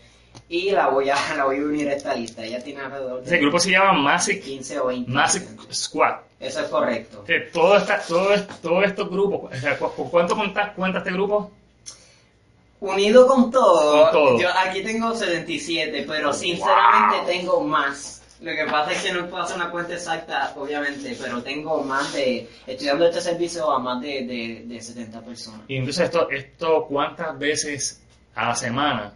Y 0.50 0.72
la 0.72 0.88
voy 0.90 1.10
a, 1.10 1.16
la 1.36 1.46
voy 1.46 1.58
a 1.58 1.62
unir 1.62 1.90
a 1.90 1.94
esta 1.94 2.14
lista. 2.14 2.44
Ella 2.44 2.64
tiene 2.64 2.82
alrededor 2.82 3.22
Ese 3.24 3.36
de 3.36 3.42
grupo 3.42 3.60
se 3.60 3.72
llama 3.72 3.94
Massive, 3.94 4.40
15 4.40 4.80
o 4.80 4.86
20. 4.88 5.12
Massive 5.12 5.46
Squad. 5.74 6.16
Eso 6.40 6.62
es 6.62 6.68
correcto. 6.68 7.26
Todo 7.52 7.78
esta, 7.78 8.00
todo, 8.02 8.30
todos 8.62 8.86
estos 8.86 9.10
grupos, 9.10 9.52
o 9.52 9.60
sea, 9.60 9.78
¿cu- 9.78 9.90
cu- 9.92 10.10
¿cuánto 10.12 10.36
cuenta, 10.36 10.72
cuenta 10.74 11.00
este 11.00 11.12
grupo? 11.12 11.52
Unido 12.80 13.26
con 13.26 13.50
todo, 13.50 14.04
Con 14.04 14.12
todo. 14.12 14.40
yo 14.40 14.50
aquí 14.56 14.84
tengo 14.84 15.16
77, 15.16 16.06
pero 16.08 16.32
sinceramente 16.32 17.18
tengo 17.26 17.62
más. 17.62 18.22
Lo 18.40 18.52
que 18.52 18.66
pasa 18.70 18.92
es 18.92 19.02
que 19.02 19.12
no 19.14 19.28
puedo 19.28 19.42
hacer 19.42 19.56
una 19.56 19.72
cuenta 19.72 19.96
exacta, 19.96 20.54
obviamente, 20.56 21.18
pero 21.20 21.42
tengo 21.42 21.82
más 21.82 22.14
de, 22.14 22.48
estudiando 22.68 23.08
este 23.08 23.20
servicio 23.20 23.72
a 23.72 23.80
más 23.80 24.00
de, 24.00 24.28
de, 24.28 24.64
de 24.68 24.80
70 24.80 25.22
personas. 25.22 25.62
Y 25.68 25.78
entonces 25.78 26.06
esto, 26.06 26.30
esto, 26.30 26.86
¿cuántas 26.88 27.36
veces 27.40 28.00
a 28.36 28.50
la 28.50 28.56
semana 28.56 29.12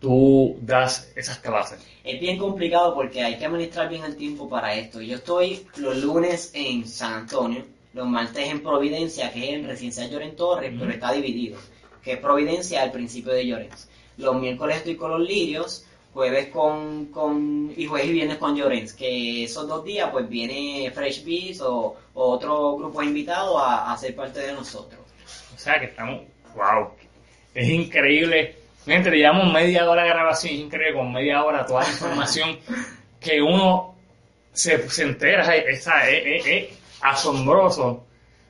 tú 0.00 0.56
das 0.60 1.10
esas 1.16 1.38
clases? 1.38 1.80
Es 2.04 2.20
bien 2.20 2.38
complicado 2.38 2.94
porque 2.94 3.22
hay 3.22 3.38
que 3.38 3.46
administrar 3.46 3.88
bien 3.88 4.04
el 4.04 4.16
tiempo 4.16 4.48
para 4.48 4.74
esto. 4.74 5.00
Yo 5.00 5.16
estoy 5.16 5.66
los 5.76 5.96
lunes 5.96 6.50
en 6.54 6.86
San 6.86 7.14
Antonio, 7.14 7.64
los 7.94 8.06
martes 8.06 8.48
en 8.48 8.62
Providencia, 8.62 9.32
que 9.32 9.44
es 9.44 9.50
en 9.54 9.66
Residencia 9.66 10.06
Lloren 10.06 10.36
Torres, 10.36 10.72
pero 10.78 10.90
está 10.90 11.12
dividido, 11.12 11.58
que 12.02 12.12
es 12.12 12.18
Providencia 12.18 12.82
al 12.82 12.92
principio 12.92 13.32
de 13.32 13.46
Llorens. 13.46 13.88
Los 14.18 14.36
miércoles 14.36 14.78
estoy 14.78 14.96
con 14.96 15.10
los 15.10 15.20
lirios, 15.20 15.84
jueves 16.14 16.48
con, 16.48 17.06
con 17.06 17.72
y 17.76 17.86
jueves 17.86 18.08
y 18.08 18.12
viernes 18.12 18.38
con 18.38 18.56
Llorens, 18.56 18.92
que 18.94 19.44
esos 19.44 19.66
dos 19.68 19.84
días 19.84 20.08
pues 20.10 20.28
viene 20.28 20.90
Fresh 20.94 21.24
Beats 21.24 21.60
o, 21.60 21.96
o 22.14 22.24
otro 22.30 22.76
grupo 22.76 23.02
invitado 23.02 23.58
a, 23.58 23.92
a 23.92 23.98
ser 23.98 24.14
parte 24.14 24.40
de 24.40 24.52
nosotros. 24.52 25.00
O 25.54 25.58
sea 25.58 25.78
que 25.80 25.86
estamos, 25.86 26.22
wow, 26.54 26.90
es 27.54 27.68
increíble. 27.68 28.65
Gente, 28.86 29.10
le 29.10 29.16
llevamos 29.16 29.52
media 29.52 29.90
hora 29.90 30.04
de 30.04 30.08
grabación, 30.10 30.54
es 30.54 30.60
increíble 30.60 30.94
con 30.94 31.12
media 31.12 31.42
hora 31.42 31.66
toda 31.66 31.82
la 31.82 31.88
información 31.88 32.56
que 33.20 33.42
uno 33.42 33.96
se, 34.52 34.88
se 34.88 35.02
entera, 35.02 35.56
es, 35.56 35.86
es, 35.86 36.68
asombroso 37.00 38.04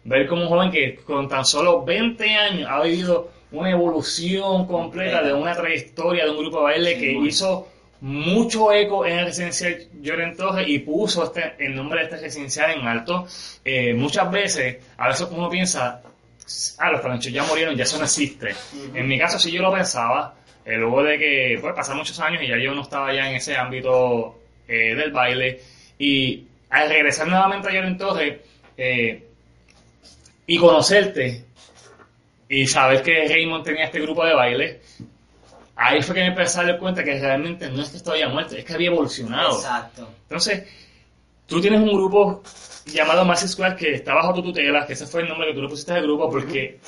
ver 0.05 0.27
como 0.29 0.43
un 0.43 0.49
joven 0.49 0.71
que 0.71 0.97
con 0.97 1.27
tan 1.29 1.45
solo 1.45 1.83
20 1.85 2.35
años 2.37 2.69
ha 2.71 2.83
vivido 2.83 3.31
una 3.51 3.71
evolución 3.71 4.67
completa 4.67 5.23
de 5.23 5.33
una 5.33 5.55
trayectoria 5.55 6.25
de 6.25 6.31
un 6.31 6.39
grupo 6.39 6.59
de 6.59 6.63
baile 6.65 6.95
Sí, 6.95 7.01
que 7.01 7.13
bueno. 7.15 7.29
hizo 7.29 7.69
mucho 8.03 8.73
eco 8.73 9.07
en 9.07 9.19
el 9.19 9.25
residencial 9.27 9.89
Lloren 10.03 10.37
Torres 10.37 10.69
y 10.69 10.79
puso 10.81 11.25
este, 11.25 11.55
el 11.59 11.75
nombre 11.75 12.01
de 12.01 12.05
este 12.05 12.17
residencial 12.19 12.73
en 12.73 12.87
alto. 12.87 13.27
Eh, 13.65 13.95
muchas 13.95 14.31
veces, 14.31 14.77
a 14.99 15.09
veces 15.09 15.29
uno 15.31 15.49
piensa, 15.49 16.03
ah, 16.79 16.91
los 16.91 17.03
talentos 17.03 17.33
ya 17.33 17.43
murieron, 17.45 17.77
ya 17.77 17.85
eso 17.85 17.99
no 17.99 18.05
existe. 18.05 18.51
Ujú. 18.53 18.97
En 18.97 19.09
mi 19.09 19.19
caso 19.19 19.39
sí 19.39 19.51
yo 19.51 19.63
lo 19.63 19.73
pensaba, 19.73 20.35
eh, 20.65 20.77
luego 20.77 21.03
de 21.03 21.19
que 21.19 21.59
pues, 21.61 21.75
pasaron 21.75 21.99
muchos 21.99 22.19
años 22.21 22.43
y 22.43 22.49
ya 22.49 22.59
yo 22.59 22.75
no 22.75 22.83
estaba 22.83 23.13
ya 23.15 23.29
en 23.29 23.37
ese 23.37 23.57
ámbito 23.57 24.39
eh, 24.67 24.95
del 24.95 25.13
baile. 25.13 25.61
Y 25.99 26.45
al 26.71 26.89
regresar 26.89 27.29
nuevamente 27.29 27.69
a 27.69 27.73
Lloren 27.73 27.97
Torres 27.97 28.41
eh, 28.77 29.25
y 30.47 30.59
conocerte 30.59 31.45
y 32.49 32.67
saber 32.67 33.03
que 33.03 33.27
Raymond 33.29 33.65
tenía 33.65 33.85
este 33.85 34.01
grupo 34.01 34.25
de 34.25 34.35
baile, 34.35 34.81
ahí 35.77 36.03
fue 36.03 36.15
que 36.15 36.21
me 36.23 36.29
empecé 36.29 36.61
a 36.61 36.65
dar 36.65 36.79
cuenta 36.79 37.03
que 37.03 37.19
realmente 37.19 37.69
no 37.71 37.83
es 37.83 37.91
que 37.91 37.97
estaba 37.97 38.19
ya 38.19 38.29
muerto, 38.29 38.57
es 38.57 38.65
que 38.65 38.75
había 38.75 38.89
evolucionado. 38.89 39.57
Exacto. 39.57 40.09
Entonces, 40.23 40.65
tú 41.47 41.61
tienes 41.61 41.81
un 41.81 41.93
grupo 41.93 42.43
llamado 42.87 43.25
Massive 43.25 43.49
Squad 43.51 43.75
que 43.77 43.95
está 43.95 44.15
bajo 44.15 44.33
tu 44.35 44.43
tutela, 44.43 44.87
que 44.87 44.95
ese 44.95 45.07
fue 45.07 45.23
el 45.23 45.29
nombre 45.29 45.49
que 45.49 45.55
tú 45.55 45.63
le 45.63 45.69
pusiste 45.69 45.93
al 45.93 46.03
grupo 46.03 46.31
porque 46.31 46.79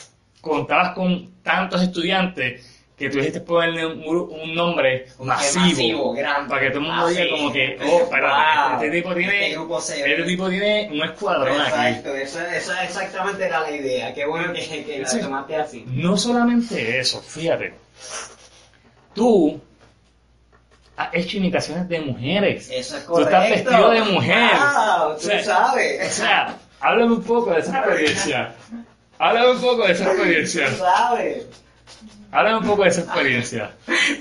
contabas 0.41 0.93
con 0.95 1.43
tantos 1.43 1.83
estudiantes 1.83 2.75
que 2.97 3.09
tú 3.11 3.19
dijiste 3.19 3.41
ponerle 3.43 3.87
un, 3.87 4.03
un 4.07 4.55
nombre 4.57 5.07
masivo, 5.21 5.65
masivo, 5.65 6.13
grande. 6.15 6.49
para 6.51 6.63
que 6.63 6.71
todo 6.71 6.81
el 6.81 6.87
mundo 6.87 7.07
diga 7.07 7.25
como 7.31 7.53
que, 7.53 7.79
oh, 7.89 7.99
espérate, 8.03 8.35
Wow. 8.71 8.75
este 8.83 8.91
tipo 8.91 9.15
tiene, 9.15 9.43
Este 9.45 9.55
grupo 9.55 9.79
este 9.79 10.23
tipo 10.25 10.49
tiene 10.51 10.89
un 10.93 11.03
escuadrón 11.05 11.61
aquí. 11.61 11.69
Exacto, 11.71 12.15
esa, 12.17 12.57
esa 12.57 12.85
exactamente 12.85 13.45
era 13.45 13.61
la 13.61 13.71
idea. 13.71 14.13
Qué 14.15 14.27
bueno 14.27 14.53
que, 14.53 14.85
que 14.85 14.99
la 14.99 15.07
Sí. 15.09 15.21
tomaste 15.21 15.55
así. 15.57 15.85
No 15.87 16.17
solamente 16.17 16.99
eso, 16.99 17.23
fíjate, 17.23 17.75
tú 19.15 19.61
has 20.99 21.15
hecho 21.15 21.37
imitaciones 21.39 21.89
de 21.89 22.01
mujeres. 22.01 22.69
Eso 22.73 22.97
es 22.97 23.07
Tú 23.07 23.13
correcto. 23.13 23.37
estás 23.37 23.51
vestido 23.51 23.91
de 23.91 24.01
mujer. 24.03 24.51
Wow, 24.53 25.09
tú 25.11 25.15
O 25.17 25.19
sea, 25.21 25.41
O 25.41 25.45
sabes. 25.45 26.13
sea, 26.13 26.57
háblame 26.81 27.13
un 27.13 27.23
poco 27.23 27.53
de 27.53 27.61
esa 27.61 27.79
experiencia. 27.79 28.55
Háblame 29.19 29.51
un 29.53 29.61
poco 29.61 29.87
de 29.87 29.93
esa 29.93 30.05
experiencia. 30.13 30.67
Tú 30.69 30.77
sabes. 30.77 31.47
Háblame 32.31 32.59
un 32.59 32.67
poco 32.67 32.83
de 32.83 32.89
esa 32.91 33.01
experiencia. 33.03 33.71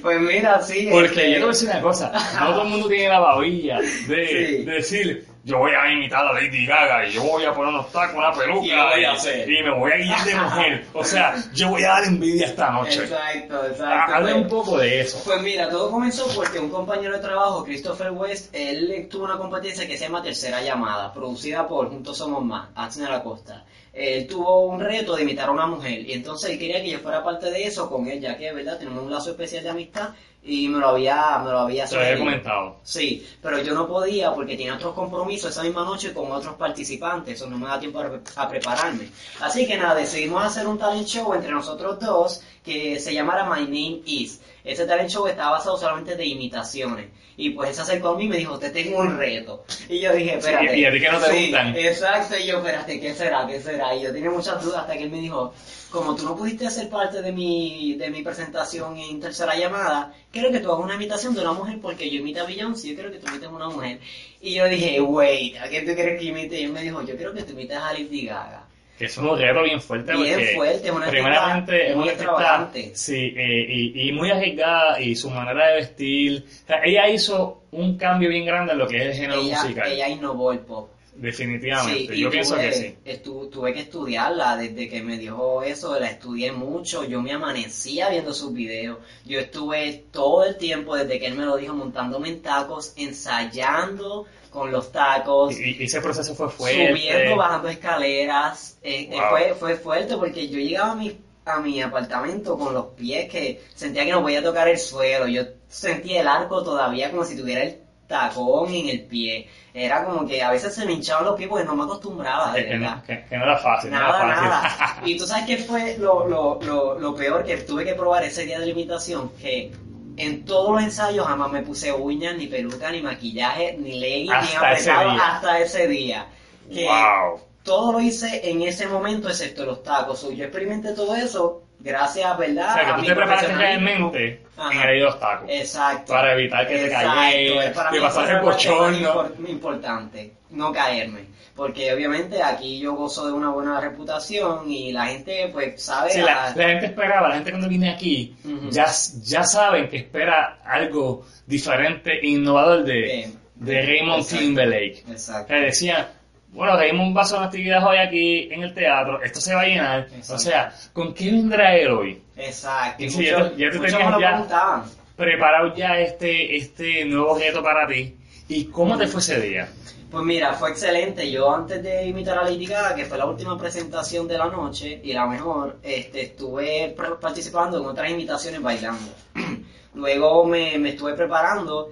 Pues 0.02 0.22
mira, 0.22 0.62
sí. 0.62 0.88
Porque 0.92 1.08
este, 1.08 1.28
yo 1.28 1.34
te 1.34 1.40
voy 1.40 1.44
a 1.50 1.52
decir 1.52 1.70
una 1.70 1.82
cosa. 1.82 2.12
No 2.40 2.50
todo 2.54 2.62
el 2.64 2.70
mundo 2.70 2.88
tiene 2.88 3.10
la 3.10 3.20
babilla 3.20 3.80
de, 3.82 3.88
Sí. 4.28 4.64
de 4.64 4.72
decir, 4.72 5.28
yo 5.48 5.60
voy 5.60 5.72
a 5.72 5.90
imitar 5.92 6.26
a 6.28 6.34
Lady 6.34 6.66
Gaga 6.66 7.08
y 7.08 7.12
yo 7.14 7.24
voy 7.24 7.46
a 7.46 7.54
poner 7.54 7.74
unos 7.74 7.90
tacos, 7.92 8.16
una 8.18 8.34
peluca 8.34 8.66
Y 8.66 8.72
voy 8.72 9.04
a 9.06 9.12
hacer. 9.14 9.50
y 9.50 9.64
me 9.64 9.72
voy 9.80 9.92
a 9.94 9.96
guiar 9.98 10.26
de 10.26 10.36
mujer. 10.36 10.86
O 10.94 11.04
sea, 11.06 11.36
yo 11.54 11.70
voy 11.70 11.84
a 11.84 11.88
dar 11.90 12.04
envidia 12.04 12.48
esta 12.48 12.70
noche. 12.72 13.04
Exacto, 13.04 13.66
exacto. 13.66 13.86
Ah, 13.88 14.16
Habla 14.18 14.32
Pues- 14.34 14.36
un 14.44 14.48
poco 14.50 14.78
de 14.78 15.00
eso. 15.02 15.22
Pues 15.24 15.42
mira, 15.42 15.70
todo 15.70 15.90
comenzó 15.90 16.28
porque 16.36 16.60
un 16.60 16.70
compañero 16.70 17.14
de 17.14 17.20
trabajo, 17.20 17.64
Christopher 17.64 18.12
West, 18.12 18.54
él 18.54 19.08
tuvo 19.10 19.24
una 19.24 19.38
competencia 19.38 19.88
que 19.88 19.98
se 19.98 20.04
llama 20.04 20.22
Tercera 20.22 20.62
Llamada, 20.62 21.14
producida 21.14 21.66
por 21.66 21.90
Juntos 21.90 22.18
Somos 22.18 22.44
Más, 22.44 22.68
Axel 22.76 23.08
Acosta. 23.12 23.64
Él 23.94 24.28
tuvo 24.28 24.66
un 24.68 24.80
reto 24.80 25.16
de 25.16 25.24
imitar 25.24 25.48
a 25.50 25.52
una 25.54 25.66
mujer 25.66 26.02
y 26.02 26.12
entonces 26.14 26.52
él 26.52 26.60
quería 26.60 26.84
que 26.84 26.90
yo 26.92 27.00
fuera 27.00 27.24
parte 27.24 27.50
de 27.50 27.64
eso 27.64 27.90
con 27.90 28.08
él, 28.08 28.20
ya 28.20 28.38
que, 28.38 28.52
¿verdad? 28.52 28.78
Tenemos 28.78 29.02
un 29.04 29.10
lazo 29.10 29.32
especial 29.32 29.64
de 29.64 29.70
amistad 29.72 30.10
y 30.44 30.68
me 30.70 30.80
lo 30.80 30.90
había, 30.90 31.40
me 31.40 31.52
lo 31.52 31.60
había 31.60 31.86
Te 31.86 31.96
lo 31.96 32.02
había 32.02 32.16
sugerido. 32.16 32.20
comentado. 32.20 32.80
Sí, 32.84 33.28
pero 33.42 33.62
yo 33.62 33.74
no 33.74 33.88
podía 33.88 34.34
porque 34.34 34.56
tenía 34.56 34.76
otros 34.76 34.94
compromisos 34.94 35.52
esa 35.52 35.64
misma 35.64 35.84
noche 35.84 36.14
con 36.14 36.32
otros 36.32 36.56
participantes, 36.56 37.36
eso 37.36 37.50
no 37.50 37.58
me 37.58 37.68
da 37.68 37.80
tiempo 37.80 38.00
a, 38.00 38.10
a 38.36 38.50
prepararme. 38.50 39.10
Así 39.42 39.68
que 39.68 39.78
nada, 39.78 39.96
decidimos 39.96 40.44
hacer 40.44 40.66
un 40.68 40.78
talent 40.78 41.06
show 41.08 41.34
entre 41.34 41.52
nosotros 41.52 42.00
dos 42.00 42.42
que 42.68 43.00
se 43.00 43.14
llamara 43.14 43.46
My 43.50 43.62
Name 43.62 44.02
Is. 44.06 44.42
Ese 44.64 44.86
talent 44.86 45.10
show 45.10 45.26
está 45.28 45.50
basado 45.50 45.78
solamente 45.78 46.16
de 46.18 46.26
imitaciones. 46.26 47.08
Y 47.40 47.52
pues 47.52 47.70
él 47.70 47.76
se 47.76 47.82
acercó 47.84 48.10
a 48.10 48.18
mí 48.18 48.26
y 48.26 48.30
me 48.30 48.38
dijo, 48.38 48.58
te 48.60 48.72
tengo 48.72 48.98
un 49.00 49.16
reto. 49.18 49.64
Y 49.88 50.00
yo 50.00 50.12
dije, 50.14 50.32
Sí, 50.32 50.38
espérate. 50.40 50.78
y 50.80 50.86
a 50.86 50.92
ti 50.92 51.00
que 51.00 51.12
no 51.12 51.20
te 51.20 51.32
Sí, 51.32 51.42
gustan. 51.44 51.76
Exacto, 51.78 52.36
y 52.38 52.48
yo, 52.48 52.58
espérate, 52.58 53.00
¿qué 53.00 53.14
será? 53.14 53.46
¿Qué 53.48 53.62
será? 53.62 53.96
Y 53.96 54.02
yo 54.04 54.12
tenía 54.12 54.30
muchas 54.32 54.62
dudas 54.64 54.82
hasta 54.82 54.98
que 54.98 55.04
él 55.04 55.12
me 55.12 55.22
dijo, 55.22 55.54
como 55.92 56.16
tú 56.16 56.26
no 56.26 56.36
pudiste 56.36 56.70
ser 56.72 56.90
parte 56.90 57.22
de 57.22 57.32
mi, 57.32 57.94
de 57.96 58.10
mi 58.10 58.24
presentación 58.24 58.98
en 58.98 59.20
tercera 59.22 59.56
llamada, 59.56 60.14
quiero 60.32 60.52
que 60.52 60.60
tú 60.60 60.72
hagas 60.72 60.84
una 60.84 60.96
imitación 60.96 61.34
de 61.36 61.42
una 61.42 61.54
mujer 61.54 61.78
porque 61.82 62.10
yo 62.10 62.20
imito 62.20 62.42
a 62.42 62.46
Beyoncé, 62.48 62.90
yo 62.90 62.96
quiero 62.96 63.12
que 63.12 63.20
tú 63.20 63.28
imites 63.28 63.48
a 63.48 63.52
una 63.52 63.70
mujer. 63.70 64.00
Y 64.42 64.56
yo 64.56 64.66
dije, 64.68 65.00
wait, 65.00 65.58
¿a 65.58 65.68
quién 65.70 65.86
tú 65.86 65.94
quieres 65.94 66.20
que 66.20 66.26
imite? 66.26 66.60
Y 66.60 66.64
él 66.66 66.74
me 66.74 66.82
dijo, 66.82 67.02
yo 67.04 67.16
quiero 67.16 67.34
que 67.34 67.44
tú 67.44 67.54
imites 67.54 67.78
a 67.78 67.94
Lady 67.94 68.26
Gaga. 68.26 68.67
Es 69.00 69.18
un 69.18 69.38
reto 69.38 69.64
bien 69.64 69.80
fuerte. 69.80 70.16
Bien 70.16 70.56
fuerte, 70.56 70.92
una 70.92 71.08
Primeramente, 71.08 71.92
es 71.92 71.96
muy 71.96 72.10
extravagante. 72.10 72.92
Sí, 72.96 73.34
eh, 73.38 73.66
y, 73.70 74.10
y 74.10 74.12
muy 74.12 74.32
arriesgada 74.32 75.00
y 75.00 75.16
su 75.16 75.30
manera 75.30 75.68
de 75.68 75.76
vestir. 75.76 76.44
O 76.64 76.68
sea, 76.68 76.82
ella 76.84 77.08
hizo 77.10 77.64
un 77.72 77.98
cambio 77.98 78.30
bien 78.30 78.46
grande 78.46 78.74
en 78.74 78.80
lo 78.80 78.88
que 78.88 78.98
es 78.98 79.04
el 79.04 79.14
género 79.14 79.42
Ella, 79.42 79.62
musical. 79.64 79.92
ella 79.92 80.10
innovó 80.10 80.52
el 80.52 80.60
pop. 80.60 80.90
Definitivamente. 81.20 82.18
Yo 82.18 82.30
pienso 82.30 82.56
tuve, 82.56 82.70
que 82.70 82.74
sí. 82.74 82.96
estu- 83.06 83.50
tuve 83.50 83.74
que 83.74 83.82
estudiarla 83.82 84.56
desde 84.58 84.88
que 84.90 85.02
me 85.02 85.18
dijo 85.18 85.64
eso, 85.64 86.00
la 86.00 86.10
estudié 86.12 86.52
mucho, 86.52 87.04
yo 87.06 87.22
me 87.22 87.34
amanecía 87.34 88.10
viendo 88.10 88.34
sus 88.34 88.54
videos, 88.54 88.98
yo 89.26 89.40
estuve 89.40 90.06
todo 90.12 90.44
el 90.46 90.58
tiempo 90.58 90.96
desde 90.96 91.20
que 91.20 91.28
él 91.28 91.36
me 91.36 91.46
lo 91.46 91.58
dijo 91.58 91.74
montándome 91.74 92.30
en 92.30 92.42
tacos, 92.42 92.94
ensayando 92.96 94.26
con 94.50 94.72
los 94.72 94.92
tacos, 94.92 95.60
Y, 95.60 95.78
y 95.82 95.84
ese 95.86 96.02
proceso 96.02 96.34
fue 96.36 96.50
fuerte. 96.50 96.90
subiendo, 96.90 97.36
bajando 97.36 97.68
escaleras, 97.68 98.78
eh, 98.82 99.10
eh, 99.12 99.18
fue, 99.30 99.54
fue 99.56 99.76
fuerte 99.76 100.16
porque 100.18 100.48
yo 100.48 100.58
llegaba 100.60 100.94
a 100.94 100.96
mi, 100.96 101.18
a 101.46 101.60
mi 101.60 101.82
apartamento 101.82 102.58
con 102.58 102.74
los 102.74 102.86
pies 102.96 103.30
que 103.30 103.62
sentía 103.76 104.06
que 104.06 104.12
no 104.12 104.22
podía 104.22 104.42
tocar 104.44 104.68
el 104.68 104.78
suelo, 104.80 105.28
yo 105.28 105.44
sentía 105.68 106.22
el 106.22 106.28
arco 106.28 106.64
todavía 106.64 107.12
como 107.12 107.24
si 107.26 107.36
tuviera 107.38 107.64
el 107.64 107.78
tacón 108.08 108.74
en 108.74 108.90
el 108.90 109.02
pie, 109.06 109.48
era 109.74 110.04
como 110.06 110.26
que 110.28 110.42
a 110.42 110.52
veces 110.52 110.74
se 110.74 110.86
me 110.86 110.94
hinchaban 110.94 111.26
los 111.26 111.36
pies 111.36 111.50
porque 111.50 111.66
no 111.66 111.76
me 111.76 111.84
acostumbraba, 111.84 112.54
de 112.54 112.64
verdad. 112.64 112.96
no, 112.98 113.04
que- 113.04 113.26
que 113.26 113.38
no 113.38 113.44
era 113.44 113.58
fácil. 113.58 113.92
no 113.92 114.00
Nada, 114.00 114.26
era 114.26 114.36
fácil. 114.36 114.50
nada. 114.50 115.02
Y 115.06 115.18
tú 115.18 115.28
sabes 115.28 115.46
qué 115.46 115.58
fue 115.58 115.98
lo, 116.00 116.28
lo, 116.28 116.60
lo, 116.62 117.00
lo 117.00 117.16
peor 117.16 117.44
que 117.46 117.58
tuve 117.58 117.84
que 117.86 117.94
probar 117.94 118.24
ese 118.24 118.46
día 118.46 118.60
de 118.60 118.66
la 118.66 118.72
imitación, 118.72 119.32
que 119.42 119.72
en 120.18 120.46
todos 120.46 120.74
los 120.74 120.84
ensayos 120.84 121.28
jamás 121.28 121.52
me 121.52 121.62
puse 121.62 121.92
uñas, 121.92 122.36
ni 122.38 122.48
peluca, 122.48 122.90
ni 122.92 123.02
maquillaje, 123.02 123.76
ni 123.78 124.00
leggings, 124.00 124.34
ni 124.42 124.48
ese 124.48 124.58
apretado 124.58 125.12
hasta 125.12 125.60
ese 125.60 125.88
día. 125.88 126.28
Que 126.74 126.86
wow. 126.86 127.40
todo 127.64 127.92
lo 127.94 128.00
hice 128.00 128.50
en 128.50 128.62
ese 128.64 128.88
momento 128.88 129.30
excepto 129.30 129.64
los 129.66 129.84
tacos. 129.84 130.24
Yo 130.36 130.44
experimenté 130.46 130.94
todo 130.94 131.16
eso 131.16 131.62
gracias, 131.88 132.38
¿verdad? 132.38 132.70
O 132.70 132.74
sea, 132.74 132.86
que 132.96 133.02
tú 133.02 133.08
te 133.08 133.16
preparaste 133.16 133.56
realmente 133.56 134.42
Ajá. 134.58 134.84
en 134.84 134.90
el 134.90 135.20
tacos. 135.20 135.50
Exacto. 135.50 136.14
Para 136.14 136.34
evitar 136.34 136.68
que 136.68 136.76
te 136.78 136.86
Exacto, 136.86 137.10
cayera, 137.16 137.74
para 137.74 137.90
que 137.92 138.00
fue 138.10 138.32
el 138.32 138.40
bochorno. 138.42 138.98
impor- 139.00 139.50
importante, 139.50 140.34
no 140.52 140.72
caerme. 140.72 141.38
Porque 141.56 141.92
obviamente 141.92 142.44
aquí 142.44 142.80
yo 142.80 142.94
gozo 142.94 143.26
de 143.26 143.32
una 143.34 143.50
buena 143.50 143.82
reputación 143.82 144.70
y 144.70 144.92
la 144.92 145.08
gente 145.08 145.50
pues 145.52 145.82
sabe... 145.82 146.12
Sí, 146.12 146.22
la, 146.22 146.54
gente 146.54 146.86
esperaba, 146.86 147.30
la 147.30 147.36
gente 147.36 147.50
cuando 147.50 147.68
viene 147.68 147.90
aquí, 147.90 148.36
ya, 148.70 148.86
ya 149.24 149.44
saben 149.44 149.90
que 149.90 149.98
espera 149.98 150.60
algo 150.64 151.26
diferente 151.48 152.12
e 152.22 152.28
innovador 152.28 152.84
de, 152.84 153.02
Bien. 153.02 153.40
de 153.56 153.82
Raymond 153.82 154.22
Exacto. 154.22 154.46
Timberlake. 154.46 155.04
Exacto. 155.10 155.48
Que 155.48 155.60
decían, 155.62 156.08
bueno, 156.52 156.76
Raymond 156.78 157.16
va 157.16 157.22
a 157.22 157.24
hacer 157.24 157.38
una 157.38 157.48
actividad 157.48 157.86
hoy 157.88 157.98
aquí 157.98 158.50
en 158.52 158.64
el 158.64 158.74
teatro, 158.74 159.22
esto 159.22 159.40
se 159.42 159.54
va 159.54 159.62
a 159.62 159.66
llenar. 159.66 160.00
Exacto. 160.12 160.34
O 160.36 160.40
sea, 160.40 160.74
¿con 160.94 161.14
qué 161.14 161.32
vendrá 161.32 161.76
él 161.76 161.90
hoy? 161.92 162.22
Exacto. 162.36 163.04
Y 163.04 163.10
muchos, 163.10 163.58
ya 163.58 163.70
tú- 163.72 163.86
ya 163.86 164.18
ya-. 164.20 164.84
Preparado 165.16 165.76
ya 165.76 166.00
este, 166.00 166.56
este 166.56 167.06
nuevo 167.06 167.38
reto 167.38 167.62
para 167.64 167.88
ti. 167.88 168.16
¿Y 168.48 168.66
cómo 168.66 168.98
te 168.98 169.08
fue 169.08 169.20
ese 169.20 169.42
día? 169.42 169.68
Pues 170.12 170.24
mira, 170.24 170.54
fue 170.54 170.70
excelente. 170.70 171.30
Yo 171.30 171.54
antes 171.54 171.84
de 171.84 172.06
imitar 172.06 172.38
a 172.38 172.44
Lady 172.44 172.66
Gaga, 172.66 172.96
que 172.96 173.04
fue 173.06 173.18
la 173.18 173.26
última 173.26 173.58
presentación 173.58 174.28
de 174.28 174.38
la 174.38 174.46
noche 174.46 175.02
y 175.04 175.12
la 175.14 175.26
mejor, 175.26 175.78
este, 175.84 176.22
estuve 176.22 176.96
participando 177.20 177.80
en 177.80 177.86
otras 177.88 178.10
imitaciones 178.10 178.62
bailando. 178.62 179.12
Luego 179.96 180.46
me, 180.46 180.78
me 180.78 180.90
estuve 180.90 181.14
preparando 181.14 181.90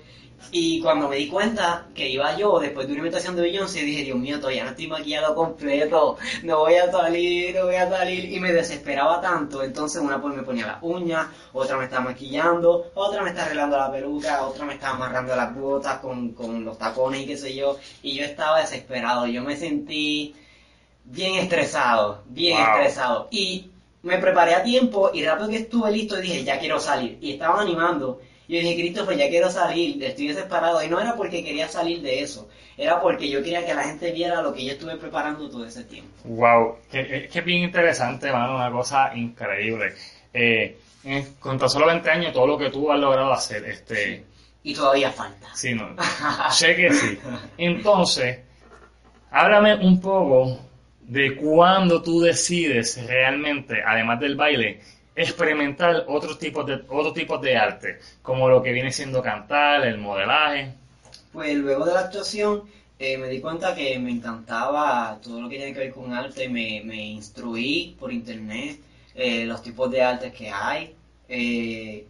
Y 0.51 0.79
cuando 0.81 1.09
me 1.09 1.17
di 1.17 1.27
cuenta 1.27 1.87
que 1.93 2.07
iba 2.07 2.37
yo, 2.37 2.59
después 2.59 2.85
de 2.87 2.93
una 2.93 2.99
invitación 3.01 3.35
de 3.35 3.41
Beyoncé, 3.41 3.81
dije, 3.81 4.03
Dios 4.03 4.17
mío, 4.17 4.39
todavía 4.39 4.63
no 4.63 4.69
estoy 4.69 4.87
maquillado 4.87 5.33
completo, 5.35 6.17
no 6.43 6.59
voy 6.59 6.75
a 6.75 6.91
salir, 6.91 7.55
no 7.55 7.65
voy 7.65 7.75
a 7.75 7.89
salir. 7.89 8.31
Y 8.31 8.39
me 8.39 8.53
desesperaba 8.53 9.19
tanto. 9.21 9.63
Entonces 9.63 10.01
una 10.01 10.21
pues 10.21 10.35
me 10.35 10.43
ponía 10.43 10.67
las 10.67 10.77
uñas, 10.81 11.27
otra 11.51 11.77
me 11.77 11.85
estaba 11.85 12.05
maquillando, 12.05 12.91
otra 12.93 13.21
me 13.23 13.29
estaba 13.29 13.47
arreglando 13.47 13.77
la 13.77 13.91
peluca, 13.91 14.45
otra 14.45 14.65
me 14.65 14.73
estaba 14.75 14.95
amarrando 14.95 15.35
las 15.35 15.55
botas 15.55 15.99
con, 15.99 16.29
con 16.33 16.63
los 16.63 16.77
tacones 16.77 17.21
y 17.21 17.25
qué 17.25 17.37
sé 17.37 17.55
yo. 17.55 17.77
Y 18.03 18.15
yo 18.15 18.23
estaba 18.23 18.59
desesperado. 18.61 19.25
Yo 19.27 19.41
me 19.43 19.57
sentí 19.57 20.35
bien 21.05 21.35
estresado, 21.35 22.23
bien 22.27 22.57
Wow. 22.57 22.77
estresado. 22.77 23.27
Y 23.31 23.71
me 24.03 24.19
preparé 24.19 24.53
a 24.55 24.63
tiempo 24.63 25.09
y 25.13 25.25
rápido 25.25 25.49
que 25.49 25.57
estuve 25.57 25.91
listo 25.91 26.15
dije, 26.17 26.43
ya 26.43 26.59
quiero 26.59 26.79
salir. 26.79 27.17
Y 27.21 27.33
estaba 27.33 27.61
animando. 27.61 28.21
Y 28.47 28.55
yo 28.55 28.59
dije, 28.61 28.75
Christopher, 28.75 29.17
ya 29.17 29.29
quiero 29.29 29.49
salir, 29.49 30.03
estoy 30.03 30.27
desesperado. 30.27 30.83
Y 30.83 30.87
no 30.87 30.99
era 30.99 31.15
porque 31.15 31.43
quería 31.43 31.67
salir 31.67 32.01
de 32.01 32.21
eso, 32.21 32.47
era 32.77 33.01
porque 33.01 33.29
yo 33.29 33.41
quería 33.43 33.65
que 33.65 33.73
la 33.73 33.83
gente 33.83 34.11
viera 34.11 34.41
lo 34.41 34.53
que 34.53 34.65
yo 34.65 34.73
estuve 34.73 34.97
preparando 34.97 35.49
todo 35.49 35.65
ese 35.65 35.83
tiempo. 35.83 36.11
Wow, 36.25 36.77
que 36.91 37.29
es 37.33 37.45
bien 37.45 37.63
interesante, 37.63 38.31
mano, 38.31 38.55
una 38.55 38.71
cosa 38.71 39.15
increíble. 39.15 39.93
Eh, 40.33 40.77
con 41.39 41.57
tan 41.57 41.69
solo 41.69 41.87
20 41.87 42.09
años, 42.09 42.33
todo 42.33 42.47
lo 42.47 42.57
que 42.57 42.69
tú 42.69 42.91
has 42.91 42.99
logrado 42.99 43.31
hacer, 43.31 43.63
este, 43.65 44.23
Y 44.63 44.73
todavía 44.73 45.11
falta. 45.11 45.47
sí, 45.55 45.73
no, 45.73 45.95
sé 46.51 46.75
que 46.75 46.93
sí. 46.93 47.19
Entonces, 47.57 48.39
háblame 49.31 49.75
un 49.75 50.01
poco 50.01 50.59
de 51.01 51.35
cuándo 51.35 52.01
tú 52.01 52.21
decides 52.21 52.99
realmente, 53.05 53.81
además 53.85 54.19
del 54.19 54.35
baile, 54.35 54.81
experimentar 55.15 56.05
otros 56.07 56.37
tipos 56.37 56.65
de 56.65 56.83
otros 56.89 57.13
tipos 57.13 57.41
de 57.41 57.55
arte, 57.55 57.99
como 58.21 58.49
lo 58.49 58.61
que 58.61 58.71
viene 58.71 58.91
siendo 58.91 59.21
cantar, 59.21 59.85
el 59.85 59.97
modelaje. 59.97 60.73
Pues 61.31 61.55
luego 61.57 61.85
de 61.85 61.93
la 61.93 62.01
actuación 62.01 62.63
eh, 62.99 63.17
me 63.17 63.27
di 63.27 63.41
cuenta 63.41 63.75
que 63.75 63.99
me 63.99 64.11
encantaba 64.11 65.19
todo 65.21 65.41
lo 65.41 65.49
que 65.49 65.57
tiene 65.57 65.73
que 65.73 65.79
ver 65.79 65.93
con 65.93 66.13
arte, 66.13 66.47
me, 66.47 66.81
me 66.85 67.05
instruí 67.07 67.95
por 67.99 68.11
internet 68.11 68.79
eh, 69.13 69.45
los 69.45 69.61
tipos 69.61 69.89
de 69.91 70.01
artes 70.01 70.33
que 70.33 70.49
hay 70.49 70.93
eh, 71.27 72.05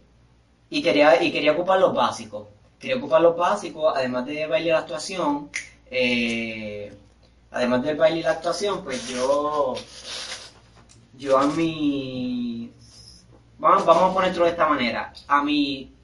y, 0.70 0.82
quería, 0.82 1.22
y 1.22 1.32
quería 1.32 1.52
ocupar 1.52 1.80
los 1.80 1.94
básicos. 1.94 2.48
Quería 2.78 2.96
ocupar 2.96 3.20
los 3.20 3.36
básicos, 3.36 3.92
además 3.96 4.26
de 4.26 4.46
baile 4.46 4.68
y 4.68 4.70
la 4.70 4.78
actuación, 4.80 5.50
además 7.50 7.82
del 7.82 7.96
baile 7.96 8.20
y 8.20 8.22
la 8.22 8.32
actuación, 8.32 8.84
pues 8.84 9.08
yo, 9.08 9.74
yo 11.16 11.38
a 11.38 11.46
mi... 11.46 12.55
Vamos, 13.58 13.86
vamos 13.86 14.10
a 14.10 14.14
ponerlo 14.14 14.44
de 14.44 14.50
esta 14.50 14.66
manera. 14.66 15.12
A 15.28 15.42
mi 15.42 15.96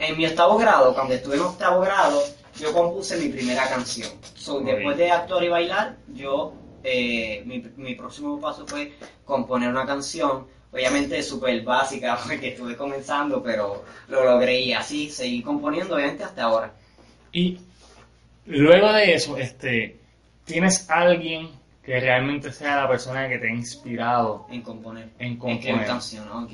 en 0.00 0.16
mi 0.16 0.26
octavo 0.26 0.56
grado, 0.56 0.94
cuando 0.94 1.14
estuve 1.14 1.36
en 1.36 1.42
octavo 1.42 1.82
grado, 1.82 2.22
yo 2.58 2.72
compuse 2.72 3.18
mi 3.18 3.28
primera 3.28 3.68
canción. 3.68 4.10
So, 4.34 4.60
después 4.60 4.96
de 4.96 5.10
actuar 5.10 5.44
y 5.44 5.48
bailar, 5.48 5.96
yo, 6.08 6.54
eh, 6.82 7.42
mi, 7.44 7.62
mi 7.76 7.94
próximo 7.94 8.40
paso 8.40 8.66
fue 8.66 8.94
componer 9.26 9.68
una 9.68 9.84
canción, 9.84 10.46
obviamente 10.72 11.22
súper 11.22 11.62
básica, 11.62 12.18
porque 12.26 12.48
estuve 12.48 12.76
comenzando, 12.76 13.42
pero 13.42 13.84
lo 14.08 14.24
logré 14.24 14.60
y 14.60 14.72
así 14.72 15.10
seguí 15.10 15.42
componiendo, 15.42 15.96
obviamente, 15.96 16.24
hasta 16.24 16.44
ahora. 16.44 16.72
Y 17.32 17.58
luego 18.46 18.92
de 18.94 19.14
eso, 19.14 19.36
este, 19.36 20.00
¿tienes 20.46 20.88
alguien 20.88 21.50
que 21.84 21.98
realmente 21.98 22.52
sea 22.52 22.76
la 22.82 22.88
persona 22.88 23.28
que 23.28 23.38
te 23.38 23.48
ha 23.48 23.52
inspirado 23.54 24.46
En 24.50 24.62
componer. 24.62 25.08
en 25.18 25.36
componer? 25.36 25.86
canción, 25.86 26.28
ok. 26.30 26.52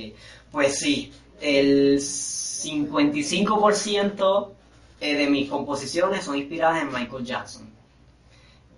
Pues 0.52 0.78
sí, 0.78 1.12
el 1.40 1.98
55% 2.00 4.50
eh, 5.00 5.14
de 5.14 5.26
mis 5.28 5.48
composiciones 5.50 6.24
son 6.24 6.36
inspiradas 6.36 6.82
en 6.82 6.92
Michael 6.92 7.24
Jackson. 7.24 7.68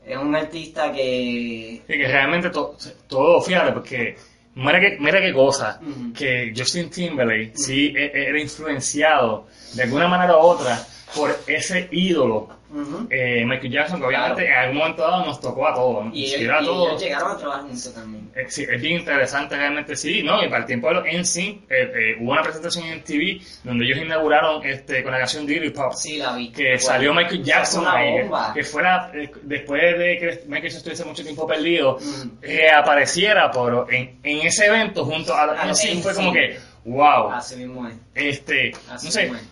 Es 0.05 0.17
un 0.17 0.35
artista 0.35 0.91
que... 0.93 1.83
Sí, 1.87 1.93
que 1.93 2.09
realmente 2.09 2.51
to- 2.51 2.77
todo, 3.07 3.41
fíjate, 3.43 3.73
porque 3.73 4.17
mira 4.55 4.81
qué, 4.81 4.97
mira 4.99 5.21
qué 5.21 5.33
cosa, 5.35 5.79
que 6.17 6.53
Justin 6.57 6.89
Timberlake 6.91 7.53
sí 7.55 7.93
e- 7.95 8.07
e- 8.07 8.29
era 8.31 8.41
influenciado 8.41 9.47
de 9.75 9.83
alguna 9.83 10.09
manera 10.09 10.37
u 10.39 10.41
otra 10.41 10.83
por 11.15 11.35
ese 11.47 11.89
ídolo, 11.91 12.49
Ujú. 12.71 13.07
eh, 13.11 13.43
Michael 13.47 13.73
Jackson, 13.73 13.99
que 14.01 14.07
obviamente 14.07 14.43
Claro. 14.45 14.53
en 14.57 14.63
algún 14.63 14.77
momento 14.79 15.03
dado 15.03 15.25
nos 15.25 15.41
tocó 15.41 15.67
a 15.69 15.75
todos, 15.75 16.05
nos 16.07 16.15
Y, 16.15 16.35
él- 16.35 16.51
a 16.51 16.61
y 16.61 16.65
todos. 16.67 16.89
ellos 16.91 17.03
llegaron 17.03 17.31
a 17.33 17.37
trabajar 17.39 17.63
juntos 17.63 17.95
también. 17.95 18.31
Eh, 18.37 18.45
sí, 18.49 18.67
es 18.71 18.81
bien 18.83 19.01
interesante 19.01 19.57
realmente, 19.57 19.97
sí, 19.97 20.23
¿no? 20.23 20.45
Y 20.45 20.49
para 20.49 20.59
el 20.61 20.67
tiempo 20.67 20.89
de 20.89 20.95
los 20.95 21.05
NSYNC, 21.07 21.63
eh, 21.71 21.93
eh, 21.95 22.17
hubo 22.21 22.33
una 22.33 22.43
presentación 22.43 22.85
en 22.87 23.03
TV 23.03 23.41
donde 23.65 23.87
ellos 23.87 23.99
inauguraron 23.99 24.65
este, 24.67 25.03
con 25.03 25.13
la 25.13 25.19
canción 25.19 25.47
Dirty 25.47 25.71
Pop. 25.71 25.93
Sí, 25.95 26.19
la 26.19 26.35
vi. 26.37 26.51
que 26.53 26.63
Bueno, 26.65 26.79
salió 26.81 27.15
Michael 27.15 27.43
Jackson 27.43 27.87
ahí, 27.89 28.15
que- 28.55 28.63
fuera 28.65 29.11
eh, 29.15 29.31
después 29.43 29.81
de 29.99 30.19
que 30.19 30.27
Michael 30.47 30.63
Jackson 30.65 30.79
estuviese 30.79 31.05
mucho 31.07 31.23
tiempo 31.23 31.47
perdido, 31.47 31.97
Ujú. 31.97 32.31
reapareciera 32.43 33.51
pero 33.51 33.91
en, 33.91 34.19
en 34.23 34.47
ese 34.47 34.67
evento 34.67 35.05
junto 35.05 35.35
a 35.35 35.47
los 35.47 35.57
NSYNC 35.65 36.03
fue 36.03 36.15
como 36.15 36.33
que 36.33 36.59
wow 36.85 37.31
Así 37.33 37.57
mismo 37.57 37.87
es. 37.89 37.95
este 38.15 38.73
Así 38.91 39.07
no 39.07 39.13
sé 39.13 39.23
mismo 39.23 39.37
es. 39.39 39.43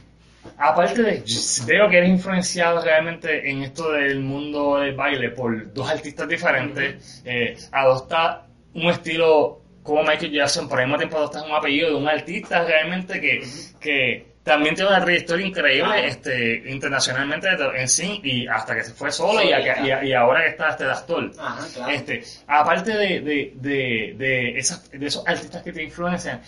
Aparte 0.59 1.03
de 1.03 1.25
veo 1.67 1.89
que 1.89 1.99
eres 1.99 2.11
influenciado 2.11 2.83
realmente 2.83 3.51
en 3.51 3.63
esto 3.63 3.93
del 3.93 4.21
mundo 4.21 4.79
del 4.79 4.95
baile 4.95 5.31
por 5.31 5.73
dos 5.73 5.91
artistas 5.91 6.29
diferentes 6.29 7.23
eh, 7.25 7.57
adopta 7.73 8.47
un 8.75 8.91
estilo 8.91 9.61
como 9.83 10.03
Michael 10.03 10.33
Jackson 10.33 10.69
pero 10.69 10.81
al 10.81 10.87
mismo 10.87 10.99
tiempo 10.99 11.17
adoptas 11.19 11.45
un 11.45 11.53
apellido 11.53 11.91
de 11.91 11.95
un 11.97 12.09
artista 12.09 12.65
realmente 12.65 13.21
que, 13.21 13.43
que 13.81 14.37
también 14.47 14.77
tiene 14.77 14.91
una 14.91 15.03
trayectoria 15.03 15.45
increíble 15.45 16.07
este, 16.07 16.71
internacionalmente 16.71 17.49
en 17.75 17.89
sí 17.89 18.21
y 18.23 18.47
hasta 18.47 18.77
que 18.77 18.85
se 18.85 18.93
fue 18.93 19.11
solo 19.11 19.41
y, 19.43 20.13
ahora 20.13 20.45
que 20.45 20.51
está 20.51 20.69
este 20.69 20.85
de 20.85 20.91
actor. 20.93 21.33
Ajá, 21.37 21.67
claro. 21.75 21.93
Este, 21.93 22.23
aparte 22.47 22.93
de, 22.93 23.21
de, 23.23 23.53
de, 23.57 24.15
de, 24.17 24.57
esas, 24.57 24.89
de 24.89 25.05
esos 25.05 25.27
artistas 25.27 25.65
que 25.65 25.73
te 25.73 25.83
influencian, 25.83 26.41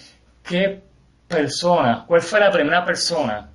¿qué 0.45 0.81
persona, 1.27 2.05
cuál 2.07 2.23
fue 2.23 2.39
la 2.39 2.53
primera 2.53 2.85
persona 2.85 3.51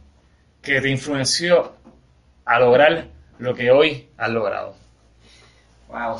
que 0.64 0.82
te 0.82 0.90
influenció 0.90 1.74
a 2.46 2.60
lograr 2.60 3.08
lo 3.38 3.54
que 3.54 3.70
hoy 3.70 4.08
has 4.18 4.30
logrado? 4.30 4.76
Wow. 5.90 6.18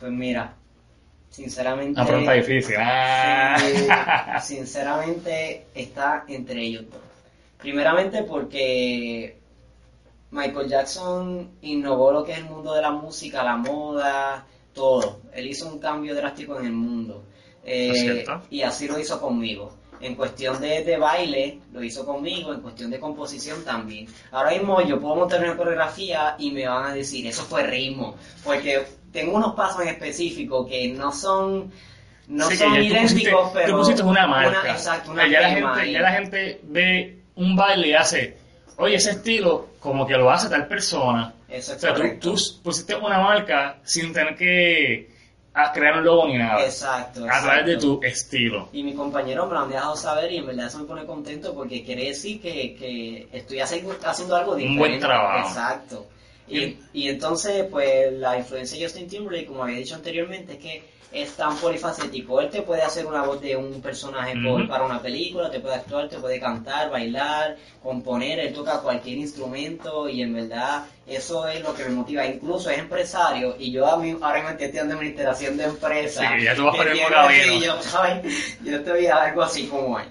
Pues 0.00 0.10
mira, 0.12 0.54
sinceramente... 1.30 2.00
Una 2.00 2.08
pregunta 2.08 2.32
difícil. 2.32 2.74
Ah. 2.78 4.40
Sinceramente 4.42 5.66
está 5.74 6.24
entre 6.26 6.62
ellos 6.62 6.84
dos. 6.90 7.00
Primeramente 7.58 8.22
porque 8.24 9.38
Michael 10.30 10.68
Jackson 10.68 11.50
innovó 11.62 12.12
lo 12.12 12.24
que 12.24 12.32
es 12.32 12.38
el 12.38 12.44
mundo 12.44 12.74
de 12.74 12.82
la 12.82 12.90
música, 12.90 13.42
la 13.42 13.56
moda, 13.56 14.46
todo. 14.72 15.20
Él 15.32 15.46
hizo 15.46 15.68
un 15.68 15.78
cambio 15.78 16.14
drástico 16.14 16.58
en 16.58 16.66
el 16.66 16.72
mundo. 16.72 17.24
Eh, 17.64 17.90
Es 17.90 18.00
cierto. 18.00 18.42
y 18.50 18.62
así 18.62 18.86
lo 18.88 18.98
hizo 18.98 19.20
conmigo. 19.20 19.74
En 20.04 20.14
cuestión 20.16 20.60
de, 20.60 20.84
de 20.84 20.96
baile, 20.98 21.60
lo 21.72 21.82
hizo 21.82 22.04
conmigo, 22.04 22.52
en 22.52 22.60
cuestión 22.60 22.90
de 22.90 23.00
composición 23.00 23.64
también. 23.64 24.06
Ahora 24.32 24.50
mismo 24.50 24.80
yo 24.82 25.00
puedo 25.00 25.16
montar 25.16 25.42
una 25.42 25.56
coreografía 25.56 26.36
y 26.38 26.50
me 26.50 26.66
van 26.68 26.84
a 26.90 26.94
decir, 26.94 27.26
eso 27.26 27.42
fue 27.44 27.62
ritmo, 27.62 28.16
porque 28.44 28.84
tengo 29.12 29.36
unos 29.36 29.54
pasos 29.54 29.80
en 29.82 29.88
específico 29.88 30.66
que 30.66 30.88
no 30.88 31.10
son, 31.12 31.72
no 32.28 32.46
Sí, 32.50 32.56
son 32.56 32.74
ya 32.74 32.78
tú 32.80 32.84
idénticos, 32.84 33.40
pusiste, 33.40 33.50
pero... 33.54 33.72
tú 33.72 33.78
pusiste 33.78 34.02
una 34.02 34.26
marca. 34.26 34.72
exacto, 34.72 35.10
O 35.10 35.14
una 35.14 35.26
ya, 35.28 35.40
la 35.40 35.50
gente, 35.50 35.92
ya 35.92 36.00
la 36.02 36.12
gente 36.12 36.60
ve 36.64 37.18
un 37.36 37.56
baile 37.56 37.88
y 37.88 37.92
hace, 37.94 38.36
oye, 38.76 38.96
ese 38.96 39.12
estilo 39.12 39.68
como 39.80 40.06
que 40.06 40.14
lo 40.14 40.30
hace 40.30 40.48
tal 40.50 40.66
persona. 40.68 41.32
Eso 41.48 41.72
O 41.72 41.74
es 41.76 41.80
sea, 41.80 41.94
tú, 41.94 42.02
tú 42.20 42.34
pusiste 42.62 42.94
una 42.94 43.20
marca 43.20 43.78
sin 43.84 44.12
tener 44.12 44.36
que 44.36 45.13
ah, 45.54 45.72
crear 45.72 45.98
un 45.98 46.04
logo 46.04 46.28
ni 46.28 46.38
nada. 46.38 46.64
Exacto, 46.64 47.24
A 47.30 47.40
través 47.42 47.66
de 47.66 47.76
tu 47.78 48.00
estilo. 48.02 48.68
Y 48.72 48.82
mi 48.82 48.94
compañero 48.94 49.46
me 49.46 49.54
lo 49.54 49.60
han 49.60 49.70
dejado 49.70 49.96
saber 49.96 50.30
y 50.32 50.38
en 50.38 50.46
verdad 50.46 50.66
eso 50.66 50.78
me 50.78 50.84
pone 50.84 51.04
contento 51.06 51.54
porque 51.54 51.82
quiere 51.84 52.06
decir 52.06 52.40
que, 52.40 52.74
que 52.74 53.28
estoy 53.32 53.60
haciendo, 53.60 53.94
haciendo 54.04 54.36
algo 54.36 54.52
Un 54.52 54.58
diferente. 54.58 54.80
buen 54.88 55.00
trabajo. 55.00 55.48
Exacto. 55.48 56.06
Y, 56.46 56.76
y 56.92 57.08
entonces, 57.08 57.64
pues 57.70 58.12
la 58.12 58.36
influencia 58.36 58.78
de 58.78 58.84
Justin 58.84 59.08
Timberlake, 59.08 59.46
como 59.46 59.62
había 59.64 59.78
dicho 59.78 59.94
anteriormente, 59.94 60.52
es 60.52 60.58
que 60.58 60.93
es 61.14 61.32
tan 61.36 61.56
polifacético. 61.56 62.40
Él 62.40 62.50
te 62.50 62.62
puede 62.62 62.82
hacer 62.82 63.06
una 63.06 63.22
voz 63.22 63.40
de 63.40 63.54
un 63.56 63.80
personaje 63.80 64.34
por- 64.44 64.66
para 64.68 64.84
una 64.84 65.00
película, 65.00 65.50
te 65.50 65.60
puede 65.60 65.76
actuar, 65.76 66.08
te 66.08 66.18
puede 66.18 66.40
cantar, 66.40 66.90
bailar, 66.90 67.56
componer, 67.82 68.38
él 68.40 68.52
toca 68.52 68.80
cualquier 68.80 69.18
instrumento 69.18 70.08
y 70.08 70.22
en 70.22 70.34
verdad 70.34 70.84
eso 71.06 71.46
es 71.48 71.60
lo 71.62 71.74
que 71.74 71.84
me 71.84 71.90
motiva. 71.90 72.26
Incluso 72.26 72.68
es 72.70 72.78
empresario 72.78 73.54
y 73.58 73.70
yo 73.70 73.86
a 73.86 73.96
mí, 73.96 74.16
ahora 74.20 74.34
mismo 74.36 74.50
estoy 74.50 74.64
estudiando 74.66 74.94
administración 74.94 75.56
de 75.56 75.64
empresas. 75.64 76.26
Sí, 76.38 76.44
ya 76.44 76.54
tú 76.56 76.64
vas 76.64 76.76
por 76.76 76.86
el 76.88 76.98
yo 77.62 77.74
estoy, 77.76 78.32
yo 78.64 78.76
estoy 78.76 79.06
algo 79.06 79.42
así 79.42 79.66
como 79.68 79.98
él. 80.00 80.08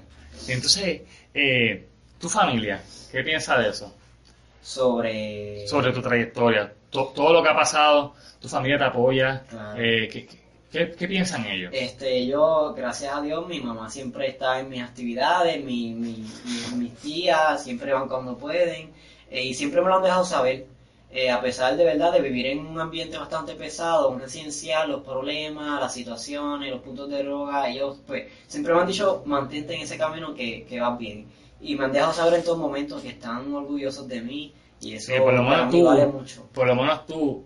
Entonces, 0.48 1.02
eh, 1.34 1.88
tu 2.20 2.30
familia, 2.30 2.82
¿qué 3.12 3.24
piensa 3.24 3.58
de 3.60 3.70
eso? 3.70 3.94
Sobre... 4.62 5.68
Sobre 5.68 5.92
tu 5.92 6.02
trayectoria. 6.02 6.72
To- 6.90 7.12
todo 7.16 7.34
lo 7.34 7.44
que 7.44 7.50
ha 7.50 7.56
pasado, 7.56 8.14
tu 8.42 8.48
familia 8.48 8.78
te 8.78 8.84
apoya. 8.86 9.44
Claro. 9.50 9.80
eh, 9.82 10.08
que- 10.12 10.43
¿Qué, 10.74 10.92
qué 10.92 11.08
piensan 11.08 11.46
ellos? 11.46 11.72
Este, 11.74 12.26
yo, 12.28 12.74
gracias 12.76 13.16
a 13.16 13.22
Dios, 13.22 13.48
mi 13.48 13.62
mamá 13.62 13.90
siempre 13.90 14.28
está 14.28 14.60
en 14.60 14.70
mis 14.70 14.82
actividades, 14.82 15.64
mi, 15.64 15.94
mi- 15.94 16.26
mi- 16.46 16.78
mis 16.78 16.94
tías 16.96 17.64
siempre 17.64 17.94
van 17.94 18.08
cuando 18.10 18.38
pueden 18.38 18.90
eh, 19.30 19.44
y 19.46 19.54
siempre 19.54 19.82
me 19.82 19.88
lo 19.88 19.96
han 19.98 20.04
dejado 20.04 20.26
saber. 20.26 20.66
Eh, 21.12 21.30
a 21.30 21.40
pesar 21.42 21.78
de 21.78 21.86
verdad 21.86 22.12
de 22.12 22.22
vivir 22.22 22.48
en 22.48 22.66
un 22.66 22.82
ambiente 22.82 23.20
bastante 23.20 23.54
pesado, 23.54 24.10
un 24.10 24.20
residencial, 24.20 24.90
los 24.90 25.04
problemas, 25.04 25.80
las 25.80 25.94
situaciones, 25.94 26.72
los 26.72 26.82
puntos 26.82 27.08
de 27.08 27.22
droga, 27.24 27.70
ellos 27.70 28.00
pues 28.08 28.26
siempre 28.48 28.74
me 28.74 28.82
han 28.82 28.88
dicho 28.88 29.22
mantente 29.28 29.76
en 29.76 29.82
ese 29.84 29.96
camino 29.98 30.34
que, 30.34 30.66
que 30.66 30.80
vas 30.82 30.98
bien. 30.98 31.28
Y 31.62 31.76
me 31.76 31.86
han 31.86 31.92
dejado 31.94 32.14
saber 32.14 32.34
en 32.40 32.44
todos 32.44 32.58
momentos 32.58 33.02
que 33.04 33.10
están 33.10 33.54
orgullosos 33.54 34.08
de 34.08 34.22
mí 34.22 34.54
y 34.82 34.96
eso 34.96 35.12
Sí, 35.14 35.20
por 35.20 35.34
lo 35.36 35.44
menos 35.44 35.70
tú, 35.70 35.84
vale 35.84 36.08
mucho. 36.08 36.50
por 36.52 36.66
lo 36.66 36.76
menos 36.76 37.06
tú 37.06 37.46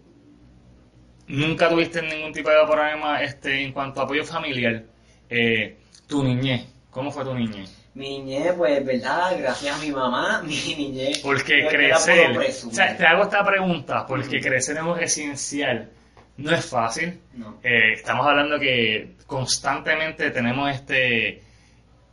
nunca 1.28 1.70
tuviste 1.70 2.02
ningún 2.02 2.34
tipo 2.34 2.50
de 2.50 2.58
problema 2.66 3.22
este, 3.22 3.64
en 3.64 3.72
cuanto 3.72 4.02
a 4.02 4.04
apoyo 4.04 4.24
familiar. 4.24 4.84
Eh, 5.30 5.78
tu 6.08 6.24
niñez, 6.24 6.66
¿cómo 6.90 7.12
fue 7.12 7.24
tu 7.24 7.34
niñez? 7.34 7.74
Mi 7.94 8.20
niñez, 8.20 8.54
pues, 8.56 8.86
verdad, 8.86 9.36
gracias 9.40 9.76
a 9.76 9.84
mi 9.84 9.92
mamá, 9.92 10.42
mi 10.46 10.76
niñez. 10.76 11.20
Porque 11.20 11.68
crecer, 11.68 12.32
o 12.32 12.36
presumir. 12.36 12.76
sea, 12.76 12.96
te 12.98 13.06
hago 13.06 13.24
esta 13.24 13.44
pregunta, 13.46 14.06
porque 14.06 14.38
Ujú. 14.38 14.48
crecer 14.48 14.78
en 14.78 14.86
un 14.86 14.98
residencial 14.98 15.90
no 16.38 16.52
es 16.52 16.66
fácil. 16.66 17.20
No. 17.34 17.58
Eh, 17.64 17.94
estamos 17.94 18.26
hablando 18.28 18.60
que 18.60 19.16
constantemente 19.26 20.30
tenemos 20.32 20.72
este 20.74 21.42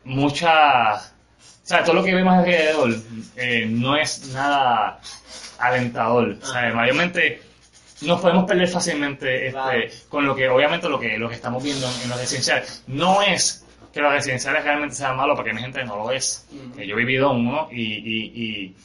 muchas 0.04 1.14
o 1.40 1.66
sea 1.66 1.82
todo 1.82 1.94
lo 1.96 2.04
que 2.04 2.14
vemos 2.14 2.34
alrededor 2.34 2.94
eh, 3.36 3.66
no 3.70 3.96
es 3.96 4.28
nada 4.34 5.00
alentador 5.58 6.36
o 6.42 6.46
sea 6.46 6.74
mayormente 6.74 7.40
nos 8.06 8.20
podemos 8.20 8.44
perder 8.44 8.68
fácilmente 8.68 9.46
este, 9.48 9.50
Claro. 9.52 9.80
con 10.08 10.24
lo 10.26 10.34
que 10.34 10.48
obviamente 10.48 10.88
lo 10.88 10.98
que 10.98 11.18
lo 11.18 11.28
que 11.28 11.34
estamos 11.34 11.62
viendo 11.62 11.86
en, 11.86 12.02
en 12.02 12.08
los 12.10 12.18
residenciales 12.20 12.84
no 12.86 13.22
es 13.22 13.66
que 13.92 14.00
los 14.00 14.12
residenciales 14.12 14.64
realmente 14.64 14.94
sean 14.96 15.16
malos 15.16 15.36
porque 15.36 15.52
mi 15.52 15.60
gente 15.60 15.84
no 15.84 15.96
lo 15.96 16.10
es 16.10 16.46
Ujú. 16.52 16.80
Eh, 16.80 16.86
yo 16.86 16.94
he 16.94 16.98
vivido 16.98 17.30
uno 17.32 17.68
y, 17.70 17.82
y, 17.82 18.42
y 18.44 18.76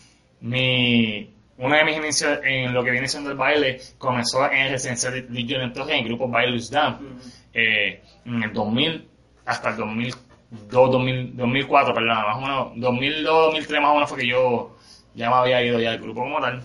mi 0.41 1.29
uno 1.57 1.75
de 1.75 1.83
mis 1.83 1.97
inicios 1.97 2.39
en 2.43 2.73
lo 2.73 2.83
que 2.83 2.91
viene 2.91 3.07
siendo 3.07 3.31
el 3.31 3.37
baile 3.37 3.81
comenzó 3.97 4.45
en 4.49 4.57
el 4.67 4.71
residencial 4.71 5.13
de 5.27 5.45
John 5.49 5.61
entonces 5.61 5.93
en 5.93 5.99
el 6.01 6.05
grupo 6.05 6.27
Bailus 6.27 6.69
Dam 6.69 6.95
Ujú. 6.95 7.29
eh, 7.53 8.01
en 8.25 8.43
el 8.43 8.53
2000 8.53 9.07
hasta 9.45 9.69
el 9.71 9.77
2002, 9.77 10.91
2000, 10.91 11.35
2004, 11.35 11.93
perdón, 11.93 12.09
más 12.17 12.37
o 12.37 12.41
menos, 12.41 12.71
2002, 12.75 13.25
2003 13.47 13.81
más 13.81 13.89
o 13.89 13.93
menos 13.95 14.09
fue 14.09 14.19
que 14.19 14.27
yo 14.27 14.75
ya 15.15 15.29
me 15.29 15.35
había 15.37 15.63
ido 15.63 15.79
ya 15.79 15.91
del 15.91 16.01
grupo 16.01 16.21
como 16.21 16.39
tal. 16.39 16.61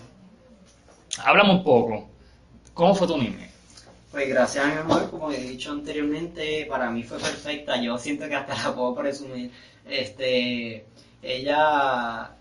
Háblame 1.23 1.51
un 1.51 1.63
poco, 1.63 2.09
¿cómo 2.75 2.93
fue 2.93 3.07
tu 3.07 3.17
niñez? 3.17 3.49
Pues 4.11 4.29
gracias 4.29 4.63
a 4.63 4.67
mi 4.67 4.75
mamá, 4.75 5.09
como 5.09 5.31
he 5.31 5.37
dicho 5.37 5.71
anteriormente, 5.71 6.67
para 6.69 6.91
mí 6.91 7.03
fue 7.03 7.17
perfecta. 7.17 7.81
Yo 7.81 7.97
siento 7.97 8.27
que 8.29 8.35
hasta 8.35 8.55
la 8.55 8.75
puedo 8.75 8.93
presumir. 8.95 9.51
Este, 9.89 10.85
ella 11.23 12.31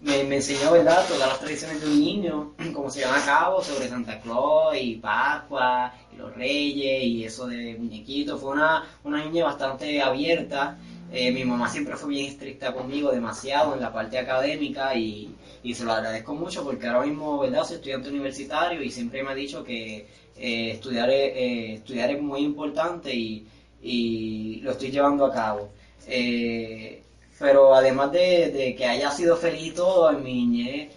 me, 0.00 0.20
enseñó, 0.20 0.72
¿verdad?, 0.72 1.04
todas 1.06 1.28
las 1.28 1.38
tradiciones 1.38 1.80
de 1.80 1.86
un 1.86 2.00
niño, 2.00 2.52
cómo 2.74 2.90
se 2.90 3.00
llevan 3.00 3.20
a 3.22 3.24
cabo 3.24 3.62
sobre 3.62 3.88
Santa 3.88 4.20
Claus 4.20 4.76
y 4.80 4.96
Pascua 4.96 5.94
y 6.12 6.16
los 6.16 6.34
Reyes 6.34 7.04
y 7.04 7.24
eso 7.24 7.46
de 7.46 7.76
muñequitos. 7.78 8.40
Fue 8.40 8.52
una, 8.52 8.84
una 9.04 9.24
niña 9.24 9.44
bastante 9.44 10.02
abierta. 10.02 10.76
Eh, 11.16 11.30
mi 11.30 11.44
mamá 11.44 11.68
siempre 11.70 11.94
fue 11.96 12.08
bien 12.10 12.26
estricta 12.26 12.72
conmigo, 12.72 13.12
demasiado 13.12 13.74
en 13.74 13.80
la 13.80 13.92
parte 13.92 14.18
académica 14.18 14.94
y, 14.96 15.32
y 15.62 15.72
se 15.74 15.84
lo 15.84 15.92
agradezco 15.92 16.34
mucho 16.34 16.64
porque 16.64 16.88
ahora 16.88 17.06
mismo, 17.06 17.38
¿verdad?, 17.38 17.64
soy 17.64 17.76
estudiante 17.76 18.08
universitario 18.08 18.82
y 18.82 18.90
siempre 18.90 19.22
me 19.22 19.30
ha 19.30 19.34
dicho 19.34 19.62
que 19.62 20.06
eh, 20.36 20.70
estudiar, 20.72 21.08
es- 21.10 21.32
eh, 21.36 21.74
estudiar 21.74 22.10
es 22.10 22.20
muy 22.20 22.40
importante 22.40 23.14
y, 23.14 23.46
y 23.80 24.56
lo 24.62 24.72
estoy 24.72 24.90
llevando 24.90 25.24
a 25.26 25.32
cabo. 25.32 25.70
Eh, 26.08 27.02
pero 27.38 27.74
además 27.74 28.10
de, 28.12 28.50
de 28.50 28.74
que 28.74 28.84
haya 28.86 29.10
sido 29.10 29.36
feliz 29.36 29.74
todo 29.74 30.10
en 30.10 30.22
mi 30.22 30.34
niñez, 30.46 30.90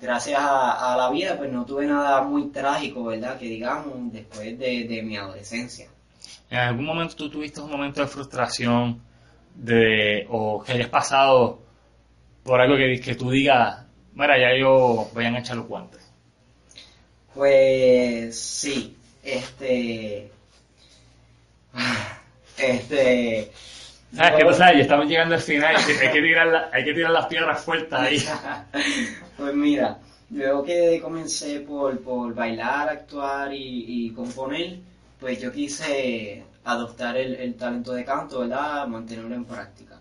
gracias 0.00 0.38
a, 0.38 0.92
a 0.92 0.96
la 0.96 1.10
vida, 1.10 1.36
pues 1.38 1.50
no 1.50 1.64
tuve 1.64 1.86
nada 1.86 2.22
muy 2.22 2.48
trágico, 2.48 3.04
¿verdad? 3.04 3.38
Que 3.38 3.46
digamos, 3.46 3.94
después 4.12 4.58
de, 4.58 4.84
de 4.84 5.02
mi 5.02 5.16
adolescencia. 5.16 5.86
¿En 6.50 6.58
algún 6.58 6.84
momento 6.84 7.14
tú 7.16 7.30
tuviste 7.30 7.60
un 7.60 7.70
momento 7.70 8.00
de 8.02 8.06
frustración 8.06 9.00
de, 9.54 10.26
o 10.30 10.62
que 10.62 10.72
hayas 10.72 10.88
pasado 10.88 11.60
por 12.44 12.60
algo 12.60 12.76
que, 12.76 13.00
que 13.00 13.14
tú 13.14 13.30
digas, 13.30 13.84
mira, 14.14 14.38
ya 14.38 14.56
yo 14.58 15.08
voy 15.14 15.24
a 15.24 15.38
echar 15.38 15.56
los 15.56 15.66
guantes? 15.68 16.00
Pues 17.34 18.38
sí, 18.38 18.96
este... 19.22 20.30
Este... 22.58 23.50
¿Sabes 24.14 24.32
qué 24.38 24.44
pasa? 24.44 24.72
Ya 24.74 24.80
estamos 24.80 25.06
llegando 25.06 25.34
al 25.34 25.40
final, 25.40 25.74
hay 25.74 25.84
que, 25.84 25.92
hay 26.06 26.12
que 26.12 26.20
tirar, 26.20 26.46
la- 26.46 26.70
hay 26.72 26.84
que 26.84 26.92
tirar 26.92 27.10
las 27.12 27.26
piedras 27.26 27.64
fuertes 27.64 27.92
ahí. 27.92 28.18
pues 29.38 29.54
mira, 29.54 29.98
luego 30.30 30.62
que 30.62 31.00
comencé 31.00 31.60
por, 31.60 31.98
por 32.00 32.34
bailar, 32.34 32.90
actuar 32.90 33.52
y, 33.54 34.06
y 34.06 34.10
componer, 34.10 34.76
pues 35.18 35.40
yo 35.40 35.50
quise 35.50 36.44
adoptar 36.64 37.16
el, 37.16 37.34
el 37.34 37.54
talento 37.54 37.92
de 37.92 38.04
canto, 38.04 38.40
¿verdad? 38.40 38.86
Mantenerlo 38.86 39.34
en 39.34 39.44
práctica. 39.44 40.00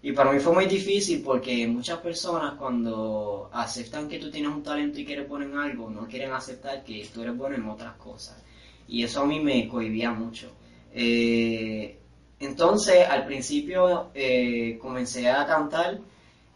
Y 0.00 0.12
para 0.12 0.32
mí 0.32 0.38
fue 0.38 0.54
muy 0.54 0.66
difícil 0.66 1.22
porque 1.22 1.66
muchas 1.66 1.98
personas 1.98 2.54
cuando 2.54 3.50
aceptan 3.52 4.08
que 4.08 4.18
tú 4.18 4.30
tienes 4.30 4.50
un 4.50 4.62
talento 4.62 5.00
y 5.00 5.04
que 5.04 5.14
eres 5.14 5.28
bueno 5.28 5.46
en 5.46 5.58
algo, 5.58 5.90
no 5.90 6.06
quieren 6.06 6.32
aceptar 6.32 6.84
que 6.84 7.08
tú 7.12 7.22
eres 7.22 7.36
bueno 7.36 7.56
en 7.56 7.68
otras 7.68 7.96
cosas. 7.96 8.42
Y 8.86 9.02
eso 9.02 9.22
a 9.22 9.26
mí 9.26 9.40
me 9.40 9.66
cohibía 9.68 10.12
mucho. 10.12 10.52
Eh, 10.92 11.98
entonces, 12.40 13.06
al 13.08 13.26
principio 13.26 14.10
eh, 14.14 14.78
comencé 14.80 15.28
a 15.28 15.44
cantar 15.46 15.98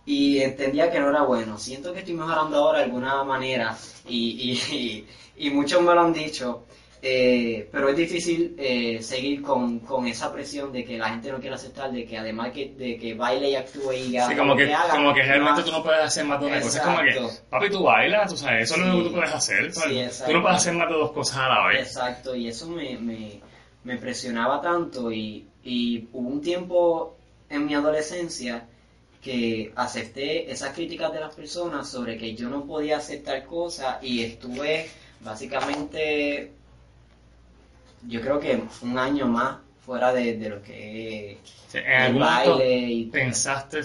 y 0.06 0.38
entendía 0.38 0.90
que 0.90 1.00
no 1.00 1.10
era 1.10 1.22
bueno. 1.24 1.58
Siento 1.58 1.92
que 1.92 2.00
estoy 2.00 2.14
mejorando 2.14 2.56
ahora 2.58 2.78
de 2.78 2.84
alguna 2.84 3.24
manera 3.24 3.76
y, 4.08 4.52
y, 4.70 5.06
y 5.36 5.50
muchos 5.50 5.82
me 5.82 5.94
lo 5.94 6.00
han 6.00 6.12
dicho, 6.12 6.64
eh, 7.04 7.68
pero 7.72 7.88
es 7.88 7.96
difícil 7.96 8.54
eh, 8.58 9.02
seguir 9.02 9.42
con, 9.42 9.80
con 9.80 10.06
esa 10.06 10.32
presión 10.32 10.70
de 10.72 10.84
que 10.84 10.96
la 10.96 11.08
gente 11.10 11.32
no 11.32 11.40
quiere 11.40 11.56
aceptar, 11.56 11.90
de 11.90 12.04
que 12.06 12.16
además 12.16 12.52
que, 12.52 12.68
de 12.78 12.96
que 12.96 13.14
baile 13.14 13.50
y 13.50 13.56
actúe 13.56 13.92
y 13.92 14.16
haga 14.16 14.28
Sí, 14.30 14.36
como 14.36 14.54
que, 14.56 14.72
haga, 14.72 14.94
como 14.94 15.12
que 15.12 15.22
realmente 15.24 15.62
tú 15.64 15.72
no 15.72 15.82
puedes 15.82 16.00
hacer 16.00 16.24
más 16.24 16.40
de 16.40 16.46
una 16.46 16.60
cosa. 16.60 16.78
Es 16.78 16.84
como 16.84 16.98
que, 16.98 17.28
papi, 17.50 17.70
tú 17.70 17.82
bailas, 17.82 18.30
tú 18.30 18.36
sabes, 18.36 18.70
eso 18.70 18.74
es 18.76 18.86
lo 18.86 18.92
Sí. 18.92 18.98
que 19.02 19.08
tú 19.08 19.14
puedes 19.16 19.32
hacer. 19.34 19.72
Sí, 19.74 20.04
tú 20.26 20.32
no 20.32 20.42
puedes 20.42 20.56
hacer 20.58 20.74
más 20.74 20.88
de 20.88 20.94
dos 20.94 21.10
cosas 21.12 21.36
a 21.38 21.48
la 21.48 21.66
vez. 21.68 21.80
Exacto, 21.88 22.36
y 22.36 22.46
eso 22.46 22.68
me, 22.68 22.96
me, 22.98 23.40
me 23.82 23.96
presionaba 23.96 24.60
tanto 24.60 25.10
y, 25.10 25.44
y 25.64 26.06
hubo 26.12 26.28
un 26.28 26.40
tiempo 26.40 27.16
en 27.50 27.66
mi 27.66 27.74
adolescencia 27.74 28.64
que 29.20 29.72
acepté 29.76 30.50
esas 30.50 30.72
críticas 30.72 31.12
de 31.12 31.20
las 31.20 31.34
personas 31.34 31.88
sobre 31.88 32.16
que 32.16 32.34
yo 32.34 32.48
no 32.48 32.64
podía 32.64 32.96
hacer 32.98 33.22
tal 33.24 33.44
cosa 33.44 33.98
y 34.02 34.22
estuve 34.22 34.88
básicamente, 35.20 36.50
yo 38.02 38.20
creo 38.20 38.40
que 38.40 38.62
un 38.82 38.98
año 38.98 39.26
más 39.26 39.58
fuera 39.80 40.12
de, 40.12 40.36
de 40.36 40.48
lo 40.48 40.62
que 40.62 41.38
en 41.74 42.02
el 42.02 42.02
algún 42.02 42.20
baile 42.20 42.80
y 42.90 43.06
pensaste 43.06 43.80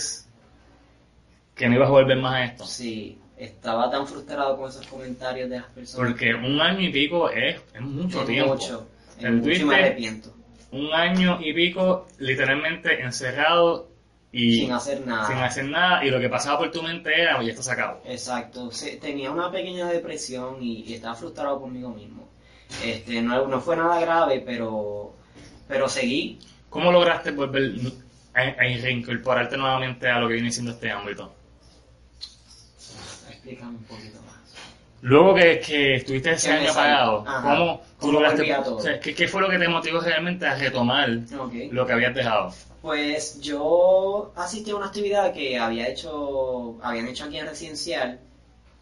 que 1.55 1.67
no 1.67 1.75
ibas 1.75 1.87
a 1.87 1.91
volver 1.91 2.17
más 2.17 2.33
a 2.35 2.43
esto. 2.45 2.63
sí, 2.65 3.19
estaba 3.37 3.89
tan 3.89 4.07
frustrado 4.07 4.57
con 4.57 4.69
esos 4.69 4.85
comentarios 4.87 5.49
de 5.49 5.57
las 5.59 5.67
personas. 5.69 6.07
Porque 6.07 6.33
un 6.33 6.59
año 6.61 6.81
y 6.81 6.91
pico 6.91 7.29
es, 7.29 7.61
es 7.73 7.81
mucho 7.81 8.19
Es 8.21 8.25
tiempo. 8.25 8.53
mucho, 8.53 8.87
es 9.17 9.23
El 9.23 9.33
mucho 9.33 9.61
y 9.61 9.65
me 9.65 9.75
arrepiento, 9.75 10.33
Un 10.71 10.93
año 10.93 11.39
y 11.41 11.53
pico 11.53 12.07
literalmente 12.19 13.01
encerrado 13.01 13.89
y 14.31 14.61
sin 14.61 14.71
hacer 14.71 15.05
nada. 15.05 15.27
sin 15.27 15.37
hacer 15.37 15.65
nada 15.65 16.03
y 16.05 16.09
lo 16.09 16.19
que 16.19 16.29
pasaba 16.29 16.59
por 16.59 16.71
tu 16.71 16.81
mente 16.83 17.21
era, 17.21 17.39
oye, 17.39 17.51
esto 17.51 17.63
se 17.63 17.71
acabó. 17.71 18.01
Exacto, 18.05 18.69
tenía 19.01 19.31
una 19.31 19.51
pequeña 19.51 19.87
depresión 19.89 20.61
y, 20.61 20.83
y 20.83 20.93
estaba 20.95 21.15
frustrado 21.15 21.59
conmigo 21.61 21.89
mismo. 21.89 22.26
Este, 22.83 23.21
no, 23.21 23.47
no 23.47 23.61
fue 23.61 23.75
nada 23.75 23.99
grave, 23.99 24.43
pero, 24.45 25.13
pero 25.67 25.87
seguí. 25.89 26.39
¿Cómo 26.69 26.91
lograste 26.91 27.31
volver 27.31 27.73
a, 28.33 28.41
a 28.41 28.53
reincorporarte 28.81 29.57
nuevamente 29.57 30.07
a 30.09 30.19
lo 30.19 30.27
que 30.27 30.35
viene 30.35 30.51
siendo 30.51 30.71
este 30.73 30.91
ámbito? 30.91 31.33
Explícame 33.29 33.77
un 33.77 33.83
poquito 33.83 34.21
más. 34.21 34.35
Luego 35.01 35.35
que, 35.35 35.59
que 35.59 35.95
estuviste 35.95 36.31
ese 36.31 36.51
año 36.51 36.71
apagado. 36.71 37.23
¿cómo 37.25 37.81
¿Cómo 37.99 38.13
lograste? 38.13 38.53
o 38.55 38.79
sea, 38.79 38.99
¿qué, 38.99 39.15
qué 39.15 39.27
fue 39.27 39.41
lo 39.41 39.49
que 39.49 39.57
te 39.59 39.67
motivó 39.67 40.01
realmente 40.01 40.45
a 40.45 40.55
retomar 40.55 41.09
Ok. 41.39 41.53
lo 41.71 41.85
que 41.85 41.93
habías 41.93 42.13
dejado? 42.15 42.53
Pues 42.81 43.39
yo 43.41 44.31
asistí 44.35 44.71
a 44.71 44.75
una 44.75 44.87
actividad 44.87 45.33
que 45.33 45.57
había 45.57 45.87
hecho, 45.87 46.77
habían 46.81 47.07
hecho 47.07 47.25
aquí 47.25 47.37
en 47.37 47.47
residencial 47.47 48.19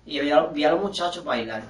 y 0.06 0.20
vi 0.20 0.32
a, 0.32 0.42
vi 0.42 0.64
a 0.64 0.72
los 0.72 0.82
muchachos 0.82 1.24
bailar 1.24 1.64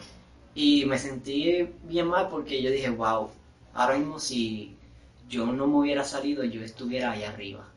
y 0.55 0.85
me 0.85 0.97
sentí 0.97 1.67
bien 1.83 2.07
mal 2.07 2.29
porque 2.29 2.61
yo 2.63 2.71
dije, 2.71 2.89
wow, 2.89 3.29
ahora 3.73 3.97
mismo 3.97 4.19
si 4.19 4.73
yo 5.27 5.45
no 5.47 5.67
me 5.67 5.75
hubiera 5.75 6.03
salido 6.05 6.45
yo 6.45 6.61
estuviera 6.63 7.11
ahí 7.11 7.23
arriba. 7.23 7.67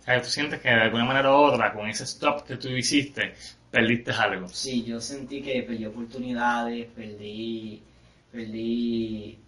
O 0.00 0.04
sea, 0.04 0.22
tú 0.22 0.28
sientes 0.28 0.60
que 0.60 0.68
de 0.68 0.82
alguna 0.82 1.04
manera 1.04 1.32
u 1.32 1.34
otra, 1.34 1.72
con 1.72 1.88
ese 1.88 2.04
stop 2.04 2.44
que 2.44 2.56
tú 2.56 2.68
hiciste, 2.68 3.34
perdiste 3.70 4.12
algo. 4.12 4.48
Sí, 4.48 4.84
yo 4.84 5.00
sentí 5.00 5.42
que 5.42 5.62
perdí 5.62 5.84
oportunidades, 5.86 6.86
perdí, 6.94 7.82
perdí 8.30 9.38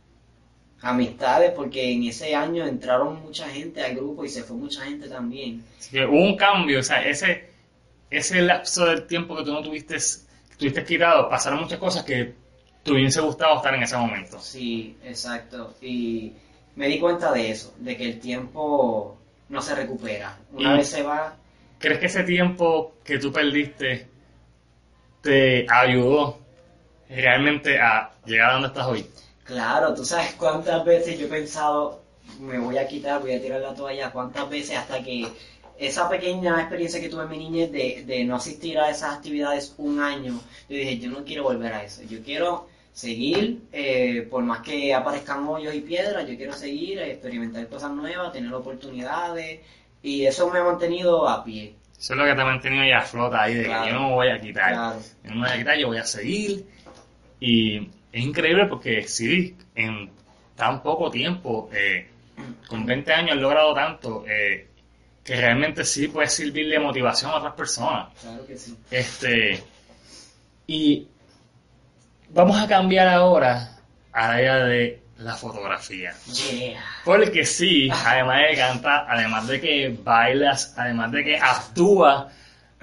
amistades, 0.81 1.53
porque 1.53 1.93
en 1.93 2.05
ese 2.05 2.35
año 2.35 2.67
entraron 2.67 3.23
mucha 3.23 3.49
gente 3.49 3.83
al 3.83 3.95
grupo 3.95 4.25
y 4.25 4.29
se 4.29 4.43
fue 4.43 4.57
mucha 4.57 4.85
gente 4.85 5.09
también. 5.09 5.65
Que 5.91 6.05
hubo 6.05 6.23
un 6.23 6.37
cambio, 6.37 6.81
o 6.81 6.83
sea, 6.83 7.05
ese, 7.05 7.51
ese 8.11 8.43
lapso 8.43 8.85
del 8.87 9.07
tiempo 9.07 9.37
que 9.37 9.45
tú 9.45 9.53
no 9.53 9.63
tuviste, 9.63 9.97
que 9.97 10.57
tuviste 10.57 10.85
quitado, 10.85 11.29
pasaron 11.29 11.61
muchas 11.61 11.79
cosas 11.79 12.05
que 12.05 12.44
te 12.85 12.93
hubiese 12.93 13.21
gustado 13.21 13.57
estar 13.57 13.75
en 13.75 13.83
ese 13.83 13.97
momento. 13.97 14.39
Sí, 14.39 14.97
exacto. 15.03 15.75
Y 15.81 16.33
me 16.77 16.87
di 16.89 17.01
cuenta 17.01 17.33
de 17.33 17.51
eso, 17.51 17.75
de 17.79 17.97
que 17.97 18.05
el 18.05 18.21
tiempo 18.21 19.17
no 19.49 19.61
se 19.61 19.75
recupera. 19.75 20.39
Una 20.53 20.75
vez 20.75 20.89
se 20.89 21.03
va, 21.03 21.37
¿Crees 21.85 21.99
que 21.99 22.07
ese 22.07 22.25
tiempo 22.25 22.95
que 23.05 23.19
tú 23.19 23.31
perdiste 23.31 24.09
te 25.21 25.67
ayudó 25.69 26.39
realmente 27.11 27.79
a 27.79 28.11
llegar 28.25 28.51
a 28.51 28.53
donde 28.55 28.69
estás 28.69 28.87
hoy? 28.87 29.07
claro, 29.45 29.93
tú 29.93 30.03
sabes 30.03 30.33
cuántas 30.39 30.83
veces 30.87 31.19
yo 31.19 31.27
he 31.27 31.29
pensado, 31.29 32.01
me 32.41 32.59
voy 32.59 32.79
a 32.79 32.89
quitar, 32.89 33.21
voy 33.21 33.35
a 33.35 33.43
tirar 33.43 33.61
la 33.61 33.75
toalla, 33.75 34.11
cuántas 34.11 34.49
veces 34.49 34.79
hasta 34.79 35.03
que 35.03 35.29
esa 35.79 36.09
pequeña 36.09 36.59
experiencia 36.61 36.99
que 36.99 37.11
tuve 37.11 37.25
en 37.25 37.29
mi 37.29 37.37
niñez 37.37 37.71
de, 37.71 38.05
de 38.07 38.25
no 38.25 38.37
asistir 38.37 38.79
a 38.79 38.89
esas 38.89 39.17
actividades 39.17 39.75
un 39.77 40.01
año, 40.01 40.41
yo 40.71 40.77
dije, 40.79 40.99
yo 40.99 41.11
no 41.11 41.23
quiero 41.23 41.43
volver 41.43 41.75
a 41.75 41.85
eso, 41.85 42.03
yo 42.05 42.23
quiero 42.23 42.67
seguir, 42.95 43.59
eh, 43.73 44.27
por 44.31 44.45
más 44.45 44.61
que 44.61 44.95
aparezcan 44.95 45.47
hoyos 45.49 45.75
y 45.75 45.81
piedras, 45.81 46.27
yo 46.29 46.37
quiero 46.37 46.53
seguir, 46.53 47.01
experimentar 47.01 47.67
cosas 47.69 47.91
nuevas, 47.91 48.33
tener 48.33 48.55
oportunidades, 48.55 49.61
y 50.01 50.25
eso 50.25 50.49
me 50.49 50.61
ha 50.61 50.65
mantenido 50.65 51.29
a 51.29 51.43
pie. 51.45 51.75
Eso 51.99 52.13
es 52.13 52.19
lo 52.19 52.25
que 52.25 52.35
te 52.35 52.41
ha 52.41 52.45
mantenido 52.45 52.85
ya 52.85 52.99
a 52.99 53.03
flota 53.03 53.43
ahí, 53.43 53.55
de 53.55 53.65
Claro. 53.65 53.85
que 53.85 53.91
yo 53.91 53.95
no 53.99 54.09
me 54.09 54.15
voy 54.15 54.29
a 54.29 54.41
quitar. 54.41 54.73
Claro. 54.73 55.01
Yo 55.25 55.31
no 55.31 55.37
me 55.37 55.43
voy 55.49 55.51
a 55.51 55.59
quitar, 55.59 55.79
yo 55.79 55.87
voy 55.89 55.99
a 55.99 56.05
seguir. 56.05 56.67
Y 57.41 57.79
es 58.13 58.23
increíble 58.25 58.67
porque 58.67 59.03
sí, 59.09 59.57
en 59.75 60.11
tan 60.55 60.81
poco 60.83 61.11
tiempo, 61.11 61.69
eh, 61.73 62.07
con 62.69 62.87
20 62.87 63.13
años 63.13 63.33
has 63.37 63.43
logrado 63.43 63.75
tanto, 63.75 64.25
eh, 64.29 64.69
que 65.25 65.37
realmente 65.37 65.85
sí 65.85 66.07
puedes 66.09 66.33
servir 66.33 66.69
de 66.69 66.79
motivación 66.79 67.33
a 67.33 67.37
otras 67.39 67.55
personas. 67.55 68.13
Claro 68.21 68.47
que 68.47 68.57
sí. 68.57 68.77
Este, 68.91 69.61
y 70.67 71.09
vamos 72.35 72.61
a 72.61 72.67
cambiar 72.67 73.09
ahora 73.09 73.71
a 74.13 74.29
la 74.29 74.35
área 74.35 74.57
de 74.57 75.03
la 75.19 75.35
fotografía. 75.35 76.13
Yeah. 76.27 76.81
Porque 77.05 77.47
sí, 77.47 77.89
además 77.91 78.41
de 78.51 78.57
cantar, 78.57 79.07
además 79.09 79.47
de 79.47 79.61
que 79.61 79.97
bailas, 80.03 80.75
además 80.77 81.13
de 81.13 81.25
que 81.25 81.39
actúas, 81.39 82.27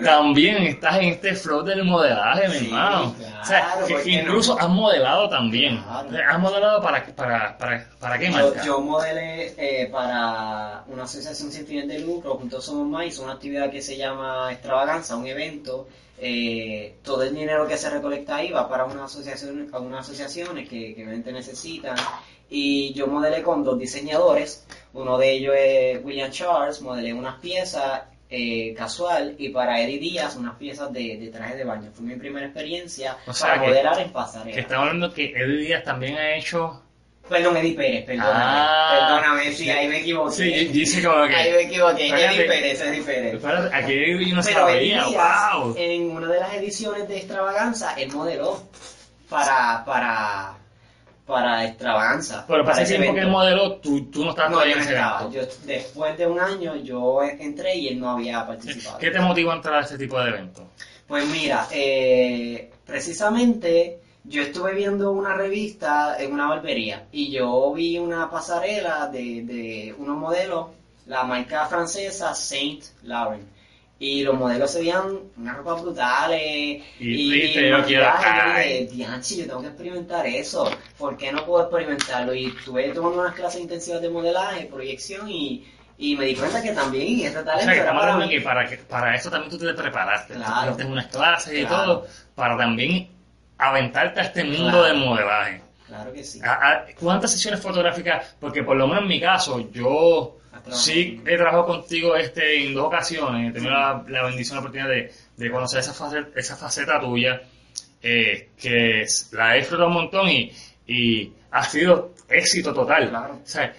también 0.04 0.64
estás 0.64 0.98
en 0.98 1.06
este 1.06 1.36
flow 1.36 1.64
del 1.64 1.84
modelaje, 1.84 2.48
mi 2.50 2.56
Sí, 2.60 2.66
hermano. 2.68 3.16
claro, 3.18 3.42
o 3.42 3.46
sea, 3.46 3.76
que 3.88 3.94
¿por 3.94 4.04
qué 4.04 4.10
incluso 4.12 4.60
has 4.60 4.70
modelado 4.70 5.30
también. 5.30 5.82
Claro. 5.82 6.10
¿Has 6.30 6.40
modelado 6.40 6.82
para, 6.82 7.06
para, 7.08 7.58
para, 7.58 7.88
para 8.00 8.20
qué 8.20 8.26
Yo, 8.28 8.32
marca? 8.32 8.64
yo 8.64 8.82
modelé 8.82 9.54
eh, 9.58 9.88
para 9.92 10.84
una 10.88 11.04
asociación 11.04 11.52
sin 11.52 11.66
fines 11.66 11.88
de 11.88 12.00
lucro, 12.00 12.36
Juntos 12.36 12.66
Somos 12.66 12.88
Más, 12.88 13.06
hizo 13.06 13.24
una 13.24 13.34
actividad 13.34 13.70
que 13.72 13.82
se 13.82 13.98
llama 13.98 14.52
Extravaganza, 14.52 15.16
un 15.16 15.28
evento. 15.28 15.88
eh, 16.24 16.98
todo 17.04 17.24
el 17.24 17.34
dinero 17.34 17.68
que 17.68 17.78
se 17.78 17.90
recolecta 17.90 18.36
ahí 18.36 18.52
va 18.52 18.70
para 18.70 18.86
una 18.86 19.06
asociación, 19.06 19.70
a 19.74 19.80
unas 19.80 20.02
asociaciones 20.08 20.70
que, 20.70 20.94
que 20.94 21.04
realmente 21.04 21.32
necesitan. 21.32 21.96
Y 22.48 22.94
yo 22.94 23.08
modelé 23.08 23.42
con 23.42 23.64
dos 23.64 23.80
diseñadores. 23.80 24.66
Uno 24.94 25.18
de 25.18 25.32
ellos 25.32 25.56
es 25.58 26.04
William 26.04 26.30
Charles, 26.30 26.82
modelé 26.82 27.14
unas 27.14 27.40
piezas 27.40 28.02
eh, 28.32 28.74
casual 28.76 29.36
y 29.38 29.50
para 29.50 29.80
Eddie 29.82 30.00
Díaz 30.00 30.36
unas 30.38 30.56
piezas 30.56 30.92
de, 30.94 31.18
de 31.18 31.28
traje 31.28 31.58
de 31.58 31.64
baño. 31.66 31.92
Fue 31.94 32.06
mi 32.06 32.16
primera 32.16 32.46
experiencia 32.48 33.18
O 33.28 33.34
sea 33.34 33.50
para 33.50 33.62
que- 33.62 33.68
modelar 33.68 34.00
en 34.00 34.12
pasarela. 34.12 34.56
Que 34.56 34.62
estamos 34.62 34.88
hablando 34.88 35.14
que 35.14 35.26
Eddie 35.36 35.58
Díaz 35.68 35.84
también 35.84 36.16
ha 36.18 36.36
hecho... 36.36 36.82
Perdón, 37.30 37.56
Eddie 37.58 37.76
Pérez, 37.76 38.06
perdóname. 38.06 38.34
Ah. 38.44 39.08
perdóname, 39.20 39.52
sí, 39.54 39.70
ahí 39.70 39.88
me 39.88 40.00
equivoqué. 40.00 40.32
Sí, 40.36 40.66
dice 40.70 41.04
como 41.04 41.28
que... 41.28 41.36
Ahí 41.36 41.52
me 41.52 41.62
equivoqué, 41.62 42.08
Espérate. 42.08 42.36
Eddie 42.36 42.48
Pérez, 42.48 42.82
Eddie 42.82 43.02
Pérez. 43.04 43.34
Espérate, 43.36 43.76
aquí 43.76 44.30
yo 44.30 44.36
no 44.36 44.42
Pero 44.44 44.70
Eddie 44.70 44.96
sabía, 44.96 45.06
Díaz, 45.06 45.54
wow. 45.56 45.76
en 45.78 46.12
una 46.12 46.28
de 46.28 46.40
las 46.40 46.54
ediciones 46.56 47.08
de 47.08 47.18
Extravaganza, 47.18 47.94
él 47.94 48.12
modeló 48.12 48.62
para, 49.30 49.84
para, 49.86 50.56
para 51.26 51.66
Extravaganza. 51.66 52.46
Pero 52.48 52.66
para 52.66 52.82
ese 52.82 52.98
tiempo 52.98 53.14
que 53.16 53.26
modeló, 53.26 53.74
tú, 53.78 54.06
tú 54.12 54.24
no 54.26 54.32
estabas 54.32 54.52
No, 54.52 54.58
todavía 54.58 54.76
en 54.76 54.82
ese 54.82 54.94
estaba. 54.94 55.20
evento. 55.22 55.40
Yo, 55.40 55.48
después 55.66 56.18
de 56.18 56.28
un 56.28 56.40
año, 56.40 56.76
yo 56.78 57.24
entré 57.24 57.76
y 57.76 57.88
él 57.90 58.00
no 58.00 58.12
había 58.12 58.46
participado. 58.46 58.98
¿Qué 58.98 59.12
te 59.12 59.20
motivó 59.20 59.52
a 59.52 59.56
entrar 59.56 59.76
a 59.76 59.82
este 59.82 59.98
tipo 59.98 60.20
de 60.20 60.30
eventos? 60.30 60.66
Pues 61.08 61.26
mira, 61.28 61.68
eh, 61.72 62.72
precisamente 62.86 64.00
yo 64.24 64.42
estuve 64.44 64.74
viendo 64.74 65.12
una 65.12 65.34
revista 65.36 66.16
en 66.20 66.32
una 66.34 66.48
barbería 66.48 67.06
y 67.12 67.32
yo 67.32 67.72
vi 67.74 67.98
una 67.98 68.30
pasarela 68.30 69.08
de, 69.08 69.42
de 69.44 69.96
unos 69.98 70.18
modelos, 70.18 70.68
la 71.08 71.24
marca 71.24 71.66
francesa 71.66 72.34
Saint 72.36 72.84
Laurent. 73.04 73.44
Y 74.04 74.24
los 74.24 74.34
modelos 74.36 74.72
se 74.72 74.80
veían 74.80 75.20
unas 75.38 75.58
ropas 75.58 75.84
brutales 75.84 76.82
Y 77.00 77.08
y, 77.08 77.34
el 77.34 77.48
yo 77.48 77.54
quiero- 77.54 77.78
maquillaje, 77.78 78.26
yo 78.26 78.54
ay. 78.56 78.70
dije, 78.86 78.96
"Dianchi, 78.96 79.36
yo 79.38 79.46
tengo 79.46 79.62
que 79.62 79.68
experimentar 79.68 80.26
eso. 80.26 80.72
¿Por 80.98 81.16
qué 81.18 81.32
no 81.32 81.46
puedo 81.46 81.66
experimentarlo? 81.66 82.34
Y 82.34 82.48
estuve 82.48 82.90
tomando 82.90 83.22
unas 83.22 83.36
clases 83.36 83.62
intensivas 83.62 84.02
de 84.02 84.10
modelaje, 84.10 84.66
proyección 84.66 85.30
y, 85.30 85.68
y 86.00 86.16
me 86.16 86.26
di 86.26 86.36
cuenta 86.36 86.64
que 86.64 86.72
también 86.72 87.30
O 87.30 87.44
talento 87.44 87.62
sea, 87.64 87.74
era 87.74 87.76
estamos 87.84 88.02
para 88.02 88.18
mí. 88.18 88.28
que 88.30 88.42
para, 88.42 88.68
que 88.68 88.78
para 88.78 89.16
eso 89.16 89.30
también 89.30 89.52
tú 89.52 89.60
te 89.60 89.72
preparaste. 89.76 90.34
Claro. 90.34 90.76
Tú 90.76 90.88
unas 90.88 91.06
clases 91.06 91.60
y 91.60 91.66
todo 91.68 92.08
para 92.34 92.58
también 92.58 93.08
aventarte 93.60 94.20
a 94.20 94.24
este 94.24 94.44
mundo 94.44 94.64
Claro. 94.80 94.84
del 94.84 94.98
modelaje. 94.98 95.62
Claro 95.88 96.12
que 96.12 96.24
sí. 96.24 96.40
¿A- 96.44 96.54
a- 96.72 96.86
¿Cuántas 97.00 97.32
sesiones 97.34 97.62
fotográficas? 97.62 98.36
Porque 98.40 98.64
por 98.64 98.76
lo 98.78 98.88
menos 98.88 99.04
en 99.04 99.10
mi 99.10 99.22
caso, 99.22 99.60
yo 99.72 100.38
sí 100.72 101.22
he 101.26 101.36
trabajado 101.36 101.66
contigo 101.66 102.16
este 102.16 102.66
en 102.66 102.74
dos 102.74 102.86
ocasiones. 102.86 103.50
He 103.50 103.54
tenido 103.54 103.72
la, 103.72 104.04
la 104.08 104.24
bendición, 104.24 104.56
la 104.58 104.60
oportunidad 104.62 104.90
de, 104.90 105.12
de 105.38 105.52
conocer 105.52 105.80
esa 105.80 105.94
faceta, 105.94 106.30
esa 106.40 106.56
faceta 106.56 107.00
tuya, 107.00 107.42
eh, 108.02 108.50
que 108.60 109.02
es- 109.02 109.30
la 109.34 109.56
he 109.56 109.60
disfrutado 109.60 109.88
un 109.90 109.94
montón 109.96 110.30
y, 110.30 110.52
y 110.88 111.34
ha 111.52 111.64
sido 111.64 112.14
éxito 112.30 112.74
total. 112.74 113.10
Claro. 113.10 113.34
O 113.44 113.48
sea, 113.48 113.74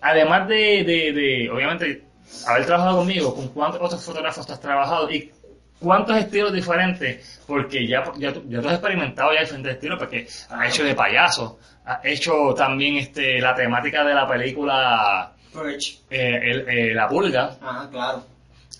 además 0.00 0.48
de, 0.48 0.84
de, 0.84 1.12
de, 1.12 1.50
obviamente, 1.50 2.04
haber 2.46 2.66
trabajado 2.66 2.98
conmigo, 2.98 3.34
¿con 3.34 3.48
cuántos 3.48 3.80
otros 3.80 4.04
fotógrafos 4.04 4.46
tú 4.46 4.52
has 4.52 4.60
trabajado? 4.60 5.10
¿Y 5.10 5.30
cuántos 5.80 6.16
estilos 6.16 6.52
diferentes? 6.52 7.42
Porque 7.46 7.86
ya, 7.86 8.04
ya, 8.16 8.32
ya 8.48 8.60
tú 8.60 8.68
has 8.68 8.74
experimentado 8.74 9.32
ya 9.34 9.40
diferentes 9.40 9.74
estilos, 9.74 9.98
porque 9.98 10.26
has 10.50 10.68
hecho 10.74 10.84
de 10.84 10.94
payaso, 10.94 11.58
has 11.84 12.04
hecho 12.04 12.54
también 12.54 12.96
este, 12.96 13.40
la 13.40 13.54
temática 13.54 14.04
de 14.04 14.14
la 14.14 14.26
película. 14.28 15.32
Eh, 16.10 16.40
el- 16.42 16.68
eh, 16.68 16.94
La 16.94 17.08
Pulga. 17.08 17.56
Ajá, 17.60 17.88
claro. 17.90 18.22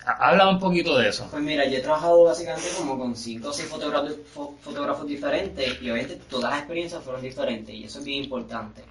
Ha- 0.05 0.29
Habla 0.29 0.49
un 0.49 0.59
poquito 0.59 0.97
de 0.97 1.09
eso. 1.09 1.27
Pues 1.29 1.43
mira, 1.43 1.65
yo 1.67 1.77
he 1.77 1.81
trabajado 1.81 2.23
básicamente 2.23 2.67
como 2.77 2.97
con 2.97 3.15
cinco 3.15 3.49
o 3.49 3.53
seis 3.53 3.69
fotógrafos, 3.69 4.13
fo- 4.35 4.55
fotógrafos 4.61 5.05
diferentes 5.07 5.67
y 5.81 5.89
obviamente 5.91 6.19
todas 6.29 6.49
las 6.51 6.59
experiencias 6.59 7.03
fueron 7.03 7.21
diferentes 7.21 7.73
y 7.75 7.83
eso 7.83 7.99
es 7.99 8.05
bien 8.05 8.23
importante. 8.23 8.81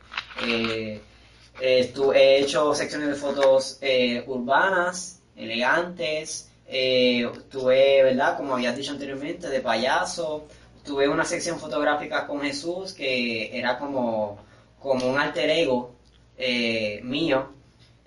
Eh, 0.46 1.00
eh, 1.60 1.92
estu- 1.94 2.14
he 2.14 2.38
hecho 2.40 2.74
secciones 2.74 3.08
de 3.08 3.14
fotos 3.14 3.78
eh, 3.80 4.22
urbanas, 4.26 5.20
elegantes, 5.36 6.50
eh, 6.68 7.28
tuve, 7.50 8.02
¿verdad? 8.04 8.36
Como 8.36 8.54
habías 8.54 8.76
dicho 8.76 8.92
anteriormente, 8.92 9.48
de 9.48 9.60
payaso, 9.60 10.46
tuve 10.84 11.08
una 11.08 11.24
sección 11.24 11.58
fotográfica 11.58 12.26
con 12.26 12.40
Jesús 12.40 12.92
que 12.92 13.56
era 13.58 13.78
como, 13.78 14.38
como 14.78 15.08
un 15.08 15.18
alter 15.18 15.50
ego 15.50 15.96
eh, 16.38 17.00
mío, 17.02 17.52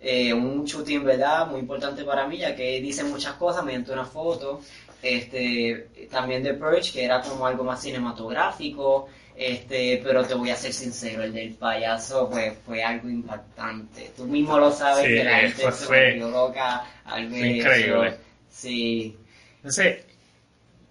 eh, 0.03 0.33
un 0.33 0.65
shooting, 0.65 1.03
¿verdad? 1.03 1.47
Muy 1.47 1.61
importante 1.61 2.03
para 2.03 2.27
mí, 2.27 2.37
ya 2.37 2.55
que 2.55 2.79
dice 2.81 3.03
muchas 3.05 3.33
cosas 3.33 3.63
mediante 3.63 3.91
una 3.93 4.05
foto. 4.05 4.61
Este, 5.01 5.87
también 6.11 6.43
de 6.43 6.53
Purge, 6.53 6.91
que 6.91 7.03
era 7.05 7.21
como 7.21 7.45
algo 7.47 7.63
más 7.63 7.81
cinematográfico. 7.81 9.07
Este, 9.35 9.99
pero 10.03 10.23
te 10.23 10.35
voy 10.35 10.51
a 10.51 10.55
ser 10.55 10.71
sincero, 10.73 11.23
el 11.23 11.33
del 11.33 11.53
payaso 11.55 12.29
pues, 12.29 12.53
fue 12.65 12.83
algo 12.83 13.09
impactante. 13.09 14.11
Tú 14.15 14.25
mismo 14.25 14.59
lo 14.59 14.71
sabes 14.71 15.05
Sí, 15.05 15.13
que 15.15 15.23
la 15.23 15.37
gente 15.39 15.71
se 15.71 15.85
volvió 15.87 16.29
loca 16.29 16.85
al 17.05 17.27
ver 17.29 17.45
increíble. 17.47 18.07
eso. 18.09 18.17
Sí, 18.51 19.17
Entonces, 19.57 20.05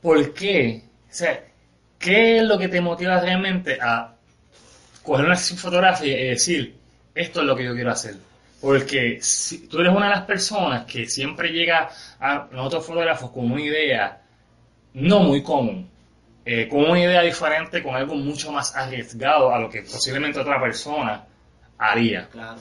¿por 0.01 0.35
qué? 0.35 0.83
O 1.09 1.15
sea, 1.15 1.45
¿qué 2.01 2.39
es 2.39 2.43
lo 2.43 2.59
que 2.59 2.67
te 2.69 2.81
motiva 2.81 3.21
realmente 3.21 3.79
a 3.81 4.13
coger 5.05 5.27
una 5.27 5.37
fotográfica 5.37 6.07
y 6.19 6.29
decir, 6.31 6.75
esto 7.15 7.41
es 7.41 7.47
lo 7.47 7.55
que 7.55 7.65
yo 7.65 7.75
quiero 7.75 7.93
hacer? 7.93 8.17
Porque 8.63 9.19
si 9.21 9.67
tú 9.67 9.81
eres 9.81 9.93
una 9.93 10.07
de 10.07 10.13
las 10.13 10.23
personas 10.25 10.87
que 10.87 11.07
siempre 11.07 11.49
llega 11.49 11.91
a 12.21 12.47
nosotros 12.53 12.87
fotógrafos 12.87 13.33
con 13.33 13.51
una 13.51 13.61
idea 13.61 14.23
no 14.95 15.19
muy 15.19 15.43
común, 15.43 15.91
eh, 16.45 16.69
con 16.69 16.85
una 16.85 17.01
idea 17.01 17.23
diferente, 17.23 17.83
con 17.83 17.97
algo 17.97 18.15
mucho 18.15 18.53
más 18.53 18.77
arriesgado 18.77 19.53
a 19.53 19.59
lo 19.59 19.69
que 19.69 19.83
posiblemente 19.83 20.39
otra 20.39 20.61
persona 20.61 21.27
haría. 21.77 22.29
Claro. 22.29 22.61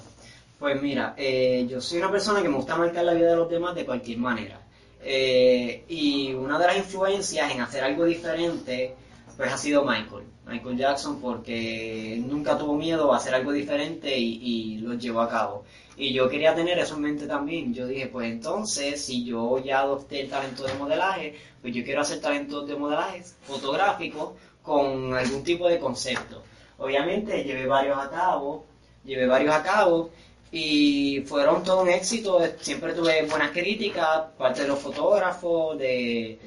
Pues 0.58 0.82
mira, 0.82 1.14
eh, 1.18 1.68
yo 1.70 1.80
soy 1.80 1.99
una 1.99 2.12
persona 2.12 2.41
que 2.41 2.49
me 2.49 2.56
gusta 2.56 2.76
marcar 2.76 3.06
la 3.06 3.14
vida 3.14 3.30
de 3.30 3.36
los 3.36 3.49
demás 3.49 3.76
de 3.76 3.86
cualquier 3.86 4.18
manera. 4.18 4.60
Eh, 5.04 5.86
y 5.88 6.34
una 6.34 6.58
de 6.58 6.66
las 6.66 6.78
influencias 6.78 7.52
en 7.52 7.62
hacer 7.62 7.84
algo 7.84 8.06
diferente, 8.06 8.95
pues 9.38 9.54
ha 9.54 9.58
sido 9.58 9.84
Michael. 9.84 10.26
Michael 10.47 10.78
Jackson 10.78 11.22
porque 11.22 12.20
nunca 12.26 12.58
tuvo 12.58 12.76
miedo 12.76 13.14
a 13.14 13.18
hacer 13.18 13.36
algo 13.36 13.52
diferente 13.52 14.18
y, 14.18 14.39
y 14.41 14.78
lo 14.78 14.95
llevó 14.95 15.22
a 15.22 15.30
cabo. 15.30 15.64
Y 16.02 16.14
yo 16.14 16.28
quería 16.28 16.56
tener 16.56 16.80
eso 16.80 16.95
en 16.95 17.02
mente 17.02 17.28
también. 17.28 17.74
Yo 17.76 17.86
dije, 17.86 18.08
pues 18.08 18.32
entonces, 18.32 18.99
si 19.06 19.24
yo 19.24 19.60
ya 19.60 19.82
adopté 19.82 20.22
el 20.22 20.30
talento 20.30 20.64
de 20.64 20.74
modelaje, 20.74 21.36
pues 21.62 21.76
yo 21.76 21.84
quiero 21.84 22.02
hacer 22.02 22.20
talentos 22.20 22.68
de 22.68 22.76
modelaje 22.76 23.22
fotográfico 23.43 24.36
con 24.64 25.14
algún 25.14 25.43
tipo 25.43 25.68
de 25.70 25.78
concepto. 25.78 26.41
Obviamente 26.80 27.43
llevé 27.43 27.68
varios 27.68 27.99
a 27.99 28.10
cabo, 28.10 28.66
llevé 29.06 29.28
varios 29.28 29.54
a 29.54 29.62
cabo 29.62 30.10
y 30.52 31.22
fueron 31.28 31.64
todo 31.64 31.84
un 31.84 31.89
éxito. 31.89 32.39
Siempre 32.60 32.93
tuve 32.93 33.22
buenas 33.28 33.52
críticas, 33.52 34.22
parte 34.39 34.64
de 34.64 34.70
los 34.70 34.80
fotógrafos, 34.80 35.78
de, 35.78 36.39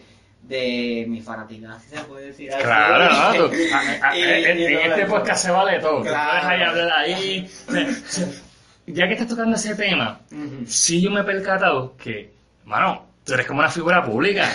de 0.42 1.04
mi 1.08 1.20
fanaticada, 1.20 1.78
si 1.78 1.90
se 1.96 2.02
puede 2.02 2.26
decir 2.26 2.52
así. 2.52 2.64
Claro, 2.64 3.38
no, 3.38 3.46
tú- 3.48 3.54
a- 3.72 4.08
a- 4.10 4.18
Y- 4.18 4.22
en, 4.22 4.58
y 4.58 4.64
en 4.64 4.78
este 4.90 5.06
podcast 5.06 5.44
se 5.44 5.52
vale 5.52 5.78
todo. 5.78 5.98
Tú 5.98 6.08
Claro. 6.08 6.30
puedes 6.40 6.44
ahí 6.44 6.62
hablar 6.68 6.92
ahí. 6.98 7.50
Ya 8.86 9.06
que 9.06 9.14
estás 9.14 9.28
tocando 9.28 9.56
ese 9.56 9.74
tema, 9.74 10.20
Ujú. 10.30 10.64
sí 10.66 11.00
yo 11.00 11.10
me 11.10 11.20
he 11.20 11.24
percatado 11.24 11.96
que, 11.96 12.30
mano, 12.64 13.06
tú 13.24 13.32
eres 13.32 13.46
como 13.46 13.60
una 13.60 13.70
figura 13.70 14.04
pública. 14.04 14.46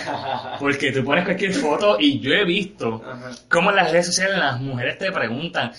Porque 0.60 0.92
tú 0.92 1.04
pones 1.04 1.24
cualquier 1.24 1.52
foto 1.52 1.96
y 1.98 2.20
yo 2.20 2.32
he 2.32 2.44
visto 2.44 3.02
cómo 3.48 3.70
en 3.70 3.76
las 3.76 3.90
redes 3.90 4.06
sociales 4.06 4.38
las 4.38 4.60
mujeres 4.60 4.98
te 4.98 5.10
preguntan, 5.10 5.72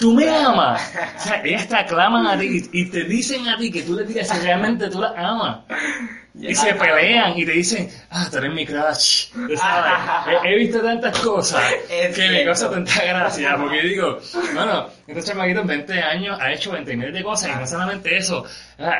¿tú 0.00 0.14
me 0.14 0.28
amas? 0.28 0.80
O 1.16 1.20
sea, 1.20 1.42
ellas 1.44 1.68
te 1.68 1.76
aclaman 1.76 2.26
a 2.26 2.38
ti 2.38 2.68
y 2.72 2.86
te 2.86 3.04
dicen 3.04 3.46
a 3.48 3.58
ti 3.58 3.70
que 3.70 3.82
tú 3.82 3.94
les 3.94 4.08
digas 4.08 4.28
si 4.28 4.38
realmente 4.38 4.88
tú 4.88 5.00
las 5.00 5.12
amas. 5.16 5.60
Y 6.34 6.54
se 6.54 6.74
pelean 6.74 7.36
y 7.36 7.44
te 7.44 7.52
dicen, 7.52 7.90
ah, 8.10 8.26
tú 8.30 8.38
eres 8.38 8.52
mi 8.52 8.64
crush. 8.64 9.30
Sabes, 9.56 10.38
he, 10.44 10.48
he 10.48 10.56
visto 10.56 10.80
tantas 10.80 11.18
cosas 11.18 11.62
Es 11.90 12.16
que 12.16 12.28
me 12.30 12.44
causa 12.44 12.70
tanta 12.70 13.04
gracia. 13.04 13.56
Porque 13.58 13.82
digo, 13.82 14.18
bueno, 14.54 14.86
este 15.06 15.22
chamaquito 15.22 15.60
en 15.60 15.66
20 15.66 15.92
años 16.00 16.38
ha 16.40 16.52
hecho 16.52 16.72
20 16.72 16.96
miles 16.96 17.12
de 17.12 17.22
cosas 17.22 17.50
y 17.54 17.60
no 17.60 17.66
solamente 17.66 18.16
eso, 18.16 18.44
ah, 18.78 18.98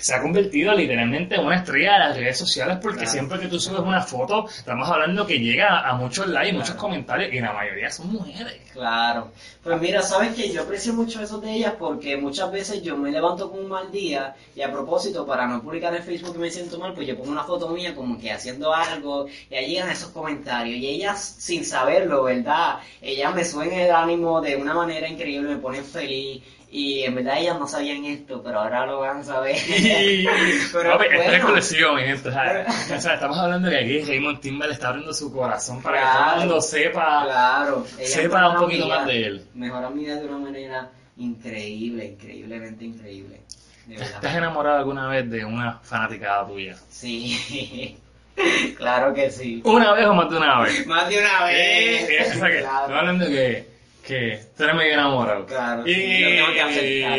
se 0.00 0.14
ha 0.14 0.22
convertido 0.22 0.74
literalmente 0.74 1.34
en 1.34 1.44
una 1.44 1.56
estrella 1.56 1.92
de 1.92 1.98
las 1.98 2.16
redes 2.16 2.38
sociales 2.38 2.78
porque 2.80 2.98
Claro. 3.00 3.12
siempre 3.12 3.38
que 3.38 3.48
tú 3.48 3.60
subes 3.60 3.80
una 3.80 4.00
foto, 4.02 4.48
estamos 4.48 4.88
hablando 4.88 5.26
que 5.26 5.38
llega 5.38 5.80
a 5.88 5.94
muchos 5.94 6.26
likes, 6.26 6.56
muchos 6.56 6.74
comentarios 6.76 7.32
y 7.32 7.40
la 7.40 7.52
mayoría 7.52 7.90
son 7.90 8.12
mujeres. 8.12 8.60
Claro. 8.72 9.30
Pues 9.62 9.80
mira, 9.80 10.00
sabes 10.02 10.34
que 10.34 10.50
yo 10.50 10.62
aprecio 10.62 10.94
mucho 10.94 11.20
eso 11.22 11.38
de 11.38 11.52
ellas 11.52 11.74
porque 11.78 12.16
muchas 12.16 12.50
veces 12.50 12.82
yo 12.82 12.96
me 12.96 13.10
levanto 13.10 13.50
con 13.50 13.60
un 13.60 13.68
mal 13.68 13.90
día 13.92 14.34
y 14.56 14.62
a 14.62 14.72
propósito, 14.72 15.26
para 15.26 15.46
no 15.46 15.60
publicar 15.62 15.94
en 15.94 16.02
Facebook 16.02 16.32
que 16.32 16.38
me 16.38 16.50
siento 16.50 16.78
mal, 16.78 16.94
pues 16.94 17.06
yo 17.06 17.16
pongo 17.16 17.30
una 17.32 17.44
foto 17.44 17.68
mía 17.68 17.94
como 17.94 18.18
que 18.18 18.32
haciendo 18.32 18.72
algo 18.72 19.26
y 19.50 19.54
ahí 19.54 19.66
llegan 19.68 19.90
esos 19.90 20.10
comentarios 20.10 20.78
y 20.78 20.86
ellas 20.88 21.36
sin 21.38 21.64
saberlo, 21.64 22.22
¿verdad? 22.24 22.76
Ellas 23.02 23.34
me 23.34 23.44
suben 23.44 23.72
el 23.72 23.90
ánimo 23.90 24.40
de 24.40 24.56
una 24.56 24.72
manera 24.72 25.06
increíble, 25.08 25.50
me 25.50 25.60
ponen 25.60 25.84
feliz 25.84 26.42
y 26.72 27.02
en 27.02 27.16
verdad 27.16 27.38
ellas 27.38 27.58
no 27.58 27.66
sabían 27.66 28.04
esto, 28.04 28.42
pero 28.42 28.60
ahora 28.60 28.86
lo 28.86 29.00
van 29.00 29.18
a 29.18 29.24
saber. 29.24 29.56
pero 30.72 30.92
Papi, 30.92 31.04
esto 31.04 31.16
es 31.16 31.24
bueno, 31.24 31.32
exclusivo, 31.32 31.94
mi 31.94 32.02
gente. 32.02 32.28
o 32.28 32.32
sea, 32.32 32.66
o 32.96 33.00
sea, 33.00 33.14
estamos 33.14 33.38
hablando 33.38 33.68
de 33.68 33.78
que 33.78 33.84
aquí 33.84 34.00
Raymond 34.06 34.40
Timber 34.40 34.70
está 34.70 34.88
abriendo 34.88 35.12
su 35.12 35.32
corazón 35.32 35.82
para 35.82 35.98
que 35.98 36.06
todo 36.06 36.32
el 36.32 36.38
mundo 36.40 36.60
sepa. 36.60 37.24
claro, 37.24 37.86
sepa 38.02 38.50
un 38.50 38.56
poquito 38.60 38.88
más 38.88 39.06
de 39.06 39.26
él. 39.26 39.44
Mejoran 39.54 39.96
mi 39.96 40.04
vida 40.04 40.16
de 40.16 40.26
una 40.26 40.38
manera 40.38 40.90
increíble, 41.16 42.06
increíblemente 42.06 42.84
increíble. 42.84 43.40
De 43.86 43.96
¿Te 43.96 44.28
has 44.28 44.36
enamorado 44.36 44.78
alguna 44.78 45.08
vez 45.08 45.28
de 45.28 45.44
una 45.44 45.80
fanaticada 45.82 46.46
tuya? 46.46 46.76
Sí, 46.88 47.98
claro 48.76 49.12
que 49.12 49.30
sí. 49.30 49.60
¿Una 49.64 49.92
vez 49.92 50.06
o 50.06 50.14
más 50.14 50.30
de 50.30 50.36
una 50.36 50.60
vez? 50.60 50.86
Más 50.86 51.08
de 51.08 51.18
una 51.18 51.44
vez. 51.46 52.10
Eh, 52.10 52.18
o 52.20 52.38
sea 52.38 52.48
que, 52.48 52.58
claro. 52.60 52.86
Estamos 52.86 52.98
hablando 52.98 53.24
de 53.24 53.30
que, 53.32 53.69
que 54.06 54.40
tú 54.56 54.62
eres 54.64 54.74
medio 54.76 54.92
enamorado. 54.94 55.46
Claro, 55.46 55.86
Y... 55.86 55.94
sí, 55.94 56.20
lo 56.20 56.30
tengo 56.30 56.52
que 56.54 56.60
aceptar. 56.62 57.18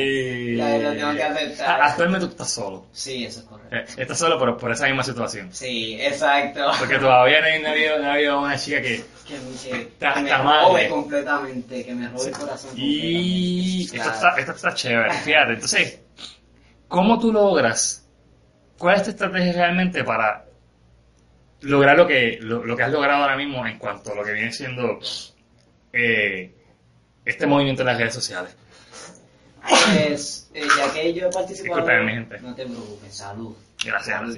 Ya, 0.57 0.77
lo 0.77 0.93
tengo 0.97 1.13
que 1.15 1.23
aceptar. 1.23 1.81
Actualmente 1.81 2.25
tú 2.25 2.31
estás 2.31 2.49
solo. 2.51 2.85
Sí, 2.91 3.25
eso 3.25 3.39
es 3.41 3.45
correcto. 3.45 3.75
Eh, 3.75 3.85
Estás 4.01 4.17
solo 4.19 4.37
por, 4.37 4.57
por 4.57 4.71
esa 4.71 4.85
misma 4.87 5.03
situación. 5.03 5.49
Sí, 5.53 5.97
exacto. 6.01 6.71
Porque 6.79 6.97
todavía 6.99 7.39
no 7.41 7.47
ha, 7.47 7.59
no 7.59 7.67
ha 7.67 7.71
habido, 7.71 7.99
no 7.99 8.07
ha 8.09 8.13
habido 8.13 8.41
una 8.41 8.57
chica 8.57 8.81
que... 8.81 9.03
Que, 9.27 9.69
que- 9.69 9.81
Está- 9.81 10.13
que 10.15 10.21
me 10.21 10.37
robe 10.37 10.89
completamente, 10.89 11.85
que 11.85 11.93
me 11.93 12.09
robe 12.09 12.27
el 12.29 12.31
corazón. 12.37 12.71
Y 12.75 13.83
esto, 13.85 14.09
está, 14.11 14.35
esto 14.37 14.51
está 14.51 14.73
chévere, 14.73 15.11
fíjate. 15.13 15.53
Entonces, 15.53 16.01
¿cómo 16.87 17.17
tú 17.19 17.31
logras? 17.31 18.05
¿Cuál 18.77 18.97
es 18.97 19.03
tu 19.03 19.09
estrategia 19.11 19.53
realmente 19.53 20.03
para 20.03 20.45
lograr 21.61 21.95
lo 21.95 22.07
que, 22.07 22.39
lo, 22.41 22.65
lo 22.65 22.75
que 22.75 22.83
has 22.83 22.91
logrado 22.91 23.21
ahora 23.23 23.37
mismo 23.37 23.65
en 23.65 23.77
cuanto 23.77 24.11
a 24.11 24.15
lo 24.15 24.23
que 24.23 24.33
viene 24.33 24.51
siendo 24.51 24.99
eh, 25.93 26.53
este 27.31 27.47
movimiento 27.47 27.81
en 27.81 27.87
las 27.87 27.97
redes 27.97 28.13
sociales? 28.13 28.55
Pues, 29.67 30.49
eh, 30.53 30.67
ya 30.77 30.93
que 30.93 31.13
yo 31.13 31.27
he 31.27 31.31
participado... 31.31 31.81
Disculpen, 31.81 32.05
mi 32.05 32.11
gente. 32.13 32.39
No 32.39 32.55
te 32.55 32.65
preocupes, 32.65 33.15
salud. 33.15 33.53
Gracias. 33.83 34.17
Salud. 34.17 34.37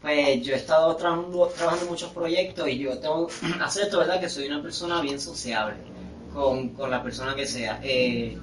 Pues 0.00 0.42
yo 0.42 0.54
he 0.54 0.56
estado 0.56 0.96
trabajando, 0.96 1.46
trabajando 1.48 1.84
en 1.84 1.90
muchos 1.90 2.10
proyectos 2.12 2.68
y 2.68 2.78
yo 2.78 2.98
tengo, 2.98 3.28
acepto, 3.60 3.98
¿verdad? 3.98 4.20
Que 4.20 4.28
soy 4.28 4.46
una 4.46 4.62
persona 4.62 5.00
bien 5.00 5.20
sociable 5.20 5.74
con, 6.32 6.70
con 6.70 6.90
la 6.90 7.02
persona 7.02 7.34
que 7.34 7.46
sea. 7.46 7.80
Eh, 7.82 8.38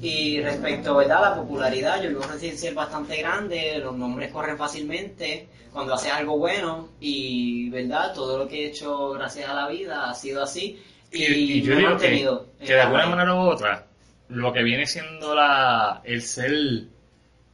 y 0.00 0.40
respecto, 0.40 0.96
¿verdad? 0.96 1.24
A 1.24 1.30
la 1.30 1.36
popularidad, 1.36 2.00
yo 2.02 2.08
vivo 2.08 2.20
en 2.22 2.26
un 2.26 2.32
residencial 2.32 2.74
bastante 2.74 3.16
grande, 3.16 3.78
los 3.78 3.96
nombres 3.96 4.30
corren 4.32 4.56
fácilmente 4.56 5.48
cuando 5.72 5.94
haces 5.94 6.12
algo 6.12 6.38
bueno 6.38 6.88
y, 7.00 7.68
¿verdad? 7.70 8.14
Todo 8.14 8.38
lo 8.38 8.48
que 8.48 8.64
he 8.64 8.68
hecho 8.68 9.10
gracias 9.10 9.48
a 9.48 9.54
la 9.54 9.68
vida 9.68 10.08
ha 10.08 10.14
sido 10.14 10.42
así. 10.42 10.82
Y, 11.16 11.58
y 11.58 11.62
yo 11.62 11.76
digo 11.76 11.96
que, 11.96 12.26
de 12.60 12.80
alguna 12.80 13.02
red. 13.04 13.10
manera 13.10 13.34
u 13.34 13.38
otra, 13.38 13.86
lo 14.28 14.52
que 14.52 14.62
viene 14.62 14.86
siendo 14.86 15.34
la, 15.34 16.00
el 16.04 16.22
ser 16.22 16.52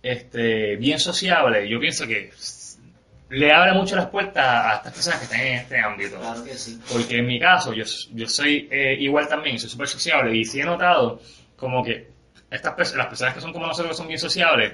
este, 0.03 0.77
bien 0.77 0.99
sociable, 0.99 1.69
yo 1.69 1.79
pienso 1.79 2.07
que 2.07 2.31
le 3.31 3.53
abre 3.53 3.73
mucho 3.73 3.97
las 3.97 4.07
puertas 4.07 4.45
a 4.45 4.77
estas 4.77 4.93
personas 4.93 5.19
que 5.21 5.25
están 5.25 5.41
en 5.41 5.55
este 5.55 5.79
ámbito. 5.79 6.19
Claro 6.19 6.45
que 6.45 6.55
sí. 6.55 6.79
Porque 6.93 7.19
en 7.19 7.27
mi 7.27 7.41
caso, 7.41 7.73
yo, 7.73 7.85
yo 8.13 8.29
soy 8.29 8.69
eh, 8.71 8.97
igual 8.99 9.27
también, 9.29 9.59
soy 9.59 9.71
súper 9.71 9.89
sociable 9.89 10.37
y 10.37 10.45
sí 10.45 10.61
he 10.61 10.65
notado 10.65 11.21
como 11.57 11.83
que 11.83 12.11
estas 12.51 12.95
las 12.95 13.07
personas 13.07 13.35
que 13.35 13.41
son 13.41 13.53
como 13.53 13.67
nosotros 13.67 13.93
que 13.93 13.97
son 13.97 14.09
bien 14.09 14.19
sociables, 14.19 14.73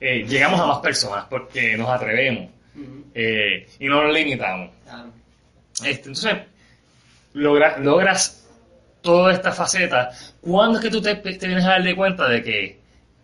eh, 0.00 0.24
llegamos 0.26 0.60
a 0.60 0.66
más 0.66 0.78
personas 0.78 1.26
porque 1.28 1.76
nos 1.76 1.90
atrevemos 1.90 2.50
eh, 3.14 3.66
y 3.78 3.86
no 3.86 4.02
nos 4.04 4.14
limitamos. 4.14 4.70
claro. 4.84 5.12
Este, 5.84 6.08
entonces, 6.08 6.36
logra- 7.34 7.78
logras 7.78 8.46
toda 9.00 9.32
esta 9.32 9.52
faceta. 9.52 10.10
¿Cuándo 10.40 10.78
es 10.78 10.84
que 10.84 10.90
tú 10.90 11.00
te, 11.02 11.14
te 11.16 11.46
vienes 11.46 11.64
a 11.64 11.70
dar 11.70 11.82
de 11.82 11.96
cuenta 11.96 12.28
de 12.28 12.42
que, 12.42 12.78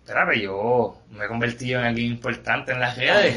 espérate, 0.04 0.40
yo 0.40 0.96
me 1.10 1.24
he 1.24 1.28
convertido 1.28 1.80
en 1.80 1.86
alguien 1.86 2.12
importante 2.12 2.72
en 2.72 2.80
las 2.80 2.96
redes? 2.96 3.36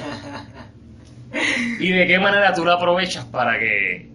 ¿Y 1.80 1.92
de 1.92 2.08
qué 2.08 2.20
manera 2.20 2.54
tú 2.54 2.66
lo 2.66 2.74
aprovechas 2.74 3.26
para 3.26 3.58
que 3.58 4.10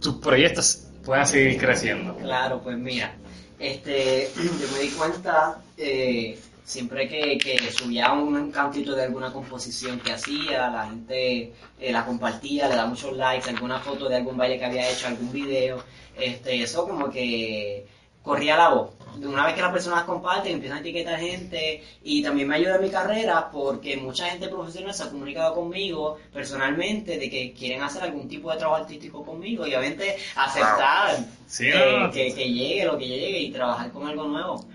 tus 0.00 0.14
proyectos 0.16 0.86
puedan 1.04 1.26
seguir 1.26 1.58
creciendo? 1.58 2.16
Claro, 2.16 2.60
pues 2.62 2.76
mira, 2.78 3.12
este, 3.58 4.28
yo 4.36 4.68
me 4.72 4.80
di 4.80 4.88
cuenta 4.90 5.56
eh, 5.76 6.38
siempre 6.66 7.08
que, 7.08 7.38
que 7.38 7.70
subía 7.70 8.12
un 8.12 8.50
cantito 8.50 8.96
de 8.96 9.04
alguna 9.04 9.32
composición 9.32 10.00
que 10.00 10.12
hacía, 10.12 10.68
la 10.68 10.88
gente 10.88 11.52
eh, 11.78 11.92
la 11.92 12.04
compartía, 12.04 12.68
le 12.68 12.74
da 12.74 12.86
muchos 12.86 13.16
likes, 13.16 13.48
alguna 13.48 13.78
foto 13.78 14.08
de 14.08 14.16
algún 14.16 14.36
baile 14.36 14.58
que 14.58 14.64
había 14.64 14.90
hecho, 14.90 15.06
algún 15.06 15.30
video, 15.32 15.82
este, 16.18 16.60
eso 16.60 16.86
como 16.88 17.08
que 17.08 17.86
corría 18.20 18.56
la 18.56 18.70
voz. 18.70 18.90
De 19.16 19.28
una 19.28 19.46
vez 19.46 19.54
que 19.54 19.62
las 19.62 19.72
personas 19.72 20.02
comparten, 20.02 20.54
empiezan 20.54 20.78
a 20.78 20.80
etiquetar 20.80 21.20
gente 21.20 21.84
y 22.02 22.20
también 22.22 22.48
me 22.48 22.56
ayuda 22.56 22.74
en 22.74 22.82
mi 22.82 22.90
carrera 22.90 23.48
porque 23.50 23.96
mucha 23.96 24.28
gente 24.28 24.48
profesional 24.48 24.92
se 24.92 25.04
ha 25.04 25.10
comunicado 25.10 25.54
conmigo 25.54 26.18
personalmente 26.32 27.16
de 27.16 27.30
que 27.30 27.52
quieren 27.52 27.82
hacer 27.82 28.02
algún 28.02 28.28
tipo 28.28 28.50
de 28.50 28.58
trabajo 28.58 28.82
artístico 28.82 29.24
conmigo 29.24 29.64
y 29.66 29.74
obviamente 29.74 30.16
aceptar 30.34 31.16
Sí, 31.46 31.70
que, 31.70 31.98
¿no? 31.98 32.10
que, 32.10 32.34
que 32.34 32.52
llegue 32.52 32.84
lo 32.84 32.98
que 32.98 33.06
llegue 33.06 33.38
y 33.38 33.52
trabajar 33.52 33.92
con 33.92 34.06
algo 34.06 34.24
nuevo. 34.24 34.66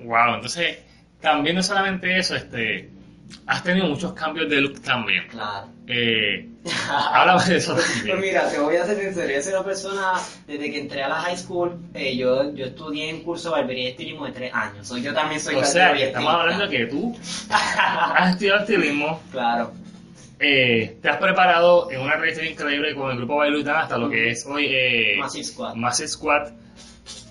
Wow, 0.00 0.34
entonces, 0.34 0.78
también 1.20 1.56
no 1.56 1.62
solamente 1.62 2.18
eso, 2.18 2.34
este, 2.36 2.90
has 3.46 3.62
tenido 3.62 3.86
muchos 3.86 4.12
cambios 4.12 4.48
de 4.48 4.60
look 4.60 4.80
también. 4.80 5.26
Claro. 5.28 5.68
Eh, 5.86 6.48
háblame 6.90 7.44
de 7.44 7.56
eso 7.56 7.74
Pues 7.74 7.92
también. 7.94 8.20
mira, 8.20 8.48
te 8.48 8.58
voy 8.58 8.76
a 8.76 8.84
ser 8.84 8.98
sincero, 8.98 9.32
yo 9.32 9.42
soy 9.42 9.52
una 9.54 9.64
persona, 9.64 10.12
desde 10.46 10.70
que 10.70 10.78
entré 10.80 11.02
a 11.02 11.08
la 11.08 11.16
high 11.16 11.36
school, 11.36 11.78
eh, 11.94 12.16
yo, 12.16 12.52
yo 12.54 12.66
estudié 12.66 13.10
en 13.10 13.22
curso 13.22 13.50
de 13.50 13.60
barbería 13.60 13.84
y 13.84 13.90
estilismo 13.92 14.26
de 14.26 14.32
tres 14.32 14.54
años. 14.54 14.86
So, 14.86 14.96
yo 14.98 15.12
también 15.12 15.40
soy 15.40 15.56
O 15.56 15.64
sea, 15.64 15.92
que 15.92 16.04
estamos 16.08 16.32
hablando 16.32 16.68
que 16.68 16.86
tú 16.86 17.16
has 17.50 18.30
estudiado 18.30 18.60
estilismo, 18.60 19.20
Claro, 19.32 19.72
eh, 20.38 20.96
te 21.02 21.08
has 21.10 21.18
preparado 21.18 21.90
en 21.90 22.00
una 22.00 22.16
revista 22.16 22.42
increíble 22.44 22.94
con 22.94 23.10
el 23.10 23.18
grupo 23.18 23.36
Bailutan 23.36 23.76
hasta 23.76 23.98
lo 23.98 24.08
que 24.08 24.30
es 24.30 24.46
hoy 24.46 24.66
eh, 24.70 25.16
Massive 25.18 25.44
Squad. 25.44 25.74
Massive 25.74 26.08
Squad. 26.08 26.52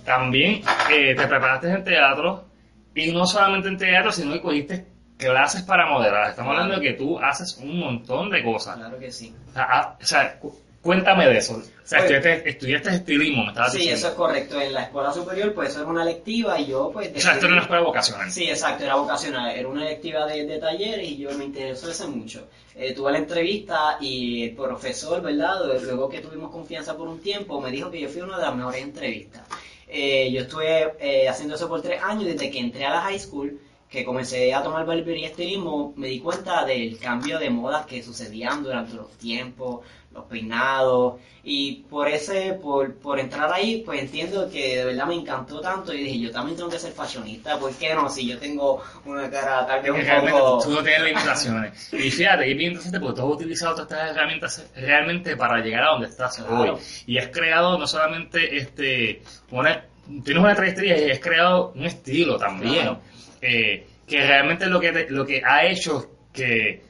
También 0.05 0.61
eh, 0.91 1.15
te 1.15 1.27
preparaste 1.27 1.71
en 1.71 1.83
teatro 1.83 2.48
y 2.95 3.11
no 3.11 3.25
solamente 3.25 3.67
en 3.69 3.77
teatro, 3.77 4.11
sino 4.11 4.33
que 4.33 4.41
cogiste 4.41 4.85
clases 5.17 5.63
para 5.63 5.85
modelar. 5.89 6.29
Estamos 6.29 6.51
hablando 6.51 6.75
de 6.75 6.81
que 6.81 6.93
tú 6.93 7.19
haces 7.19 7.57
un 7.57 7.79
montón 7.79 8.29
de 8.29 8.43
cosas. 8.43 8.77
Claro 8.77 8.97
que 8.99 9.11
sí. 9.11 9.33
O 9.49 9.53
sea, 9.53 9.67
ah, 9.69 9.97
o 10.01 10.05
sea, 10.05 10.39
cu- 10.39 10.57
Cuéntame 10.81 11.25
de 11.27 11.37
eso. 11.39 11.55
O 11.57 11.61
sea, 11.85 11.99
estudiaste, 11.99 12.49
estudiaste 12.49 12.89
estilismo, 12.91 13.41
me 13.43 13.49
estabas 13.49 13.73
Sí, 13.73 13.79
diciendo. 13.79 13.97
eso 13.99 14.07
es 14.07 14.13
correcto. 14.13 14.61
En 14.61 14.73
la 14.73 14.83
escuela 14.83 15.11
superior, 15.11 15.53
pues 15.53 15.71
eso 15.71 15.81
era 15.81 15.89
una 15.89 16.03
electiva 16.03 16.57
y 16.57 16.67
yo, 16.67 16.89
pues... 16.93 17.11
O 17.13 17.19
sea, 17.19 17.33
esto 17.33 17.47
era 17.47 17.55
una 17.55 17.63
escuela 17.63 17.83
vocacional. 17.83 18.31
Sí, 18.31 18.45
exacto, 18.49 18.85
era 18.85 18.95
vocacional. 18.95 19.51
Era 19.53 19.67
una 19.67 19.85
electiva 19.85 20.25
de, 20.25 20.45
de 20.45 20.57
talleres 20.57 21.05
y 21.05 21.17
yo 21.17 21.31
me 21.37 21.43
interesó 21.43 21.91
eso 21.91 22.07
mucho. 22.07 22.47
Eh, 22.75 22.93
tuve 22.93 23.11
la 23.11 23.17
entrevista 23.17 23.97
y 23.99 24.43
el 24.45 24.55
profesor, 24.55 25.21
¿verdad? 25.21 25.55
Luego 25.83 26.07
que 26.07 26.21
tuvimos 26.21 26.49
confianza 26.49 26.95
por 26.95 27.09
un 27.09 27.19
tiempo, 27.19 27.59
me 27.59 27.71
dijo 27.71 27.91
que 27.91 27.99
yo 27.99 28.07
fui 28.07 28.21
una 28.21 28.37
de 28.37 28.43
las 28.45 28.55
mejores 28.55 28.81
entrevistas. 28.81 29.41
Eh, 29.89 30.31
yo 30.31 30.41
estuve 30.41 30.93
eh, 30.99 31.27
haciendo 31.27 31.55
eso 31.55 31.67
por 31.67 31.81
tres 31.81 32.01
años 32.03 32.25
desde 32.25 32.51
que 32.51 32.59
entré 32.59 32.85
a 32.85 32.91
la 32.91 33.01
high 33.01 33.19
school, 33.19 33.59
que 33.89 34.05
comencé 34.05 34.53
a 34.53 34.61
tomar 34.61 34.85
barbería 34.85 35.27
y 35.27 35.31
estilismo, 35.31 35.93
me 35.95 36.07
di 36.07 36.19
cuenta 36.19 36.63
del 36.65 36.97
cambio 36.99 37.39
de 37.39 37.49
modas 37.49 37.85
que 37.85 38.03
sucedían 38.03 38.63
durante 38.63 38.93
los 38.93 39.11
tiempos, 39.17 39.81
los 40.13 40.25
peinados, 40.25 41.15
y 41.43 41.85
por 41.89 42.07
ese, 42.07 42.53
por, 42.53 42.93
por 42.95 43.19
entrar 43.19 43.51
ahí, 43.51 43.81
pues 43.85 44.01
entiendo 44.01 44.49
que 44.51 44.77
de 44.77 44.85
verdad 44.85 45.07
me 45.07 45.15
encantó 45.15 45.61
tanto 45.61 45.93
y 45.93 46.03
dije, 46.03 46.19
yo 46.19 46.31
también 46.31 46.57
tengo 46.57 46.69
que 46.69 46.77
ser 46.77 46.91
fashionista, 46.91 47.57
¿por 47.57 47.73
qué 47.73 47.95
no? 47.95 48.09
Si 48.09 48.27
yo 48.27 48.37
tengo 48.37 48.83
una 49.05 49.29
cara 49.31 49.65
tal 49.65 49.81
vez 49.81 49.91
un 49.91 50.01
realmente 50.01 50.39
poco... 50.39 50.63
tú 50.63 50.71
no 50.71 50.83
tienes 50.83 51.03
limitaciones. 51.03 51.93
Y 51.93 52.11
fíjate, 52.11 52.51
es 52.51 52.57
bien 52.57 52.71
interesante 52.71 52.99
porque 52.99 53.21
tú 53.21 53.27
has 53.27 53.35
utilizado 53.35 53.73
todas 53.73 53.89
estas 53.89 54.11
herramientas 54.11 54.69
realmente 54.75 55.35
para 55.37 55.59
llegar 55.59 55.83
a 55.83 55.91
donde 55.91 56.07
estás 56.07 56.37
Claro. 56.37 56.73
hoy. 56.75 56.79
Y 57.07 57.17
has 57.17 57.29
creado 57.29 57.77
no 57.77 57.87
solamente 57.87 58.57
este 58.57 59.23
una, 59.49 59.85
tienes 60.23 60.43
una 60.43 60.55
trayectoria 60.55 61.07
y 61.07 61.11
has 61.11 61.19
creado 61.19 61.71
un 61.75 61.85
estilo 61.85 62.37
también. 62.37 62.73
Claro. 62.83 63.01
Eh, 63.41 63.87
que 64.07 64.25
realmente 64.25 64.65
lo 64.67 64.79
que, 64.79 64.91
te- 64.91 65.09
lo 65.09 65.25
que 65.25 65.41
ha 65.45 65.65
hecho 65.65 66.11
que 66.33 66.81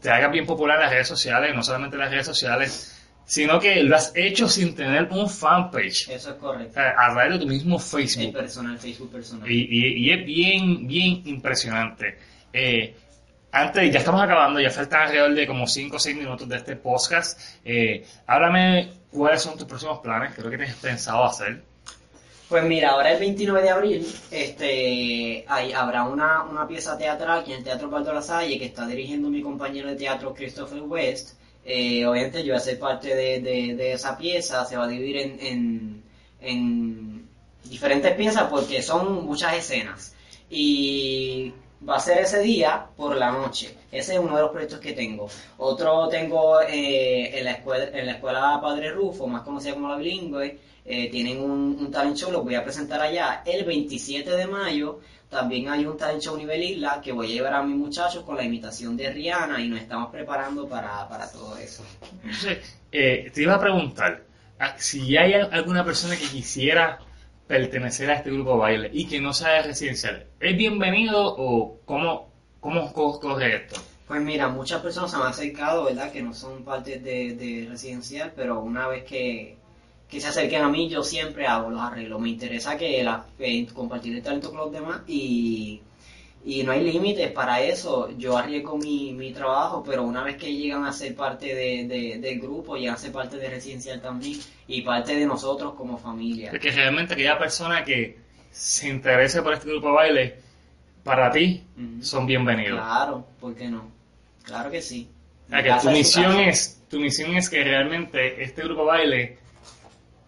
te 0.00 0.10
hagas 0.10 0.30
bien 0.32 0.46
popular 0.46 0.76
en 0.76 0.82
las 0.82 0.90
redes 0.92 1.08
sociales, 1.08 1.54
no 1.54 1.62
solamente 1.62 1.96
en 1.96 2.00
las 2.00 2.10
redes 2.10 2.26
sociales, 2.26 2.90
sino 3.24 3.58
que 3.58 3.82
lo 3.82 3.96
has 3.96 4.12
hecho 4.14 4.48
sin 4.48 4.74
tener 4.74 5.08
un 5.10 5.30
fanpage. 5.30 6.08
Eso 6.10 6.30
es 6.30 6.36
correcto. 6.36 6.74
sea, 6.74 6.90
a 6.98 7.12
través 7.14 7.32
de 7.34 7.38
tu 7.38 7.46
mismo 7.46 7.76
El 7.76 7.82
Facebook. 7.82 8.32
personal, 8.34 8.78
Facebook 8.78 9.12
personal. 9.12 9.50
Y, 9.50 9.62
y- 9.70 9.96
y 10.06 10.12
es 10.12 10.26
bien, 10.26 10.86
bien 10.86 11.22
impresionante. 11.26 12.18
Eh, 12.52 12.94
antes, 13.52 13.92
ya 13.92 14.00
estamos 14.00 14.20
acabando, 14.20 14.60
ya 14.60 14.68
faltan 14.70 15.02
alrededor 15.02 15.32
de 15.34 15.46
como 15.46 15.66
5 15.66 15.96
o 15.96 15.98
6 15.98 16.16
minutos 16.16 16.48
de 16.48 16.56
este 16.56 16.76
podcast. 16.76 17.40
Eh, 17.64 18.04
háblame 18.26 18.90
cuáles 19.10 19.40
son 19.42 19.56
tus 19.56 19.66
próximos 19.66 20.00
planes, 20.00 20.34
creo 20.34 20.50
que 20.50 20.56
tienes 20.58 20.74
pensado 20.76 21.24
hacer. 21.24 21.62
Pues 22.54 22.66
mira, 22.66 22.90
ahora 22.90 23.10
el 23.10 23.18
29 23.18 23.62
de 23.62 23.68
abril 23.68 24.06
este, 24.30 25.44
hay, 25.48 25.72
habrá 25.72 26.04
una, 26.04 26.44
una 26.44 26.68
pieza 26.68 26.96
teatral 26.96 27.40
aquí 27.40 27.50
en 27.50 27.58
el 27.58 27.64
Teatro 27.64 27.90
Baldo 27.90 28.12
La 28.14 28.22
Salle 28.22 28.60
que 28.60 28.66
está 28.66 28.86
dirigiendo 28.86 29.28
mi 29.28 29.42
compañero 29.42 29.88
de 29.88 29.96
teatro 29.96 30.32
Christopher 30.32 30.82
West. 30.82 31.36
Eh, 31.64 32.06
obviamente 32.06 32.44
yo 32.44 32.52
voy 32.52 32.58
a 32.58 32.60
ser 32.60 32.78
parte 32.78 33.12
de, 33.12 33.40
de- 33.40 33.92
esa 33.92 34.16
pieza, 34.16 34.64
se 34.66 34.76
va 34.76 34.84
a 34.84 34.86
dividir 34.86 35.16
en, 35.16 35.40
en, 35.40 36.02
en 36.40 37.28
diferentes 37.64 38.14
piezas 38.14 38.44
porque 38.44 38.82
son 38.82 39.26
muchas 39.26 39.54
escenas. 39.56 40.14
Y 40.48 41.52
va 41.88 41.96
a 41.96 41.98
ser 42.00 42.18
ese 42.18 42.38
día 42.38 42.86
por 42.96 43.16
la 43.16 43.32
noche. 43.32 43.74
Ese 43.90 44.14
es 44.14 44.20
uno 44.20 44.36
de 44.36 44.42
los 44.42 44.52
proyectos 44.52 44.78
que 44.78 44.92
tengo. 44.92 45.28
Otro 45.58 46.06
tengo 46.06 46.60
eh, 46.62 47.36
en, 47.36 47.44
la 47.46 47.50
escuela, 47.50 47.86
en 47.98 48.06
la 48.06 48.12
escuela 48.12 48.60
Padre 48.62 48.92
Rufo, 48.92 49.26
más 49.26 49.42
conocida 49.42 49.74
como 49.74 49.88
la 49.88 49.96
bilingüe. 49.96 50.56
Eh, 50.84 51.08
tienen 51.10 51.40
un, 51.40 51.76
un 51.80 51.90
talent 51.90 52.16
show, 52.16 52.30
lo 52.30 52.42
voy 52.42 52.54
a 52.54 52.62
presentar 52.64 53.00
allá. 53.00 53.42
El 53.46 53.64
27 53.64 54.30
de 54.30 54.46
mayo 54.46 55.00
también 55.30 55.68
hay 55.68 55.84
un 55.86 55.96
talent 55.96 56.22
show 56.22 56.36
nivel 56.36 56.62
isla 56.62 57.00
que 57.02 57.10
voy 57.12 57.26
a 57.26 57.34
llevar 57.34 57.54
a 57.54 57.62
mis 57.62 57.76
muchachos 57.76 58.22
con 58.24 58.36
la 58.36 58.44
imitación 58.44 58.96
de 58.96 59.10
Rihanna 59.10 59.60
y 59.60 59.68
nos 59.68 59.80
estamos 59.80 60.10
preparando 60.10 60.68
para, 60.68 61.08
para 61.08 61.30
todo 61.30 61.56
eso. 61.56 61.82
Eh, 62.92 63.30
te 63.34 63.42
iba 63.42 63.54
a 63.54 63.60
preguntar 63.60 64.22
ah, 64.60 64.74
si 64.78 65.16
hay 65.16 65.32
al- 65.34 65.52
alguna 65.52 65.84
persona 65.84 66.16
que 66.16 66.26
quisiera 66.26 66.98
pertenecer 67.46 68.10
a 68.10 68.14
este 68.14 68.30
grupo 68.30 68.52
de 68.52 68.58
baile 68.58 68.90
y 68.92 69.06
que 69.06 69.20
no 69.20 69.32
sea 69.32 69.54
de 69.54 69.62
residencial, 69.62 70.26
¿es 70.40 70.56
bienvenido 70.56 71.34
o 71.36 71.80
cómo, 71.84 72.30
cómo 72.60 72.92
co- 72.92 73.18
corre 73.20 73.56
esto? 73.56 73.80
Pues 74.06 74.20
mira, 74.20 74.48
muchas 74.48 74.80
personas 74.82 75.10
se 75.10 75.16
me 75.16 75.24
han 75.24 75.30
acercado, 75.30 75.84
¿verdad? 75.84 76.12
Que 76.12 76.22
no 76.22 76.32
son 76.34 76.62
parte 76.64 76.98
de, 77.00 77.34
de 77.34 77.66
residencial, 77.68 78.32
pero 78.36 78.60
una 78.60 78.86
vez 78.86 79.04
que, 79.04 79.56
que 80.14 80.20
se 80.20 80.28
acerquen 80.28 80.62
a 80.62 80.68
mí, 80.68 80.88
yo 80.88 81.02
siempre 81.02 81.46
hago 81.46 81.70
los 81.70 81.80
arreglos. 81.80 82.20
Me 82.20 82.28
interesa 82.28 82.78
que 82.78 83.02
la, 83.02 83.26
eh, 83.38 83.66
compartir 83.74 84.14
el 84.14 84.22
talento 84.22 84.50
con 84.50 84.58
los 84.58 84.72
demás 84.72 85.00
y, 85.08 85.80
y 86.44 86.62
no 86.62 86.70
hay 86.72 86.84
límites 86.84 87.32
para 87.32 87.60
eso. 87.60 88.10
Yo 88.16 88.38
arriesgo 88.38 88.78
mi, 88.78 89.12
mi 89.12 89.32
trabajo, 89.32 89.82
pero 89.84 90.04
una 90.04 90.22
vez 90.22 90.36
que 90.36 90.54
llegan 90.54 90.84
a 90.84 90.92
ser 90.92 91.16
parte 91.16 91.54
de, 91.54 91.86
de- 91.88 92.18
del 92.20 92.38
grupo, 92.40 92.76
llegan 92.76 92.94
a 92.94 92.98
ser 92.98 93.10
parte 93.10 93.38
de 93.38 93.48
residencial 93.50 94.00
también 94.00 94.38
y 94.68 94.82
parte 94.82 95.16
de 95.16 95.26
nosotros 95.26 95.74
como 95.74 95.98
familia. 95.98 96.50
Porque 96.50 96.70
realmente 96.70 97.14
aquella 97.14 97.36
persona 97.38 97.82
que 97.84 98.16
se 98.52 98.88
interese 98.88 99.42
por 99.42 99.52
este 99.54 99.68
grupo 99.68 99.88
de 99.88 99.94
baile, 99.94 100.34
para 101.02 101.30
ti, 101.32 101.64
son 102.00 102.24
bienvenidos. 102.24 102.78
Claro, 102.80 103.26
¿por 103.40 103.54
qué 103.56 103.68
no? 103.68 103.90
Claro 104.44 104.70
que 104.70 104.80
sí. 104.80 105.08
O 105.46 105.50
sea, 105.50 105.62
que 105.62 105.70
tu 105.82 105.88
es 105.88 105.92
misión 105.96 106.38
es, 106.38 106.82
tu 106.88 107.00
misión 107.00 107.36
es 107.36 107.50
que 107.50 107.64
realmente 107.64 108.42
este 108.44 108.62
grupo 108.62 108.82
de 108.82 108.86
baile 108.86 109.43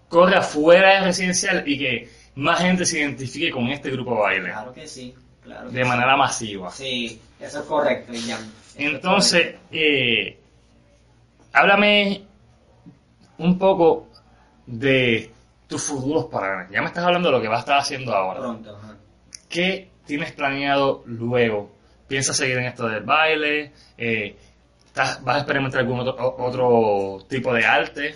corra 0.09 0.43
fuera 0.43 0.95
de 0.95 1.07
residencial 1.07 1.63
y 1.67 1.79
que 1.79 2.09
más 2.37 2.61
gente 2.61 2.85
se 2.87 2.99
identifique 3.01 3.51
con 3.51 3.67
este 3.69 3.91
grupo 3.91 4.15
de 4.15 4.21
baile 4.21 4.51
Claro 4.51 4.73
que 4.73 4.87
sí. 4.87 5.15
Claro 5.43 5.69
que 5.71 5.77
de 5.77 5.83
sí. 5.83 5.89
manera 5.89 6.17
masiva. 6.17 6.71
Sí, 6.71 7.21
eso 7.41 7.61
es 7.61 7.65
correcto, 7.67 8.13
Ian. 8.13 8.53
Entonces, 8.77 9.55
eh, 9.71 10.39
háblame 11.53 12.23
un 13.39 13.59
poco 13.59 14.09
de 14.67 15.31
tus 15.67 15.83
futuros 15.85 16.27
planes. 16.27 16.71
Ya 16.71 16.81
me 16.81 16.89
estás 16.89 17.05
hablando 17.05 17.29
de 17.31 17.37
lo 17.37 17.43
que 17.43 17.49
vas 17.49 17.59
a 17.59 17.61
estar 17.61 17.79
haciendo 17.79 18.13
ahora. 18.15 18.41
pronto. 18.41 18.77
ajá. 18.77 18.97
¿Qué 19.49 19.89
tienes 20.07 20.33
planeado 20.33 21.03
luego? 21.07 21.71
¿Piensas 22.09 22.37
seguir 22.37 22.59
en 22.59 22.65
esto 22.67 22.89
del 22.89 23.03
baile? 23.05 23.73
Eh, 23.99 24.37
¿estás- 24.87 25.23
¿Vas 25.25 25.37
a 25.37 25.39
experimentar 25.41 25.81
algún 25.81 26.01
otro, 26.01 26.37
otro 26.39 27.25
tipo 27.29 27.53
de 27.53 27.65
arte? 27.65 28.15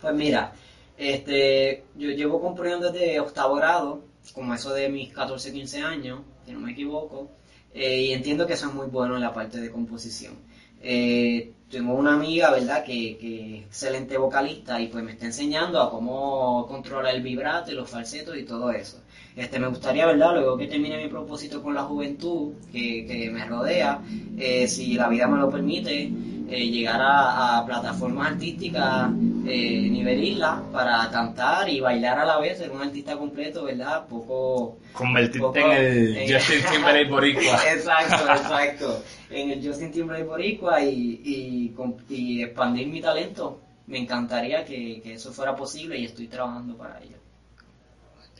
Pues 0.00 0.14
mira, 0.14 0.52
este, 1.00 1.84
yo 1.96 2.10
llevo 2.10 2.42
componiendo 2.42 2.92
desde 2.92 3.18
octavo 3.20 3.54
grado, 3.54 4.02
como 4.34 4.52
eso 4.52 4.74
de 4.74 4.90
mis 4.90 5.10
14, 5.14 5.50
15 5.50 5.80
años, 5.80 6.20
si 6.44 6.52
no 6.52 6.60
me 6.60 6.72
equivoco, 6.72 7.30
eh, 7.72 8.02
y 8.02 8.12
entiendo 8.12 8.46
que 8.46 8.54
soy 8.54 8.70
muy 8.74 8.86
bueno 8.88 9.16
en 9.16 9.22
la 9.22 9.32
parte 9.32 9.62
de 9.62 9.70
composición. 9.70 10.34
Eh, 10.82 11.52
tengo 11.70 11.94
una 11.94 12.14
amiga, 12.14 12.50
¿verdad?, 12.50 12.84
que, 12.84 13.16
que 13.16 13.60
es 13.60 13.64
excelente 13.64 14.18
vocalista 14.18 14.78
y 14.78 14.88
pues 14.88 15.02
me 15.02 15.12
está 15.12 15.24
enseñando 15.24 15.80
a 15.80 15.90
cómo 15.90 16.66
controlar 16.66 17.14
el 17.14 17.22
vibrato 17.22 17.70
y 17.70 17.74
los 17.74 17.88
falsetos 17.88 18.36
y 18.36 18.42
todo 18.44 18.70
eso. 18.70 19.00
Este, 19.34 19.58
me 19.58 19.68
gustaría, 19.68 20.04
¿verdad?, 20.04 20.34
luego 20.34 20.58
que 20.58 20.66
termine 20.66 21.02
mi 21.02 21.08
propósito 21.08 21.62
con 21.62 21.74
la 21.74 21.84
juventud 21.84 22.52
que, 22.70 23.06
que 23.06 23.30
me 23.30 23.46
rodea, 23.46 24.02
eh, 24.36 24.68
si 24.68 24.94
la 24.94 25.08
vida 25.08 25.26
me 25.28 25.38
lo 25.38 25.48
permite, 25.48 26.12
eh, 26.50 26.66
llegar 26.68 27.00
a, 27.00 27.58
a 27.58 27.66
plataformas 27.66 28.32
artísticas 28.32 29.10
eh, 29.46 29.88
nivel 29.90 30.22
isla 30.24 30.62
para 30.72 31.08
cantar 31.10 31.68
y 31.68 31.80
bailar 31.80 32.18
a 32.18 32.24
la 32.24 32.38
vez, 32.38 32.58
ser 32.58 32.70
un 32.70 32.82
artista 32.82 33.16
completo, 33.16 33.64
¿verdad? 33.64 34.06
Poco... 34.08 34.78
Convertirte 34.92 35.38
Poco- 35.38 35.58
en 35.58 35.72
el 35.72 36.16
eh. 36.16 36.32
Justin 36.34 36.60
Timberlake 36.72 37.08
boricua. 37.10 37.42
Exacto, 37.72 38.32
exacto. 38.32 39.02
En 39.30 39.50
el 39.50 39.64
Justin 39.66 39.92
Timberlake 39.92 40.26
Boricua 40.28 40.82
y, 40.82 41.20
y, 41.24 41.74
y 42.14 42.42
expandir 42.42 42.88
mi 42.88 43.00
talento. 43.00 43.60
Me 43.86 43.98
encantaría 43.98 44.64
que, 44.64 45.00
que 45.02 45.14
eso 45.14 45.32
fuera 45.32 45.54
posible 45.56 45.98
y 45.98 46.04
estoy 46.06 46.26
trabajando 46.28 46.76
para 46.76 47.00
ello. 47.00 47.16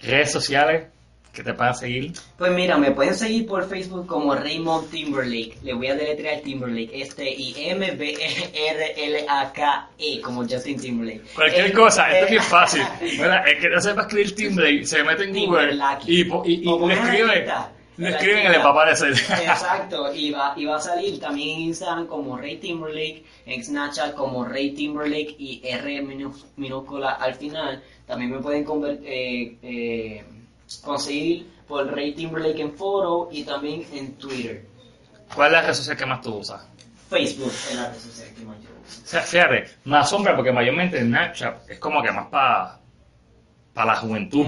Redes 0.03 0.33
sociales 0.33 0.87
que 1.33 1.43
te 1.45 1.55
puedan 1.55 1.75
seguir. 1.75 2.13
Pues 2.37 2.51
mira, 2.53 2.77
me 2.77 2.91
pueden 2.91 3.15
seguir 3.15 3.47
por 3.47 3.69
Facebook 3.69 4.07
como 4.07 4.35
Raymond 4.35 4.91
Timberlake. 4.91 5.59
Le 5.63 5.75
voy 5.75 5.87
a 5.87 5.95
deletrear 5.95 6.41
Timberlake. 6.41 6.91
Este 6.93 7.31
y 7.31 7.55
M-B-R-L-A-K-E 8.91 10.21
como 10.23 10.43
Justin 10.43 10.81
Timberlake. 10.81 11.23
Cualquier 11.35 11.67
Eh, 11.67 11.73
cosa, 11.73 12.11
esto 12.11 12.25
es 12.25 12.31
eh, 12.31 12.31
bien 12.33 12.43
fácil. 12.43 12.83
Mira, 13.01 13.45
es 13.45 13.61
que 13.61 13.69
no 13.69 13.81
sepa 13.81 14.03
escribir 14.03 14.35
Timberlake, 14.35 14.85
se 14.87 15.03
mete 15.05 15.25
en 15.25 15.33
Google 15.35 15.79
y, 16.07 16.21
y, 16.23 16.25
y 16.25 16.65
le 16.89 16.95
escribe, 16.95 17.47
la 17.97 18.09
escriben 18.11 18.39
y 18.39 18.41
chica. 18.41 18.53
le 18.53 18.59
va 18.59 18.65
a 18.65 18.71
aparecer. 18.71 19.11
Exacto, 19.13 20.15
y 20.15 20.31
va, 20.31 20.55
y 20.57 20.65
va 20.65 20.77
a 20.77 20.81
salir 20.81 21.21
también 21.21 21.51
en 21.57 21.61
Instagram 21.67 22.07
como 22.07 22.37
Ray 22.39 22.57
Timberlake, 22.57 23.25
en 23.47 23.63
Snapchat 23.65 24.15
como 24.15 24.45
Ray 24.45 24.73
Timberlake 24.73 25.37
y 25.39 25.61
R 25.65 26.03
minú- 26.03 26.35
minúscula 26.57 27.11
al 27.13 27.35
final. 27.35 27.83
También 28.07 28.31
me 28.33 28.39
pueden 28.39 28.65
conver- 28.65 29.01
eh, 29.05 29.57
eh, 29.63 30.25
conseguir 30.85 31.47
por 31.67 31.87
Ray 31.95 32.15
Timberlake 32.15 32.61
en 32.61 32.73
foro 32.77 33.29
y 33.31 33.45
también 33.45 33.87
en 33.93 34.15
Twitter. 34.15 34.67
¿Cuál 35.35 35.49
es 35.49 35.53
la 35.53 35.63
red 35.63 35.75
social 35.75 35.97
que 35.97 36.07
más 36.07 36.21
tú 36.21 36.37
usas? 36.37 36.61
Facebook 37.09 37.53
es 37.53 37.75
la 37.77 37.89
red 37.91 37.99
social 37.99 38.29
que 38.37 38.45
más 38.45 38.57
yo 38.59 38.69
uso. 38.87 39.03
O 39.05 39.07
sea, 39.07 39.21
fíjate, 39.23 39.65
me 39.85 39.97
asombra 39.99 40.35
porque 40.37 40.53
mayormente 40.53 41.01
Snapchat 41.01 41.71
es 41.71 41.79
como 41.79 42.03
que 42.03 42.11
más 42.13 42.27
para 42.29 42.81
la 43.75 43.97
juventud. 43.97 44.47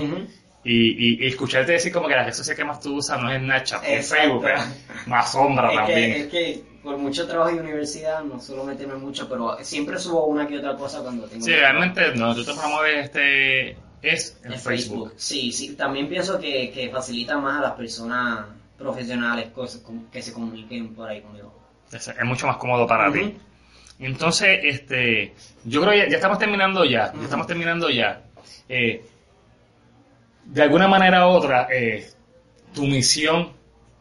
Y, 0.64 0.90
y, 0.90 1.24
y 1.24 1.26
escucharte 1.26 1.72
decir 1.72 1.92
como 1.92 2.06
que 2.06 2.14
la 2.14 2.22
red 2.24 2.32
social 2.32 2.56
que 2.56 2.64
más 2.64 2.78
tú 2.80 2.94
usas 2.96 3.20
no 3.20 3.32
es 3.32 3.40
Snapchat, 3.40 3.82
es. 3.84 4.08
Facebook, 4.08 4.46
¿eh? 4.46 4.54
me 5.06 5.16
asombra 5.16 5.70
Es 5.70 5.76
también. 5.76 6.12
que, 6.12 6.20
es 6.20 6.26
que 6.28 6.64
por 6.84 6.96
mucho 6.98 7.26
trabajo 7.26 7.50
y 7.50 7.58
universidad 7.58 8.22
no 8.22 8.40
suelo 8.40 8.62
meterme 8.64 8.94
mucho, 8.94 9.28
pero 9.28 9.56
siempre 9.62 9.98
subo 9.98 10.26
una 10.26 10.46
que 10.46 10.58
otra 10.58 10.76
cosa 10.76 11.02
cuando 11.02 11.26
tengo... 11.26 11.44
Sí, 11.44 11.52
realmente 11.52 12.14
no, 12.14 12.32
tú 12.34 12.44
te 12.44 12.54
promueves 12.54 13.04
este 13.06 13.76
es 14.02 14.38
en 14.44 14.52
en 14.52 14.58
Facebook. 14.58 15.08
Facebook. 15.08 15.14
Sí, 15.16 15.52
sí, 15.52 15.74
también 15.74 16.08
pienso 16.08 16.38
que, 16.38 16.70
que 16.70 16.90
facilita 16.90 17.38
más 17.38 17.58
a 17.58 17.62
las 17.62 17.72
personas 17.72 18.46
profesionales 18.76 19.50
cosas 19.50 19.82
que 20.10 20.20
se 20.20 20.32
comuniquen 20.32 20.94
por 20.94 21.08
ahí 21.08 21.22
conmigo. 21.22 21.54
Es, 21.90 22.08
es 22.08 22.24
mucho 22.24 22.46
más 22.46 22.56
cómodo 22.56 22.86
para 22.86 23.12
ti. 23.12 23.36
Entonces, 23.98 24.58
este, 24.62 25.34
yo 25.64 25.80
creo 25.80 25.92
que 25.92 25.98
ya, 25.98 26.08
ya 26.08 26.16
estamos 26.16 26.38
terminando 26.38 26.84
ya, 26.84 27.12
estamos 27.22 27.46
terminando 27.46 27.88
ya. 27.88 28.24
Eh, 28.68 29.04
de 30.44 30.62
alguna 30.62 30.88
manera 30.88 31.28
u 31.28 31.30
otra, 31.30 31.68
eh, 31.72 32.10
tu 32.74 32.82
misión, 32.82 33.52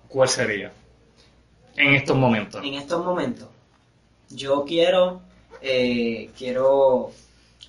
¿cuál 0.08 0.28
sería? 0.28 0.72
En 1.76 1.94
estos 1.94 2.18
momentos. 2.18 2.64
En 2.64 2.74
estos 2.74 3.06
momentos, 3.06 3.48
yo 4.30 4.66
quiero, 4.66 5.22
eh, 5.62 6.32
quiero 6.38 7.12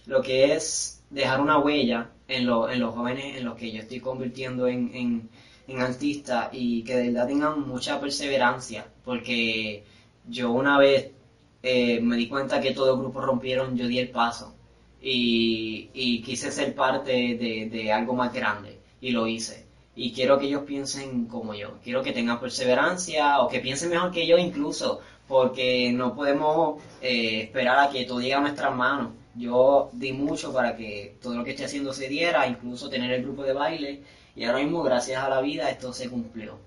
lo 0.07 0.23
que 0.23 0.55
es 0.55 1.02
dejar 1.13 1.41
una 1.41 1.59
huella 1.59 2.11
en, 2.27 2.43
en 2.49 2.81
los 2.81 2.95
jóvenes 2.95 3.37
en 3.37 3.45
los 3.45 3.57
que 3.57 3.71
yo 3.71 3.81
estoy 3.83 4.01
convirtiendo 4.01 4.67
en, 4.67 4.91
en, 4.95 5.29
en 5.69 5.81
artista 5.81 6.51
y 6.53 6.83
que 6.83 6.97
de 6.97 7.09
verdad 7.11 7.29
tengan 7.29 7.61
mucha 7.69 8.01
perseverancia, 8.01 8.87
porque 9.05 9.85
yo 10.29 10.51
una 10.53 10.79
vez 10.79 11.11
eh, 11.63 12.01
me 12.01 12.17
di 12.17 12.29
cuenta 12.29 12.61
que 12.61 12.73
todos 12.73 12.89
los 12.89 12.99
grupos 12.99 13.25
rompieron, 13.25 13.77
yo 13.77 13.87
di 13.87 13.99
el 13.99 14.09
paso 14.11 14.55
y, 15.01 15.91
y 15.93 16.23
quise 16.23 16.51
ser 16.51 16.75
parte 16.75 17.13
de, 17.13 17.69
de 17.71 17.93
algo 17.93 18.15
más 18.15 18.33
grande 18.33 18.79
y 19.01 19.11
lo 19.11 19.27
hice. 19.27 19.67
Y 19.95 20.13
quiero 20.13 20.39
que 20.39 20.47
ellos 20.47 20.63
piensen 20.63 21.27
como 21.27 21.55
yo, 21.55 21.79
quiero 21.85 22.03
que 22.03 22.13
tengan 22.13 22.41
perseverancia 22.41 23.41
o 23.41 23.49
que 23.49 23.61
piensen 23.61 23.91
mejor 23.91 24.11
que 24.11 24.27
yo 24.27 24.39
incluso, 24.39 25.01
porque 25.29 25.93
no 25.93 26.15
podemos 26.15 26.83
eh, 27.03 27.43
esperar 27.43 27.79
a 27.79 27.91
que 27.91 28.07
todo 28.07 28.21
llegue 28.21 28.35
a 28.35 28.41
nuestras 28.41 28.75
manos. 28.75 29.13
Yo 29.35 29.91
di 29.93 30.13
mucho 30.13 30.53
para 30.53 30.77
que 30.77 31.17
todo 31.23 31.35
lo 31.35 31.45
que 31.45 31.51
estoy 31.51 31.65
haciendo 31.67 31.93
se 31.93 32.09
diera, 32.09 32.47
incluso 32.47 32.91
tener 32.91 33.11
el 33.13 33.23
grupo 33.23 33.43
de 33.43 33.53
baile, 33.55 34.03
y 34.37 34.45
ahora 34.45 34.59
mismo, 34.59 34.83
gracias 34.83 35.23
a 35.23 35.29
la 35.29 35.41
vida, 35.41 35.71
esto 35.71 35.93
se 35.93 36.09
cumplió. 36.11 36.59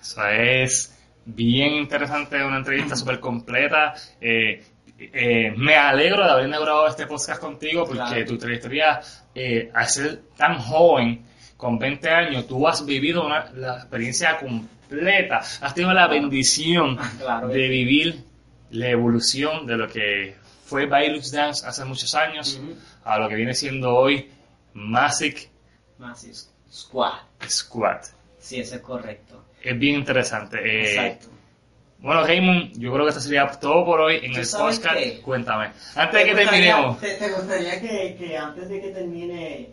Eso 0.00 0.26
es 0.28 0.94
bien 1.24 1.72
interesante, 1.74 2.42
una 2.44 2.58
entrevista 2.58 2.94
súper 2.96 3.18
completa. 3.20 3.94
Eh, 4.20 4.62
eh, 4.98 5.52
me 5.56 5.74
alegro 5.76 6.22
de 6.24 6.30
haber 6.30 6.46
inaugurado 6.46 6.86
este 6.86 7.06
podcast 7.06 7.40
contigo 7.40 7.84
porque 7.86 8.02
Claro. 8.02 8.26
tu 8.26 8.38
trayectoria, 8.38 9.00
eh, 9.34 9.70
al 9.74 9.88
ser 9.88 10.20
tan 10.36 10.58
joven, 10.58 11.22
con 11.56 11.78
20 11.78 12.10
años, 12.10 12.46
tú 12.46 12.66
has 12.68 12.84
vivido 12.84 13.24
una- 13.24 13.50
la 13.52 13.76
experiencia 13.76 14.36
completa, 14.38 15.38
has 15.38 15.74
tenido 15.74 15.94
la 15.94 16.06
bendición 16.08 16.98
Claro 17.18 17.48
de 17.48 17.68
vivir 17.68 18.22
la 18.70 18.88
evolución 18.90 19.66
de 19.66 19.76
lo 19.76 19.88
que 19.88 20.36
fue 20.64 20.86
Bailux 20.86 21.30
Dance 21.30 21.66
hace 21.66 21.84
muchos 21.84 22.14
años 22.14 22.58
Ujú. 22.62 22.74
a 23.04 23.18
lo 23.18 23.28
que 23.28 23.34
viene 23.34 23.54
siendo 23.54 23.94
hoy 23.94 24.30
Más 25.98 26.24
es 26.24 26.50
squad. 26.72 27.18
Squad. 27.48 28.00
Sí, 28.38 28.60
eso 28.60 28.74
es 28.76 28.80
correcto. 28.80 29.44
Es 29.62 29.78
bien 29.78 29.96
interesante. 29.96 30.58
Eh, 30.58 30.90
Exacto. 30.94 31.28
Bueno, 31.98 32.22
Raymond, 32.24 32.78
yo 32.78 32.92
creo 32.92 33.04
que 33.04 33.08
esto 33.10 33.20
sería 33.22 33.46
todo 33.46 33.84
por 33.86 34.00
hoy 34.00 34.16
en 34.16 34.32
¿Tú 34.32 34.40
el 34.40 34.46
podcast. 34.50 34.96
qué? 34.98 35.20
Cuéntame. 35.22 35.70
Antes 35.94 36.12
de 36.12 36.24
que 36.24 36.30
gustaría- 36.34 36.50
terminemos, 36.50 37.00
¿Te, 37.00 37.14
te 37.14 37.30
gustaría 37.32 37.80
que, 37.80 38.16
que 38.18 38.36
antes 38.36 38.68
de 38.68 38.80
que 38.82 38.88
termine, 38.90 39.68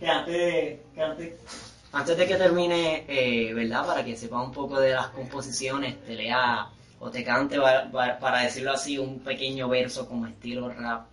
que 0.00 0.08
antes, 0.08 0.78
que 0.94 1.00
antes, 1.02 1.32
antes 1.92 2.16
de 2.16 2.26
que 2.26 2.34
termine, 2.36 3.04
eh, 3.06 3.54
¿verdad? 3.54 3.86
Para 3.86 4.04
que 4.04 4.16
sepa 4.16 4.42
un 4.42 4.50
poco 4.50 4.80
de 4.80 4.94
las 4.94 5.08
composiciones, 5.08 6.02
te 6.04 6.14
lea 6.14 6.66
o 7.00 7.10
te 7.10 7.24
cante, 7.24 7.58
para 8.20 8.42
decirlo 8.42 8.72
así, 8.72 8.98
un 8.98 9.18
pequeño 9.20 9.68
verso 9.68 10.06
como 10.06 10.26
estilo 10.26 10.68
rap 10.68 11.06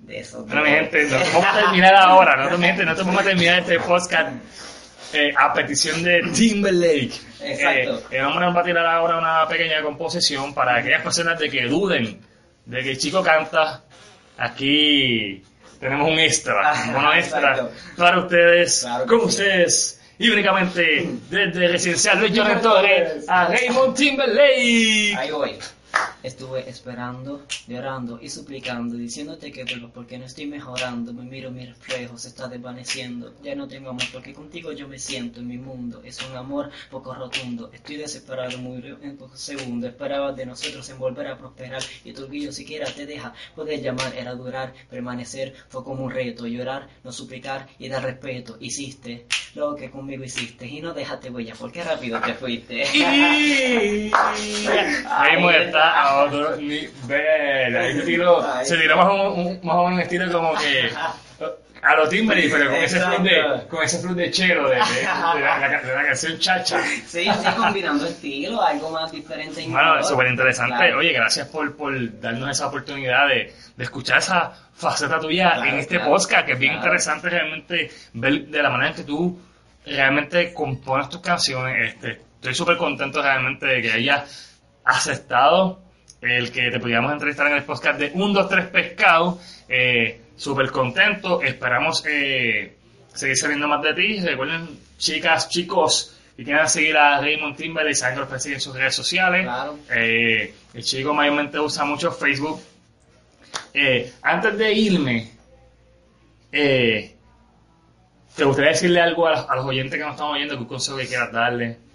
de 0.00 0.18
eso. 0.20 0.44
bueno, 0.44 0.62
mi 0.62 0.70
gente, 0.70 1.04
no 1.06 1.18
vamos 1.32 1.46
a 1.46 1.60
terminar 1.60 1.94
ahora. 1.94 2.50
No, 2.50 2.58
mi 2.58 2.66
gente, 2.66 2.84
nosotros 2.84 3.06
vamos 3.06 3.22
a 3.22 3.24
terminar 3.24 3.60
este 3.60 3.78
podcast 3.80 4.32
eh, 5.12 5.32
a 5.36 5.52
petición 5.52 6.02
de 6.02 6.20
Timberlake. 6.34 7.12
Exacto. 7.40 8.02
Eh, 8.10 8.18
eh, 8.18 8.22
vamos 8.22 8.56
a 8.56 8.62
tirar 8.62 8.86
ahora 8.86 9.18
una 9.18 9.48
pequeña 9.48 9.82
composición 9.82 10.52
para 10.52 10.76
aquellas 10.76 11.02
personas 11.02 11.38
de 11.38 11.48
que 11.48 11.64
duden 11.66 12.20
de 12.66 12.82
que 12.82 12.90
el 12.90 12.98
chico 12.98 13.22
canta. 13.22 13.82
Aquí 14.36 15.42
tenemos 15.80 16.10
un 16.10 16.18
extra, 16.18 16.54
Ah, 16.72 16.94
un 17.12 17.18
extra 17.18 17.52
exacto. 17.52 17.72
para 17.96 18.18
ustedes, 18.20 18.80
Claro 18.82 19.06
con 19.06 19.20
sí. 19.20 19.26
ustedes, 19.26 19.97
y 20.18 20.30
únicamente 20.30 21.10
desde 21.30 21.68
Residencial 21.68 22.20
Luis 22.20 22.32
Torres 22.62 23.28
a 23.28 23.48
Raymond 23.48 23.94
Timberlake. 23.94 25.14
Ahí 25.16 25.30
voy. 25.30 25.52
Estuve 26.22 26.68
esperando, 26.68 27.46
llorando 27.68 28.18
y 28.20 28.28
suplicando, 28.28 28.96
diciéndote 28.96 29.52
que 29.52 29.64
vuelvas 29.64 29.92
porque 29.92 30.18
no 30.18 30.24
estoy 30.24 30.46
mejorando. 30.46 31.12
Me 31.12 31.22
miro, 31.22 31.50
mi 31.50 31.64
reflejo 31.64 32.18
se 32.18 32.28
está 32.28 32.48
desvaneciendo. 32.48 33.34
Ya 33.42 33.54
no 33.54 33.68
tengo 33.68 33.90
amor 33.90 34.02
porque 34.12 34.34
contigo 34.34 34.72
yo 34.72 34.88
me 34.88 34.98
siento 34.98 35.40
en 35.40 35.46
mi 35.46 35.58
mundo. 35.58 36.02
Es 36.04 36.20
un 36.28 36.36
amor 36.36 36.70
poco 36.90 37.14
rotundo. 37.14 37.70
Estoy 37.72 37.96
desesperado, 37.96 38.58
murió 38.58 38.98
en 39.00 39.16
pocos 39.16 39.40
segundos. 39.40 39.90
Esperabas 39.90 40.36
de 40.36 40.46
nosotros 40.46 40.88
en 40.90 40.98
volver 40.98 41.28
a 41.28 41.38
prosperar 41.38 41.82
y 42.04 42.12
tu 42.12 42.24
orgullo 42.24 42.52
siquiera 42.52 42.90
te 42.90 43.06
deja 43.06 43.32
poder 43.54 43.80
llamar. 43.80 44.12
Era 44.16 44.34
durar, 44.34 44.74
permanecer, 44.90 45.54
fue 45.68 45.84
como 45.84 46.04
un 46.04 46.10
reto. 46.10 46.46
Llorar, 46.46 46.88
no 47.04 47.12
suplicar 47.12 47.68
y 47.78 47.88
dar 47.88 48.02
respeto. 48.02 48.56
Hiciste 48.60 49.26
lo 49.54 49.76
que 49.76 49.90
conmigo 49.90 50.24
hiciste 50.24 50.66
y 50.66 50.80
no 50.80 50.92
dejaste 50.92 51.30
huella 51.30 51.54
porque 51.58 51.82
rápido 51.82 52.20
te 52.20 52.34
fuiste. 52.34 52.84
Y 54.38 54.66
Raymond 54.66 55.74
a 55.88 56.24
otro 56.24 56.56
nivel. 56.56 57.76
Ahí 57.76 57.92
se 57.94 58.02
tiró, 58.02 58.44
Ay. 58.54 58.66
se 58.66 58.76
tiró 58.76 58.96
más 58.96 59.06
o 59.06 59.32
un, 59.34 59.60
más 59.62 59.76
o 59.76 59.84
menos 59.84 59.92
un 59.94 60.00
estilo 60.00 60.32
como 60.32 60.54
que 60.54 60.90
a 61.80 61.94
los 61.94 62.08
Timberlake, 62.10 62.50
pero 62.50 62.70
con 62.70 62.74
ese 62.82 63.00
flow 63.00 63.22
de, 63.22 63.66
con 63.68 63.84
ese 63.84 63.98
flow 64.00 64.14
de 64.14 64.30
chero 64.32 64.68
de, 64.68 64.76
de- 64.76 64.82
de 64.82 65.04
la, 65.04 65.58
la- 65.60 65.80
de 65.80 65.94
la 65.94 66.06
canción 66.06 66.36
Chacha. 66.38 66.82
Sí, 66.82 67.02
sí, 67.06 67.28
combinando 67.56 68.04
estilos, 68.06 68.60
algo 68.60 68.90
más 68.90 69.12
diferente. 69.12 69.62
y 69.62 69.70
Bueno, 69.70 70.02
súper 70.02 70.26
interesante. 70.26 70.74
Claro. 70.76 70.98
Oye, 70.98 71.12
gracias 71.12 71.46
por, 71.48 71.76
por 71.76 72.20
darnos 72.20 72.50
esa 72.50 72.66
oportunidad 72.66 73.28
de, 73.28 73.54
de 73.76 73.84
escuchar 73.84 74.18
esa 74.18 74.52
faceta 74.74 75.20
tuya 75.20 75.52
Claro, 75.52 75.70
en 75.70 75.78
este 75.78 75.96
claro, 75.96 76.10
podcast, 76.10 76.46
que 76.46 76.52
es 76.54 76.58
bien 76.58 76.74
interesante 76.74 77.30
realmente 77.30 77.90
ver 78.12 78.46
de 78.46 78.62
la 78.62 78.70
manera 78.70 78.90
en 78.90 78.96
que 78.96 79.04
tú 79.04 79.40
realmente 79.86 80.52
compones 80.52 81.08
tus 81.08 81.20
canciones. 81.20 81.94
Este, 81.94 82.20
estoy 82.34 82.54
súper 82.56 82.76
contento 82.76 83.22
realmente 83.22 83.66
de 83.66 83.82
que 83.82 83.92
hayas 83.92 84.57
aceptado 84.88 85.80
el 86.20 86.50
que 86.50 86.70
te 86.70 86.80
pudiéramos 86.80 87.12
entrevistar 87.12 87.46
en 87.48 87.58
el 87.58 87.62
podcast 87.62 87.98
de 88.00 88.10
1, 88.14 88.34
2, 88.34 88.48
3 88.48 88.66
Pescado. 88.66 89.38
Eh, 89.68 90.20
súper 90.36 90.70
contento. 90.70 91.42
Esperamos 91.42 92.04
eh, 92.06 92.74
seguir 93.12 93.36
sabiendo 93.36 93.68
más 93.68 93.82
de 93.82 93.94
ti. 93.94 94.20
Recuerden, 94.20 94.78
chicas, 94.96 95.48
chicos, 95.48 96.16
que 96.36 96.44
quieran 96.44 96.68
seguir 96.68 96.96
a 96.96 97.20
Raymond 97.20 97.56
que 97.56 97.68
lo 97.68 97.74
pueden 97.74 98.40
seguir 98.40 98.56
en 98.56 98.60
sus 98.60 98.74
redes 98.74 98.94
sociales. 98.94 99.44
Claro. 99.44 99.78
Eh, 99.94 100.54
el 100.74 100.82
chico 100.82 101.14
mayormente 101.14 101.60
usa 101.60 101.84
mucho 101.84 102.10
Facebook. 102.10 102.60
Antes 104.22 104.58
de 104.58 104.72
irme, 104.72 105.30
¿te 106.50 107.14
gustaría 108.44 108.70
decirle 108.70 109.00
algo 109.00 109.28
a 109.28 109.32
los, 109.32 109.50
a 109.50 109.56
los 109.56 109.66
oyentes 109.66 109.96
que 109.96 110.04
nos 110.04 110.14
están 110.14 110.28
oyendo? 110.28 110.58
¿Qué 110.58 110.66
consejo 110.66 110.96
que 110.96 111.06
quieras 111.06 111.30
darle? 111.30 111.87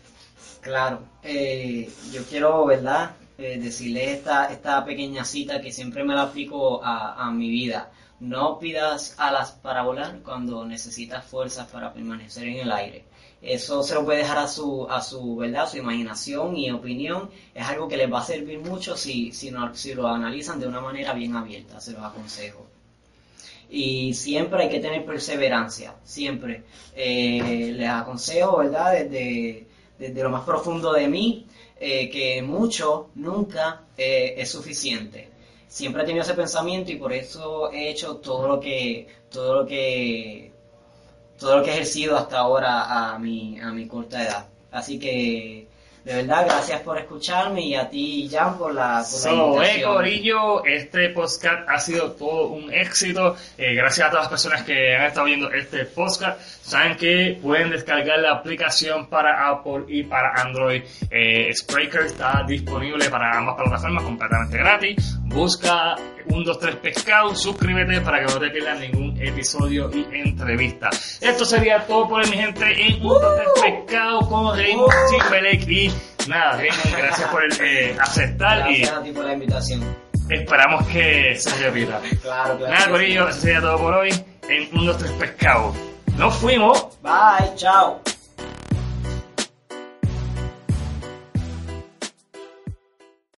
Claro, 0.63 0.99
eh, 1.21 1.89
yo 2.11 2.23
quiero, 2.25 2.65
¿verdad? 2.65 3.11
Eh, 3.37 3.59
decirle 3.59 4.13
esta, 4.13 4.51
esta 4.51 4.83
pequeña 4.85 5.25
cita 5.25 5.61
que 5.61 5.71
siempre 5.71 6.03
me 6.03 6.15
la 6.15 6.23
aplico 6.23 6.83
a, 6.83 7.25
a 7.27 7.31
mi 7.31 7.49
vida. 7.49 7.91
No 8.19 8.57
pidas 8.59 9.15
alas 9.19 9.51
para 9.51 9.83
volar 9.83 10.21
cuando 10.23 10.65
necesitas 10.65 11.25
fuerzas 11.25 11.67
para 11.67 11.93
permanecer 11.93 12.47
en 12.47 12.57
el 12.59 12.71
aire. 12.71 13.03
Eso 13.41 13.83
se 13.83 13.93
lo 13.95 14.05
puede 14.05 14.19
dejar 14.19 14.37
a 14.37 14.47
su, 14.47 14.87
a 14.89 15.01
su, 15.01 15.35
¿verdad? 15.35 15.69
su 15.69 15.77
imaginación 15.77 16.55
y 16.55 16.71
opinión. 16.71 17.29
Es 17.53 17.65
algo 17.67 17.87
que 17.89 17.97
les 17.97 18.11
va 18.11 18.19
a 18.19 18.23
servir 18.23 18.59
mucho 18.59 18.95
si, 18.95 19.31
si, 19.33 19.51
no- 19.51 19.75
si 19.75 19.93
lo 19.93 20.07
analizan 20.07 20.59
de 20.59 20.67
una 20.67 20.79
manera 20.81 21.13
bien 21.13 21.35
abierta, 21.35 21.81
se 21.81 21.91
los 21.91 22.01
aconsejo. 22.03 22.65
Y 23.69 24.13
siempre 24.13 24.63
hay 24.63 24.69
que 24.69 24.79
tener 24.79 25.05
perseverancia, 25.05 25.95
siempre. 26.03 26.63
Eh, 26.95 27.73
les 27.75 27.89
aconsejo, 27.89 28.57
¿verdad? 28.57 28.93
Desde, 28.93 29.67
desde 29.97 30.23
lo 30.23 30.29
más 30.29 30.43
profundo 30.43 30.91
de 30.93 31.07
mí, 31.07 31.47
eh, 31.79 32.09
que 32.09 32.41
mucho 32.41 33.09
nunca 33.15 33.83
eh, 33.97 34.35
es 34.37 34.49
suficiente. 34.49 35.29
Siempre 35.67 36.03
he 36.03 36.05
tenido 36.05 36.23
ese 36.23 36.35
pensamiento 36.35 36.91
y 36.91 36.97
por 36.97 37.13
eso 37.13 37.71
he 37.71 37.89
hecho 37.89 38.17
todo 38.17 38.47
lo 38.47 38.59
que, 38.59 39.07
todo 39.29 39.61
lo 39.61 39.65
que, 39.65 40.51
todo 41.37 41.57
lo 41.57 41.63
que 41.63 41.71
he 41.71 41.73
ejercido 41.73 42.15
hasta 42.17 42.39
ahora 42.39 43.13
a 43.13 43.19
mi, 43.19 43.59
a 43.59 43.71
mi 43.71 43.87
corta 43.87 44.23
edad. 44.23 44.47
Así 44.71 44.99
que 44.99 45.67
de 46.03 46.15
verdad, 46.15 46.45
gracias 46.45 46.81
por 46.81 46.97
escucharme 46.97 47.61
y 47.61 47.75
a 47.75 47.89
ti, 47.89 48.29
Jan, 48.29 48.57
por 48.57 48.73
la, 48.73 49.05
por 49.09 49.57
la 49.57 49.71
eh. 49.71 49.81
Corillo, 49.81 50.65
este 50.65 51.09
podcast 51.09 51.69
ha 51.69 51.79
sido 51.79 52.11
todo 52.11 52.47
un 52.47 52.73
éxito. 52.73 53.37
Eh, 53.57 53.73
gracias 53.73 54.07
a 54.07 54.09
todas 54.09 54.25
las 54.25 54.29
personas 54.29 54.63
que 54.63 54.97
han 54.97 55.05
estado 55.05 55.27
viendo 55.27 55.49
este 55.53 55.85
podcast. 55.85 56.41
Saben 56.41 56.97
que 56.97 57.39
pueden 57.41 57.69
descargar 57.69 58.19
la 58.19 58.33
aplicación 58.33 59.07
para 59.07 59.47
Apple 59.47 59.85
y 59.87 60.03
para 60.03 60.33
Android. 60.41 60.83
Eh, 61.09 61.53
Spreaker 61.55 62.01
está 62.01 62.43
disponible 62.45 63.09
para 63.09 63.37
ambas 63.37 63.55
plataformas 63.55 64.03
completamente 64.03 64.57
gratis. 64.57 65.17
Busca 65.33 65.95
1, 66.25 66.43
2, 66.45 66.59
3 66.59 66.75
Pescado, 66.77 67.35
suscríbete 67.35 68.01
para 68.01 68.19
que 68.25 68.33
no 68.33 68.39
te 68.39 68.49
pierdas 68.49 68.79
ningún 68.79 69.19
episodio 69.21 69.89
y 69.93 70.05
entrevista. 70.15 70.89
Esto 71.21 71.43
sería 71.45 71.85
todo 71.87 72.07
por 72.07 72.21
hoy, 72.21 72.29
mi 72.29 72.37
gente, 72.37 72.65
en 72.87 73.01
1, 73.01 73.13
2, 73.13 73.21
3 73.61 73.73
Pescado 73.85 74.19
con 74.29 74.55
Raymond 74.57 74.93
Timberlake 75.09 75.71
y 75.71 75.93
nada, 76.27 76.57
Raymond, 76.57 76.95
gracias 76.97 77.29
por 77.29 77.43
eh, 77.61 77.95
aceptar 77.99 78.71
y 78.71 78.77
Gracias 78.79 78.97
a 78.97 79.03
ti 79.03 79.11
por 79.11 79.25
la 79.25 79.33
invitación. 79.33 79.97
esperamos 80.29 80.87
que 80.87 81.35
se 81.35 81.49
repita. 81.63 81.99
Claro, 82.21 82.57
claro. 82.57 82.73
Nada, 82.73 82.89
Corillo, 82.89 83.27
eso 83.27 83.41
sería 83.41 83.61
todo 83.61 83.77
por 83.77 83.93
hoy 83.95 84.09
en 84.47 84.69
1, 84.71 84.83
2, 84.83 84.97
3 84.97 85.11
Pescado. 85.13 85.73
Nos 86.17 86.35
fuimos. 86.35 86.89
Bye, 87.01 87.55
chao. 87.55 87.99